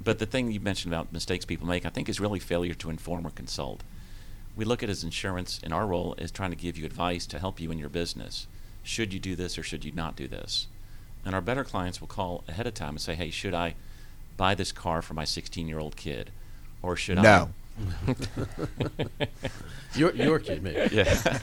but 0.04 0.20
the 0.20 0.26
thing 0.26 0.52
you 0.52 0.60
mentioned 0.60 0.94
about 0.94 1.14
mistakes 1.14 1.46
people 1.46 1.68
make, 1.68 1.86
I 1.86 1.90
think, 1.90 2.10
is 2.10 2.20
really 2.20 2.40
failure 2.40 2.74
to 2.76 2.90
inform 2.90 3.26
or 3.26 3.32
consult. 3.32 3.84
We 4.56 4.66
look 4.66 4.84
at 4.84 4.90
it 4.90 4.92
as 4.92 5.04
insurance, 5.04 5.60
and 5.64 5.74
our 5.74 5.88
role 5.88 6.16
is 6.18 6.32
trying 6.32 6.50
to 6.52 6.56
give 6.58 6.78
you 6.78 6.86
advice 6.86 7.26
to 7.28 7.40
help 7.40 7.60
you 7.60 7.72
in 7.72 7.78
your 7.78 7.90
business. 7.90 8.48
Should 8.84 9.14
you 9.14 9.20
do 9.20 9.36
this 9.36 9.58
or 9.58 9.64
should 9.64 9.86
you 9.86 9.92
not 9.92 10.16
do 10.16 10.28
this? 10.28 10.68
And 11.26 11.36
our 11.36 11.42
better 11.42 11.64
clients 11.64 12.02
will 12.02 12.08
call 12.08 12.44
ahead 12.48 12.68
of 12.68 12.74
time 12.74 12.92
and 12.92 13.02
say, 13.02 13.16
hey, 13.16 13.30
should 13.30 13.54
I 13.54 13.76
buy 14.38 14.56
this 14.56 14.72
car 14.72 15.02
for 15.02 15.14
my 15.14 15.24
16 15.24 15.68
year 15.68 15.80
old 15.80 15.96
kid? 15.96 16.32
Or 16.82 16.96
should 16.96 17.20
I? 17.20 17.22
No. 17.22 17.50
Your 19.96 20.14
your 20.16 20.40
kid, 20.40 20.64
maybe. 20.64 20.96
Yeah. 20.96 21.40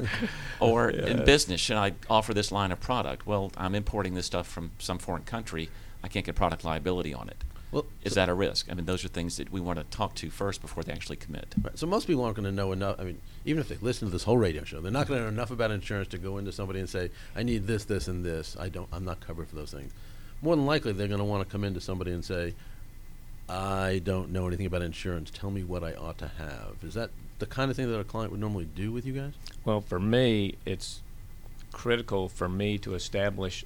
or 0.60 0.90
in 0.90 1.24
business, 1.24 1.60
should 1.60 1.76
I 1.76 1.92
offer 2.08 2.32
this 2.32 2.50
line 2.50 2.72
of 2.72 2.80
product? 2.80 3.26
Well, 3.26 3.52
I'm 3.56 3.74
importing 3.74 4.14
this 4.14 4.26
stuff 4.26 4.46
from 4.48 4.70
some 4.78 4.98
foreign 4.98 5.24
country. 5.24 5.68
I 6.02 6.08
can't 6.08 6.24
get 6.24 6.34
product 6.34 6.64
liability 6.64 7.12
on 7.12 7.28
it. 7.28 7.36
Well, 7.72 7.86
Is 8.02 8.14
so, 8.14 8.20
that 8.20 8.28
a 8.28 8.34
risk? 8.34 8.66
I 8.70 8.74
mean, 8.74 8.86
those 8.86 9.04
are 9.04 9.08
things 9.08 9.36
that 9.36 9.52
we 9.52 9.60
want 9.60 9.78
to 9.78 9.84
talk 9.96 10.14
to 10.16 10.30
first 10.30 10.60
before 10.60 10.82
they 10.82 10.92
actually 10.92 11.16
commit. 11.16 11.54
right, 11.62 11.78
so 11.78 11.86
most 11.86 12.06
people 12.06 12.24
aren't 12.24 12.36
going 12.36 12.46
to 12.46 12.52
know 12.52 12.72
enough. 12.72 12.96
I 12.98 13.04
mean, 13.04 13.20
even 13.44 13.60
if 13.60 13.68
they 13.68 13.76
listen 13.80 14.08
to 14.08 14.12
this 14.12 14.24
whole 14.24 14.38
radio 14.38 14.64
show, 14.64 14.80
they're 14.80 14.90
not 14.90 15.06
going 15.06 15.20
to 15.20 15.24
know 15.24 15.28
enough 15.28 15.50
about 15.50 15.70
insurance 15.70 16.08
to 16.08 16.18
go 16.18 16.38
into 16.38 16.50
somebody 16.52 16.80
and 16.80 16.88
say, 16.88 17.10
"I 17.36 17.42
need 17.44 17.66
this, 17.66 17.84
this, 17.84 18.08
and 18.08 18.24
this. 18.24 18.56
I 18.58 18.68
don't. 18.68 18.88
I'm 18.92 19.04
not 19.04 19.20
covered 19.20 19.48
for 19.48 19.54
those 19.56 19.70
things." 19.70 19.92
More 20.42 20.56
than 20.56 20.66
likely, 20.66 20.92
they're 20.92 21.06
going 21.08 21.18
to 21.18 21.24
want 21.24 21.46
to 21.46 21.50
come 21.52 21.64
into 21.64 21.80
somebody 21.80 22.10
and 22.10 22.24
say, 22.24 22.54
"I 23.48 24.00
don't 24.02 24.30
know 24.30 24.46
anything 24.48 24.66
about 24.66 24.82
insurance. 24.82 25.30
Tell 25.30 25.50
me 25.50 25.62
what 25.62 25.84
I 25.84 25.94
ought 25.94 26.18
to 26.18 26.28
have." 26.28 26.76
Is 26.82 26.94
that 26.94 27.10
the 27.38 27.46
kind 27.46 27.70
of 27.70 27.76
thing 27.76 27.90
that 27.90 27.98
a 27.98 28.04
client 28.04 28.32
would 28.32 28.40
normally 28.40 28.68
do 28.74 28.90
with 28.90 29.06
you 29.06 29.12
guys? 29.12 29.32
Well, 29.64 29.80
for 29.80 30.00
me, 30.00 30.56
it's 30.66 31.02
critical 31.72 32.28
for 32.28 32.48
me 32.48 32.78
to 32.78 32.94
establish 32.94 33.64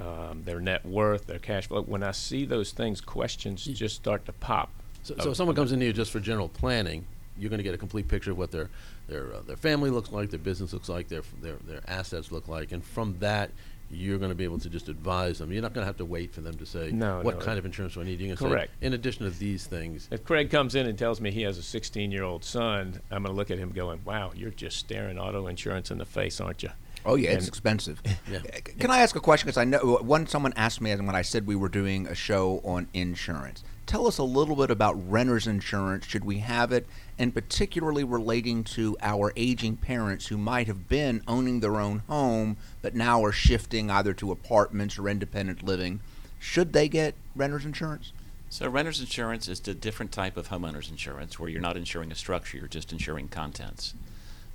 um, 0.00 0.42
their 0.44 0.60
net 0.60 0.84
worth, 0.84 1.26
their 1.26 1.38
cash 1.38 1.68
flow. 1.68 1.82
When 1.82 2.02
I 2.02 2.12
see 2.12 2.44
those 2.44 2.72
things, 2.72 3.00
questions 3.00 3.64
just 3.64 3.96
start 3.96 4.24
to 4.26 4.32
pop. 4.32 4.70
So, 5.02 5.14
so 5.20 5.30
if 5.30 5.36
someone 5.36 5.56
comes 5.56 5.72
into 5.72 5.86
you 5.86 5.92
just 5.92 6.10
for 6.10 6.20
general 6.20 6.48
planning, 6.48 7.06
you're 7.36 7.50
going 7.50 7.58
to 7.58 7.64
get 7.64 7.74
a 7.74 7.78
complete 7.78 8.08
picture 8.08 8.32
of 8.32 8.38
what 8.38 8.50
their 8.50 8.68
their 9.06 9.34
uh, 9.34 9.40
their 9.46 9.56
family 9.56 9.90
looks 9.90 10.12
like, 10.12 10.30
their 10.30 10.38
business 10.38 10.72
looks 10.72 10.88
like, 10.88 11.08
their 11.08 11.22
their 11.40 11.56
their 11.66 11.80
assets 11.88 12.30
look 12.30 12.48
like, 12.48 12.72
and 12.72 12.84
from 12.84 13.16
that, 13.20 13.50
you're 13.90 14.18
going 14.18 14.30
to 14.30 14.34
be 14.34 14.44
able 14.44 14.58
to 14.58 14.68
just 14.68 14.88
advise 14.88 15.38
them. 15.38 15.50
You're 15.50 15.62
not 15.62 15.72
going 15.72 15.82
to 15.82 15.86
have 15.86 15.96
to 15.98 16.04
wait 16.04 16.34
for 16.34 16.42
them 16.42 16.56
to 16.58 16.66
say, 16.66 16.90
No, 16.92 17.20
"What 17.22 17.38
no, 17.38 17.44
kind 17.44 17.58
of 17.58 17.64
insurance 17.64 17.94
do 17.94 18.02
I 18.02 18.04
need?" 18.04 18.20
You 18.20 18.36
can 18.36 18.48
Correct. 18.48 18.72
say, 18.80 18.86
"In 18.86 18.92
addition 18.92 19.24
to 19.24 19.30
these 19.30 19.66
things." 19.66 20.08
If 20.10 20.24
Craig 20.24 20.50
comes 20.50 20.74
in 20.74 20.86
and 20.86 20.98
tells 20.98 21.20
me 21.20 21.30
he 21.30 21.42
has 21.42 21.58
a 21.58 21.62
16 21.62 22.12
year 22.12 22.24
old 22.24 22.44
son, 22.44 23.00
I'm 23.10 23.22
going 23.22 23.34
to 23.34 23.36
look 23.36 23.50
at 23.50 23.58
him 23.58 23.70
going, 23.70 24.00
wow, 24.04 24.32
you're 24.34 24.50
just 24.50 24.76
staring 24.76 25.18
auto 25.18 25.46
insurance 25.46 25.90
in 25.90 25.98
the 25.98 26.04
face, 26.04 26.40
aren't 26.40 26.62
you? 26.62 26.70
Oh 27.08 27.14
yeah, 27.16 27.30
it's 27.30 27.44
And- 27.44 27.48
expensive. 27.48 28.02
Yeah. 28.30 28.40
Eh, 28.52 28.60
c- 28.66 28.72
Can 28.78 28.90
I 28.90 28.98
ask 28.98 29.16
a 29.16 29.20
question? 29.20 29.46
Because 29.46 29.56
I 29.56 29.64
know 29.64 29.96
uh, 29.96 30.02
one 30.02 30.26
someone 30.26 30.52
asked 30.54 30.80
me 30.82 30.94
when 30.94 31.14
I 31.14 31.22
said 31.22 31.46
we 31.46 31.56
were 31.56 31.70
doing 31.70 32.06
a 32.06 32.14
show 32.14 32.60
on 32.62 32.86
insurance. 32.92 33.64
Tell 33.86 34.06
us 34.06 34.18
a 34.18 34.22
little 34.22 34.54
bit 34.54 34.70
about 34.70 34.92
renters 35.10 35.46
insurance. 35.46 36.04
Should 36.06 36.26
we 36.26 36.40
have 36.40 36.70
it, 36.72 36.86
and 37.18 37.32
particularly 37.32 38.04
relating 38.04 38.62
to 38.64 38.98
our 39.00 39.32
aging 39.34 39.76
parents 39.78 40.26
who 40.26 40.36
might 40.36 40.66
have 40.66 40.88
been 40.88 41.22
owning 41.26 41.60
their 41.60 41.80
own 41.80 42.00
home, 42.06 42.58
but 42.82 42.94
now 42.94 43.24
are 43.24 43.32
shifting 43.32 43.90
either 43.90 44.12
to 44.12 44.30
apartments 44.30 44.98
or 44.98 45.08
independent 45.08 45.62
living. 45.62 46.00
Should 46.38 46.74
they 46.74 46.86
get 46.88 47.14
renters 47.34 47.64
insurance? 47.64 48.12
So, 48.50 48.68
renter's 48.68 49.00
insurance 49.00 49.48
is 49.48 49.66
a 49.68 49.74
different 49.74 50.12
type 50.12 50.36
of 50.36 50.48
homeowner's 50.48 50.90
insurance 50.90 51.38
where 51.38 51.48
you're 51.48 51.60
not 51.62 51.76
insuring 51.78 52.12
a 52.12 52.14
structure, 52.14 52.58
you're 52.58 52.68
just 52.68 52.92
insuring 52.92 53.28
contents. 53.28 53.94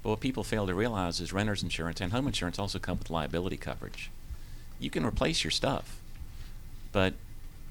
But 0.03 0.09
what 0.09 0.19
people 0.19 0.43
fail 0.43 0.67
to 0.67 0.75
realize 0.75 1.21
is 1.21 1.31
renter's 1.31 1.63
insurance 1.63 2.01
and 2.01 2.11
home 2.11 2.27
insurance 2.27 2.59
also 2.59 2.77
come 2.77 2.99
with 2.99 3.09
liability 3.09 3.57
coverage. 3.57 4.11
You 4.79 4.89
can 4.89 5.05
replace 5.05 5.43
your 5.43 5.51
stuff, 5.51 5.97
but 6.91 7.13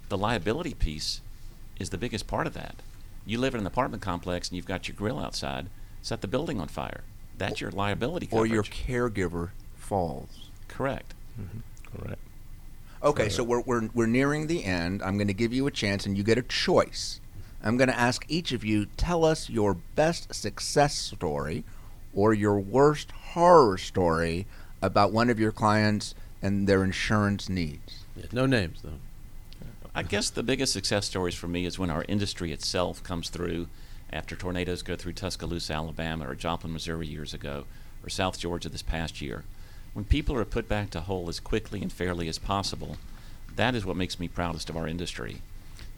the 0.08 0.16
liability 0.16 0.72
piece 0.72 1.20
is 1.78 1.90
the 1.90 1.98
biggest 1.98 2.26
part 2.26 2.46
of 2.46 2.54
that. 2.54 2.76
You 3.26 3.38
live 3.38 3.54
in 3.54 3.60
an 3.60 3.66
apartment 3.66 4.02
complex 4.02 4.48
and 4.48 4.56
you've 4.56 4.66
got 4.66 4.88
your 4.88 4.96
grill 4.96 5.18
outside, 5.18 5.66
set 6.00 6.22
the 6.22 6.26
building 6.28 6.58
on 6.58 6.68
fire. 6.68 7.02
That's 7.36 7.60
your 7.60 7.70
liability 7.70 8.26
coverage. 8.26 8.50
Or 8.50 8.54
your 8.54 8.62
caregiver 8.62 9.50
falls? 9.76 10.48
Correct. 10.68 11.14
Mm-hmm. 11.40 11.58
Correct. 11.96 12.20
Okay, 13.02 13.28
so 13.28 13.42
we're, 13.42 13.60
we're, 13.60 13.88
we're 13.92 14.06
nearing 14.06 14.46
the 14.46 14.64
end. 14.64 15.02
I'm 15.02 15.16
going 15.18 15.26
to 15.26 15.34
give 15.34 15.52
you 15.52 15.66
a 15.66 15.72
chance, 15.72 16.06
and 16.06 16.16
you 16.16 16.22
get 16.22 16.38
a 16.38 16.42
choice. 16.42 17.20
I'm 17.62 17.76
going 17.76 17.88
to 17.88 17.98
ask 17.98 18.24
each 18.28 18.52
of 18.52 18.64
you 18.64 18.86
tell 18.96 19.24
us 19.24 19.50
your 19.50 19.74
best 19.74 20.32
success 20.32 20.96
story 20.96 21.64
or 22.14 22.34
your 22.34 22.58
worst 22.58 23.10
horror 23.10 23.78
story 23.78 24.46
about 24.80 25.12
one 25.12 25.30
of 25.30 25.38
your 25.38 25.52
clients 25.52 26.14
and 26.42 26.66
their 26.66 26.84
insurance 26.84 27.48
needs. 27.48 28.04
Yeah, 28.16 28.26
no 28.32 28.46
names 28.46 28.82
though. 28.82 28.98
I 29.94 30.02
guess 30.02 30.30
the 30.30 30.42
biggest 30.42 30.72
success 30.72 31.06
stories 31.06 31.34
for 31.34 31.48
me 31.48 31.66
is 31.66 31.78
when 31.78 31.90
our 31.90 32.04
industry 32.08 32.50
itself 32.50 33.02
comes 33.02 33.28
through 33.28 33.68
after 34.10 34.34
tornadoes 34.34 34.82
go 34.82 34.96
through 34.96 35.12
Tuscaloosa, 35.12 35.74
Alabama, 35.74 36.28
or 36.28 36.34
Joplin, 36.34 36.72
Missouri 36.72 37.06
years 37.06 37.34
ago, 37.34 37.64
or 38.02 38.08
South 38.08 38.38
Georgia 38.38 38.68
this 38.68 38.82
past 38.82 39.20
year. 39.20 39.44
When 39.92 40.04
people 40.04 40.34
are 40.36 40.44
put 40.46 40.68
back 40.68 40.90
to 40.90 41.00
whole 41.00 41.28
as 41.28 41.40
quickly 41.40 41.82
and 41.82 41.92
fairly 41.92 42.26
as 42.28 42.38
possible, 42.38 42.96
that 43.56 43.74
is 43.74 43.84
what 43.84 43.96
makes 43.96 44.18
me 44.18 44.28
proudest 44.28 44.70
of 44.70 44.76
our 44.76 44.88
industry. 44.88 45.42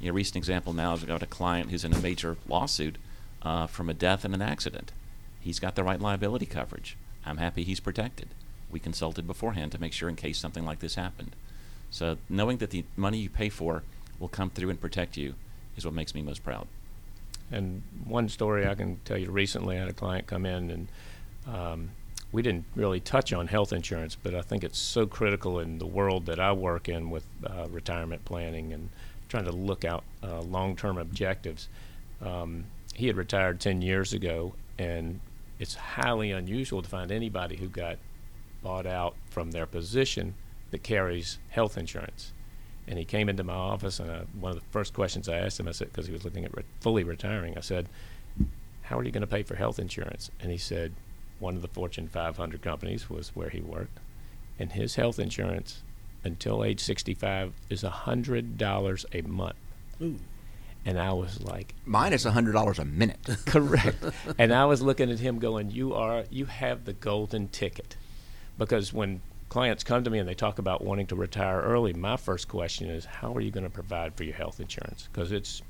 You 0.00 0.06
know, 0.06 0.10
a 0.10 0.14
recent 0.14 0.36
example 0.36 0.72
now 0.72 0.94
is 0.94 1.02
I've 1.02 1.08
got 1.08 1.22
a 1.22 1.26
client 1.26 1.70
who's 1.70 1.84
in 1.84 1.92
a 1.92 2.00
major 2.00 2.36
lawsuit 2.48 2.96
uh, 3.42 3.68
from 3.68 3.88
a 3.88 3.94
death 3.94 4.24
and 4.24 4.34
an 4.34 4.42
accident. 4.42 4.90
He's 5.44 5.60
got 5.60 5.74
the 5.74 5.84
right 5.84 6.00
liability 6.00 6.46
coverage. 6.46 6.96
I'm 7.26 7.36
happy 7.36 7.64
he's 7.64 7.78
protected. 7.78 8.28
We 8.70 8.80
consulted 8.80 9.26
beforehand 9.26 9.72
to 9.72 9.80
make 9.80 9.92
sure 9.92 10.08
in 10.08 10.16
case 10.16 10.38
something 10.38 10.64
like 10.64 10.78
this 10.78 10.94
happened. 10.94 11.36
So 11.90 12.16
knowing 12.30 12.56
that 12.58 12.70
the 12.70 12.84
money 12.96 13.18
you 13.18 13.28
pay 13.28 13.50
for 13.50 13.82
will 14.18 14.28
come 14.28 14.48
through 14.48 14.70
and 14.70 14.80
protect 14.80 15.18
you 15.18 15.34
is 15.76 15.84
what 15.84 15.92
makes 15.92 16.14
me 16.14 16.22
most 16.22 16.42
proud. 16.42 16.66
And 17.52 17.82
one 18.06 18.30
story 18.30 18.66
I 18.66 18.74
can 18.74 19.00
tell 19.04 19.18
you 19.18 19.30
recently, 19.30 19.76
I 19.76 19.80
had 19.80 19.88
a 19.90 19.92
client 19.92 20.26
come 20.26 20.46
in 20.46 20.70
and 20.70 20.88
um, 21.46 21.90
we 22.32 22.40
didn't 22.40 22.64
really 22.74 23.00
touch 23.00 23.34
on 23.34 23.46
health 23.46 23.72
insurance, 23.72 24.16
but 24.16 24.34
I 24.34 24.40
think 24.40 24.64
it's 24.64 24.78
so 24.78 25.06
critical 25.06 25.60
in 25.60 25.78
the 25.78 25.86
world 25.86 26.24
that 26.24 26.40
I 26.40 26.52
work 26.52 26.88
in 26.88 27.10
with 27.10 27.26
uh, 27.46 27.68
retirement 27.70 28.24
planning 28.24 28.72
and 28.72 28.88
trying 29.28 29.44
to 29.44 29.52
look 29.52 29.84
out 29.84 30.04
uh, 30.22 30.40
long 30.40 30.74
term 30.74 30.96
objectives. 30.96 31.68
Um, 32.22 32.64
he 32.94 33.08
had 33.08 33.16
retired 33.16 33.60
10 33.60 33.82
years 33.82 34.12
ago, 34.14 34.54
and 34.78 35.20
it's 35.58 35.74
highly 35.74 36.30
unusual 36.30 36.82
to 36.82 36.88
find 36.88 37.10
anybody 37.10 37.56
who 37.56 37.68
got 37.68 37.98
bought 38.62 38.86
out 38.86 39.14
from 39.30 39.50
their 39.50 39.66
position 39.66 40.34
that 40.70 40.82
carries 40.82 41.38
health 41.50 41.78
insurance. 41.78 42.32
And 42.86 42.98
he 42.98 43.04
came 43.04 43.28
into 43.28 43.44
my 43.44 43.54
office, 43.54 44.00
and 44.00 44.10
I, 44.10 44.22
one 44.38 44.52
of 44.52 44.58
the 44.58 44.66
first 44.70 44.92
questions 44.92 45.28
I 45.28 45.38
asked 45.38 45.60
him, 45.60 45.68
I 45.68 45.72
said, 45.72 45.88
because 45.88 46.06
he 46.06 46.12
was 46.12 46.24
looking 46.24 46.44
at 46.44 46.56
re- 46.56 46.64
fully 46.80 47.04
retiring, 47.04 47.56
I 47.56 47.60
said, 47.60 47.88
How 48.82 48.98
are 48.98 49.04
you 49.04 49.10
going 49.10 49.22
to 49.22 49.26
pay 49.26 49.42
for 49.42 49.54
health 49.54 49.78
insurance? 49.78 50.30
And 50.40 50.50
he 50.50 50.58
said, 50.58 50.92
One 51.38 51.56
of 51.56 51.62
the 51.62 51.68
Fortune 51.68 52.08
500 52.08 52.60
companies 52.60 53.08
was 53.08 53.30
where 53.34 53.48
he 53.48 53.60
worked, 53.60 53.98
and 54.58 54.72
his 54.72 54.96
health 54.96 55.18
insurance 55.18 55.82
until 56.24 56.64
age 56.64 56.80
65 56.80 57.52
is 57.70 57.82
$100 57.82 59.04
a 59.12 59.28
month. 59.28 59.56
Ooh. 60.02 60.18
And 60.86 60.98
I 60.98 61.12
was 61.12 61.42
like, 61.42 61.74
Mine 61.86 62.12
is 62.12 62.24
$100 62.24 62.78
a 62.78 62.84
minute. 62.84 63.18
correct. 63.46 64.04
and 64.38 64.52
I 64.52 64.66
was 64.66 64.82
looking 64.82 65.10
at 65.10 65.18
him 65.18 65.38
going, 65.38 65.70
"You 65.70 65.94
are 65.94 66.24
you 66.30 66.44
have 66.46 66.84
the 66.84 66.92
golden 66.92 67.48
ticket." 67.48 67.96
Because 68.58 68.92
when 68.92 69.22
clients 69.48 69.82
come 69.82 70.04
to 70.04 70.10
me 70.10 70.18
and 70.18 70.28
they 70.28 70.34
talk 70.34 70.58
about 70.58 70.84
wanting 70.84 71.06
to 71.06 71.16
retire 71.16 71.60
early, 71.62 71.92
my 71.92 72.16
first 72.16 72.48
question 72.48 72.90
is, 72.90 73.06
"How 73.06 73.34
are 73.34 73.40
you 73.40 73.50
going 73.50 73.64
to 73.64 73.70
provide 73.70 74.14
for 74.14 74.24
your 74.24 74.34
health 74.34 74.60
insurance?" 74.60 75.08
Because 75.10 75.32
it's 75.32 75.62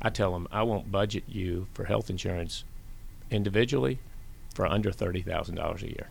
I 0.00 0.10
tell 0.10 0.32
them 0.32 0.48
I 0.50 0.62
won't 0.62 0.90
budget 0.90 1.24
you 1.28 1.66
for 1.74 1.84
health 1.84 2.10
insurance 2.10 2.64
individually 3.30 3.98
for 4.54 4.66
under 4.66 4.90
$30,000 4.90 5.82
a 5.82 5.86
year. 5.86 6.10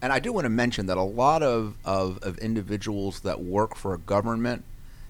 And 0.00 0.12
I 0.12 0.18
do 0.18 0.32
want 0.32 0.44
to 0.44 0.50
mention 0.50 0.86
that 0.86 0.96
a 0.96 1.02
lot 1.02 1.42
of, 1.42 1.74
of, 1.84 2.18
of 2.22 2.38
individuals 2.38 3.20
that 3.20 3.40
work 3.40 3.74
for 3.74 3.94
a 3.94 3.98
government, 3.98 4.64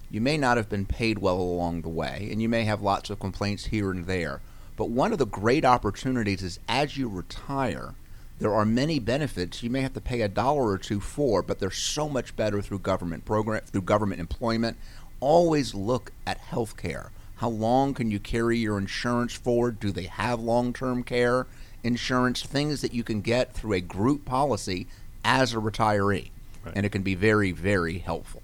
you 0.09 0.21
may 0.21 0.37
not 0.37 0.57
have 0.57 0.69
been 0.69 0.85
paid 0.85 1.19
well 1.19 1.39
along 1.39 1.81
the 1.81 1.89
way, 1.89 2.27
and 2.31 2.41
you 2.41 2.49
may 2.49 2.63
have 2.63 2.81
lots 2.81 3.09
of 3.09 3.19
complaints 3.19 3.65
here 3.65 3.91
and 3.91 4.05
there. 4.05 4.41
But 4.75 4.89
one 4.89 5.11
of 5.11 5.19
the 5.19 5.25
great 5.25 5.65
opportunities 5.65 6.41
is 6.41 6.59
as 6.67 6.97
you 6.97 7.09
retire, 7.09 7.95
there 8.39 8.53
are 8.53 8.65
many 8.65 8.99
benefits 8.99 9.61
you 9.61 9.69
may 9.69 9.81
have 9.81 9.93
to 9.93 10.01
pay 10.01 10.21
a 10.21 10.29
dollar 10.29 10.69
or 10.69 10.77
two 10.77 10.99
for, 10.99 11.41
but 11.41 11.59
they're 11.59 11.71
so 11.71 12.07
much 12.07 12.35
better 12.35 12.61
through 12.61 12.79
government 12.79 13.25
program, 13.25 13.61
through 13.65 13.81
government 13.81 14.21
employment. 14.21 14.77
Always 15.19 15.75
look 15.75 16.11
at 16.25 16.37
health 16.37 16.77
care. 16.77 17.11
How 17.35 17.49
long 17.49 17.93
can 17.93 18.11
you 18.11 18.19
carry 18.19 18.57
your 18.57 18.77
insurance 18.77 19.33
for? 19.33 19.71
Do 19.71 19.91
they 19.91 20.03
have 20.03 20.39
long-term 20.39 21.03
care? 21.03 21.47
insurance, 21.83 22.43
things 22.43 22.81
that 22.81 22.93
you 22.93 23.03
can 23.03 23.21
get 23.21 23.53
through 23.53 23.73
a 23.73 23.81
group 23.81 24.25
policy 24.25 24.87
as 25.23 25.53
a 25.53 25.57
retiree. 25.57 26.29
Right. 26.63 26.73
And 26.75 26.85
it 26.85 26.89
can 26.89 27.03
be 27.03 27.15
very, 27.15 27.51
very 27.51 27.99
helpful. 27.99 28.41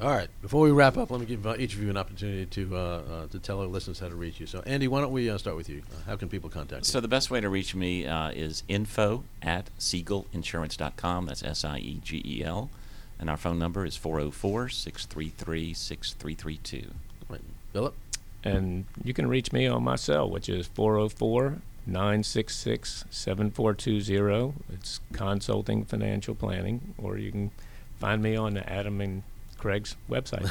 All 0.00 0.08
right. 0.08 0.28
Before 0.40 0.62
we 0.62 0.70
wrap 0.70 0.96
up, 0.96 1.10
let 1.10 1.20
me 1.20 1.26
give 1.26 1.46
uh, 1.46 1.56
each 1.58 1.74
of 1.74 1.82
you 1.82 1.90
an 1.90 1.98
opportunity 1.98 2.46
to 2.46 2.74
uh, 2.74 2.78
uh, 2.78 3.26
to 3.26 3.38
tell 3.38 3.60
our 3.60 3.66
listeners 3.66 3.98
how 3.98 4.08
to 4.08 4.14
reach 4.14 4.40
you. 4.40 4.46
So, 4.46 4.62
Andy, 4.64 4.88
why 4.88 5.02
don't 5.02 5.12
we 5.12 5.28
uh, 5.28 5.36
start 5.36 5.58
with 5.58 5.68
you? 5.68 5.82
Uh, 5.92 5.96
how 6.06 6.16
can 6.16 6.30
people 6.30 6.48
contact 6.48 6.86
you? 6.86 6.90
So 6.90 7.00
the 7.00 7.08
best 7.08 7.30
way 7.30 7.42
to 7.42 7.50
reach 7.50 7.74
me 7.74 8.06
uh, 8.06 8.30
is 8.30 8.62
info 8.66 9.24
at 9.42 9.66
siegelinsurance.com. 9.78 11.26
That's 11.26 11.42
S-I-E-G-E-L. 11.42 12.70
And 13.18 13.28
our 13.28 13.36
phone 13.36 13.58
number 13.58 13.84
is 13.84 13.98
404-633-6332. 13.98 16.86
Right. 17.28 17.42
Philip? 17.74 17.94
And 18.42 18.86
you 19.04 19.12
can 19.12 19.28
reach 19.28 19.52
me 19.52 19.66
on 19.66 19.82
my 19.82 19.96
cell, 19.96 20.30
which 20.30 20.48
is 20.48 20.66
404 20.68 21.58
966 21.86 23.04
7420. 23.10 24.54
It's 24.72 25.00
consulting 25.12 25.84
financial 25.84 26.34
planning, 26.34 26.94
or 26.96 27.18
you 27.18 27.30
can 27.30 27.50
find 27.98 28.22
me 28.22 28.34
on 28.34 28.54
the 28.54 28.66
Adam 28.66 29.02
and 29.02 29.24
Craig's 29.60 29.96
website. 30.08 30.50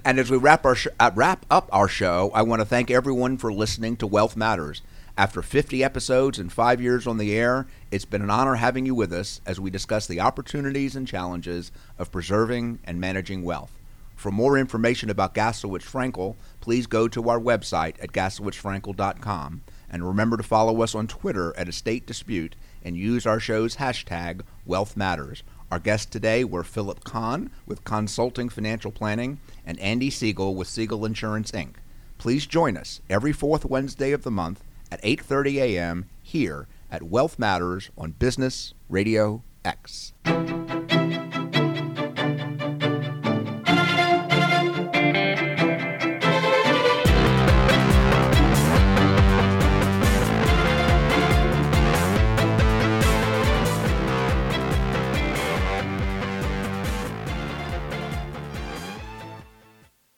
and 0.04 0.18
as 0.18 0.30
we 0.30 0.36
wrap 0.36 0.66
our 0.66 0.74
sh- 0.74 0.88
uh, 0.98 1.10
wrap 1.14 1.46
up 1.50 1.68
our 1.72 1.88
show, 1.88 2.30
I 2.34 2.42
want 2.42 2.60
to 2.60 2.66
thank 2.66 2.90
everyone 2.90 3.38
for 3.38 3.52
listening 3.52 3.96
to 3.98 4.06
Wealth 4.06 4.36
Matters. 4.36 4.82
After 5.16 5.40
50 5.40 5.84
episodes 5.84 6.38
and 6.38 6.52
5 6.52 6.80
years 6.80 7.06
on 7.06 7.18
the 7.18 7.34
air, 7.34 7.66
it's 7.90 8.04
been 8.04 8.22
an 8.22 8.30
honor 8.30 8.56
having 8.56 8.86
you 8.86 8.94
with 8.94 9.12
us 9.12 9.40
as 9.46 9.60
we 9.60 9.70
discuss 9.70 10.06
the 10.06 10.20
opportunities 10.20 10.96
and 10.96 11.06
challenges 11.06 11.70
of 11.98 12.10
preserving 12.10 12.80
and 12.84 13.00
managing 13.00 13.44
wealth. 13.44 13.72
For 14.16 14.30
more 14.30 14.56
information 14.58 15.10
about 15.10 15.34
Gaslowitz 15.34 15.82
Frankel, 15.82 16.36
please 16.60 16.86
go 16.86 17.08
to 17.08 17.28
our 17.28 17.40
website 17.40 18.02
at 18.02 18.12
gaslowitzfrankel.com 18.12 19.62
and 19.90 20.06
remember 20.06 20.36
to 20.36 20.42
follow 20.42 20.82
us 20.82 20.94
on 20.94 21.06
Twitter 21.06 21.56
at 21.56 21.68
Estate 21.68 22.06
Dispute 22.06 22.56
and 22.84 22.96
use 22.96 23.26
our 23.26 23.38
show's 23.38 23.76
hashtag 23.76 24.42
Wealth 24.64 24.96
Matters. 24.96 25.42
Our 25.72 25.78
guests 25.78 26.04
today 26.04 26.44
were 26.44 26.64
Philip 26.64 27.02
Kahn 27.02 27.50
with 27.64 27.82
Consulting 27.82 28.50
Financial 28.50 28.92
Planning 28.92 29.40
and 29.64 29.80
Andy 29.80 30.10
Siegel 30.10 30.54
with 30.54 30.68
Siegel 30.68 31.06
Insurance 31.06 31.50
Inc. 31.52 31.76
Please 32.18 32.44
join 32.44 32.76
us 32.76 33.00
every 33.08 33.32
fourth 33.32 33.64
Wednesday 33.64 34.12
of 34.12 34.22
the 34.22 34.30
month 34.30 34.62
at 34.90 35.02
8:30 35.02 35.54
a.m. 35.62 36.10
here 36.22 36.68
at 36.90 37.04
Wealth 37.04 37.38
Matters 37.38 37.88
on 37.96 38.10
Business 38.10 38.74
Radio 38.90 39.42
X. 39.64 40.12